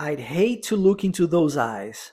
I'd 0.00 0.20
hate 0.20 0.62
to 0.68 0.76
look 0.76 1.04
into 1.04 1.26
those 1.26 1.56
eyes. 1.56 2.12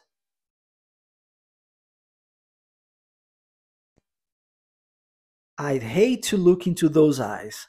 I'd 5.57 5.83
hate 5.83 6.23
to 6.29 6.37
look 6.37 6.67
into 6.67 6.89
those 6.89 7.21
eyes. 7.21 7.67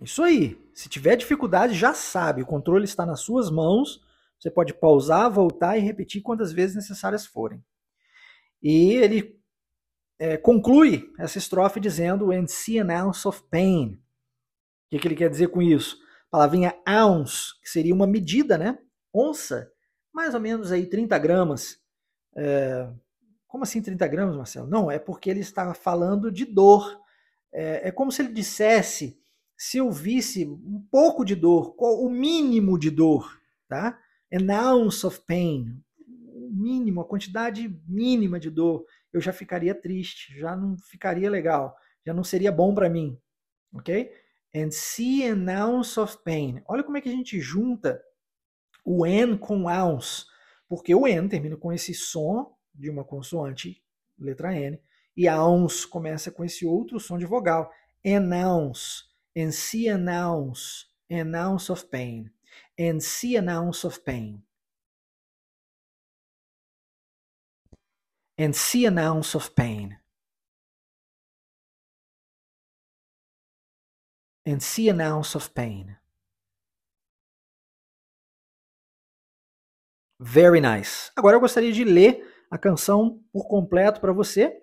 Isso 0.00 0.22
aí. 0.22 0.56
Se 0.74 0.88
tiver 0.88 1.16
dificuldade, 1.16 1.74
já 1.74 1.94
sabe, 1.94 2.42
o 2.42 2.46
controle 2.46 2.84
está 2.84 3.06
nas 3.06 3.20
suas 3.20 3.50
mãos. 3.50 4.02
Você 4.38 4.50
pode 4.50 4.74
pausar, 4.74 5.30
voltar 5.30 5.76
e 5.76 5.80
repetir 5.80 6.22
quantas 6.22 6.52
vezes 6.52 6.76
necessárias 6.76 7.26
forem. 7.26 7.64
E 8.62 8.94
ele 8.94 9.38
é, 10.18 10.36
conclui 10.36 11.12
essa 11.18 11.38
estrofe 11.38 11.80
dizendo: 11.80 12.32
And 12.32 12.46
see 12.46 12.78
an 12.78 12.90
ounce 12.90 13.26
of 13.28 13.42
pain. 13.50 14.02
O 14.86 14.90
que, 14.90 14.98
que 14.98 15.08
ele 15.08 15.16
quer 15.16 15.28
dizer 15.28 15.48
com 15.48 15.60
isso? 15.60 15.98
A 16.28 16.30
palavrinha 16.30 16.74
ounce, 16.86 17.60
que 17.60 17.68
seria 17.68 17.94
uma 17.94 18.06
medida, 18.06 18.56
né? 18.56 18.78
Onça, 19.12 19.70
mais 20.12 20.34
ou 20.34 20.40
menos 20.40 20.70
aí 20.70 20.86
30 20.86 21.18
gramas. 21.18 21.78
É... 22.36 22.88
Como 23.48 23.64
assim 23.64 23.82
30 23.82 24.06
gramas, 24.06 24.36
Marcelo? 24.36 24.68
Não, 24.68 24.90
é 24.90 24.98
porque 24.98 25.30
ele 25.30 25.40
está 25.40 25.72
falando 25.74 26.30
de 26.30 26.44
dor. 26.44 27.00
É, 27.52 27.88
é 27.88 27.90
como 27.90 28.12
se 28.12 28.22
ele 28.22 28.32
dissesse, 28.32 29.18
se 29.56 29.78
eu 29.78 29.90
visse 29.90 30.46
um 30.46 30.86
pouco 30.90 31.24
de 31.24 31.34
dor, 31.34 31.74
o 31.78 32.08
mínimo 32.10 32.78
de 32.78 32.90
dor, 32.90 33.40
tá? 33.68 33.98
An 34.32 34.74
ounce 34.74 35.06
of 35.06 35.20
pain, 35.26 35.82
o 36.06 36.50
mínimo, 36.52 37.00
a 37.00 37.04
quantidade 37.04 37.68
mínima 37.88 38.38
de 38.38 38.50
dor, 38.50 38.84
eu 39.12 39.20
já 39.20 39.32
ficaria 39.32 39.74
triste, 39.74 40.38
já 40.38 40.54
não 40.54 40.76
ficaria 40.78 41.30
legal, 41.30 41.74
já 42.04 42.12
não 42.12 42.22
seria 42.22 42.52
bom 42.52 42.74
para 42.74 42.90
mim, 42.90 43.18
ok? 43.72 44.12
And 44.56 44.72
see 44.72 45.22
an 45.24 45.46
ounce 45.50 45.98
of 46.00 46.16
pain. 46.24 46.62
Olha 46.66 46.82
como 46.82 46.96
é 46.96 47.00
que 47.02 47.10
a 47.10 47.12
gente 47.12 47.38
junta 47.38 48.02
o 48.82 49.04
N 49.04 49.36
com 49.36 49.64
ounce, 49.64 50.24
porque 50.66 50.94
o 50.94 51.06
N 51.06 51.28
termina 51.28 51.58
com 51.58 51.72
esse 51.72 51.92
som 51.92 52.56
de 52.74 52.88
uma 52.88 53.04
consoante, 53.04 53.82
letra 54.18 54.56
N, 54.56 54.80
e 55.14 55.28
a 55.28 55.42
ounce 55.44 55.86
começa 55.86 56.30
com 56.30 56.42
esse 56.42 56.64
outro 56.64 56.98
som 56.98 57.18
de 57.18 57.26
vogal. 57.26 57.70
An 58.04 58.32
ounce, 58.32 59.04
and 59.36 59.50
see 59.50 59.88
an 59.90 60.08
ounce, 60.08 60.86
an 61.10 61.34
ounce 61.34 61.70
of 61.70 61.86
pain, 61.90 62.30
and 62.78 63.00
see 63.00 63.36
an 63.36 63.50
ounce 63.50 63.86
of 63.86 64.00
pain. 64.04 64.42
And 68.38 68.52
see 68.52 68.86
an 68.86 68.98
ounce 68.98 69.34
of 69.34 69.50
pain. 69.54 69.98
And 74.46 74.60
see 74.60 74.88
an 74.88 75.00
ounce 75.00 75.34
of 75.34 75.50
pain. 75.52 75.96
Very 80.18 80.60
nice. 80.60 81.10
Agora 81.16 81.36
eu 81.36 81.40
gostaria 81.40 81.72
de 81.72 81.84
ler 81.84 82.24
a 82.50 82.56
canção 82.56 83.20
por 83.32 83.48
completo 83.48 84.00
para 84.00 84.12
você 84.12 84.56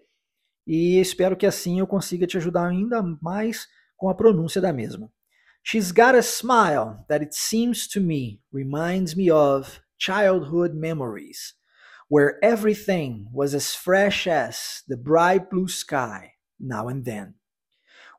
e 0.65 0.99
espero 0.99 1.35
que 1.35 1.45
assim 1.45 1.79
eu 1.79 1.85
consiga 1.85 2.25
te 2.25 2.37
ajudar 2.37 2.67
ainda 2.67 3.03
mais 3.21 3.67
com 3.97 4.09
a 4.09 4.15
pronúncia 4.15 4.61
da 4.61 4.73
mesma. 4.73 5.11
She's 5.63 5.91
got 5.91 6.15
a 6.15 6.21
smile 6.21 7.05
that 7.07 7.23
it 7.23 7.33
seems 7.33 7.87
to 7.89 8.01
me 8.01 8.41
reminds 8.51 9.15
me 9.15 9.31
of 9.31 9.81
childhood 9.97 10.73
memories, 10.73 11.55
where 12.09 12.37
everything 12.43 13.27
was 13.31 13.53
as 13.53 13.73
fresh 13.73 14.27
as 14.27 14.83
the 14.87 14.97
bright 14.97 15.49
blue 15.49 15.69
sky 15.69 16.33
now 16.59 16.89
and 16.89 17.03
then. 17.05 17.35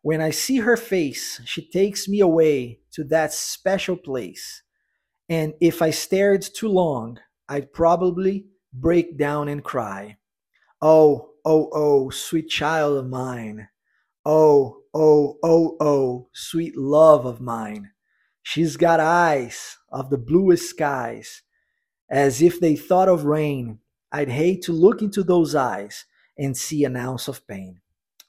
When 0.05 0.20
I 0.20 0.32
see 0.32 0.59
her 0.59 0.76
face, 0.76 1.40
she 1.46 1.66
takes 1.66 2.07
me 2.09 2.20
away 2.20 2.80
to 2.92 3.05
that 3.05 3.32
special 3.32 3.96
place. 3.96 4.62
And 5.30 5.55
if 5.62 5.80
I 5.80 5.92
stared 5.92 6.42
too 6.42 6.68
long, 6.68 7.20
I'd 7.48 7.72
probably 7.72 8.44
break 8.70 9.16
down 9.16 9.48
and 9.48 9.64
cry. 9.64 10.18
Oh, 10.82 11.30
oh, 11.42 11.70
oh, 11.72 12.11
sweet 12.11 12.50
child 12.50 12.98
of 12.98 13.09
mine. 13.09 13.68
Oh, 14.26 14.82
oh, 14.92 15.38
oh, 15.42 15.78
oh, 15.80 16.28
sweet 16.34 16.76
love 16.76 17.24
of 17.24 17.40
mine. 17.40 17.92
She's 18.42 18.76
got 18.76 19.00
eyes 19.00 19.78
of 19.90 20.11
the 20.11 20.18
bluest 20.18 20.68
skies, 20.68 21.40
as 22.11 22.42
if 22.42 22.61
they 22.61 22.76
thought 22.76 23.09
of 23.09 23.24
rain. 23.24 23.78
I'd 24.12 24.28
hate 24.28 24.61
to 24.64 24.72
look 24.72 25.00
into 25.00 25.22
those 25.22 25.55
eyes 25.55 26.05
and 26.36 26.55
see 26.55 26.84
an 26.84 26.94
ounce 26.94 27.26
of 27.26 27.46
pain. 27.46 27.80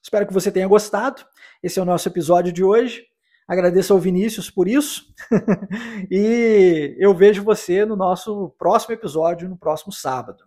Espero 0.01 0.25
que 0.25 0.33
você 0.33 0.51
tenha 0.51 0.69
gostado. 0.69 1.25
Esse 1.65 1.79
é 1.79 1.81
o 1.81 1.85
nosso 1.85 2.07
episódio 2.07 2.53
de 2.53 2.63
hoje. 2.63 3.07
Agradeço 3.47 3.91
ao 3.91 3.97
Vinícius 3.97 4.51
por 4.51 4.67
isso. 4.67 5.11
e 6.11 6.95
eu 6.99 7.11
vejo 7.11 7.43
você 7.43 7.83
no 7.83 7.95
nosso 7.95 8.53
próximo 8.55 8.93
episódio, 8.93 9.49
no 9.49 9.57
próximo 9.57 9.91
sábado. 9.91 10.43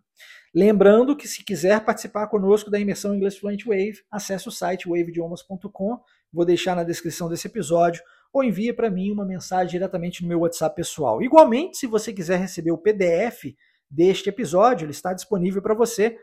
Lembrando 0.54 1.16
que 1.16 1.26
se 1.26 1.44
quiser 1.44 1.84
participar 1.84 2.28
conosco 2.28 2.70
da 2.70 2.78
imersão 2.78 3.16
English 3.16 3.40
Fluent 3.40 3.64
Wave, 3.64 3.98
acesse 4.08 4.46
o 4.46 4.52
site 4.52 4.88
waveidiomas.com. 4.88 5.98
Vou 6.32 6.44
deixar 6.44 6.76
na 6.76 6.84
descrição 6.84 7.28
desse 7.28 7.48
episódio 7.48 8.00
ou 8.32 8.44
envie 8.44 8.72
para 8.72 8.88
mim 8.88 9.10
uma 9.10 9.26
mensagem 9.26 9.72
diretamente 9.72 10.22
no 10.22 10.28
meu 10.28 10.38
WhatsApp 10.38 10.76
pessoal. 10.76 11.20
Igualmente, 11.20 11.78
se 11.78 11.88
você 11.88 12.12
quiser 12.12 12.38
receber 12.38 12.70
o 12.70 12.78
PDF 12.78 13.56
deste 13.90 14.28
episódio, 14.28 14.84
ele 14.84 14.92
está 14.92 15.12
disponível 15.12 15.60
para 15.60 15.74
você. 15.74 16.16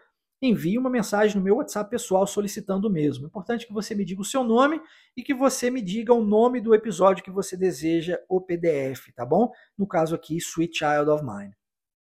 Envie 0.46 0.78
uma 0.78 0.90
mensagem 0.90 1.38
no 1.38 1.44
meu 1.44 1.58
WhatsApp 1.58 1.90
pessoal 1.90 2.26
solicitando 2.26 2.88
o 2.88 2.92
mesmo. 2.92 3.26
É 3.26 3.28
importante 3.28 3.66
que 3.66 3.74
você 3.74 3.96
me 3.96 4.06
diga 4.06 4.22
o 4.22 4.26
seu 4.26 4.44
nome 4.44 4.82
e 5.16 5.24
que 5.24 5.34
você 5.34 5.70
me 5.70 5.82
diga 5.82 6.14
o 6.14 6.24
nome 6.24 6.62
do 6.62 6.74
episódio 6.74 7.24
que 7.24 7.32
você 7.32 7.58
deseja 7.58 8.20
o 8.30 8.40
PDF, 8.40 9.12
tá 9.16 9.26
bom? 9.26 9.52
No 9.78 9.88
caso 9.88 10.16
aqui, 10.16 10.38
Sweet 10.38 10.78
Child 10.78 11.10
of 11.10 11.24
Mine. 11.24 11.54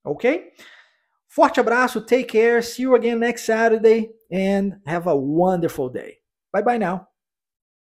Ok? 0.04 0.52
Forte 1.28 1.58
abraço, 1.58 2.00
take 2.00 2.24
care, 2.24 2.62
see 2.62 2.82
you 2.82 2.94
again 2.94 3.16
next 3.16 3.44
Saturday, 3.44 4.08
and 4.30 4.80
have 4.86 5.08
a 5.08 5.14
wonderful 5.14 5.90
day. 5.90 6.18
Bye 6.52 6.62
bye 6.62 6.78
now. 6.78 7.13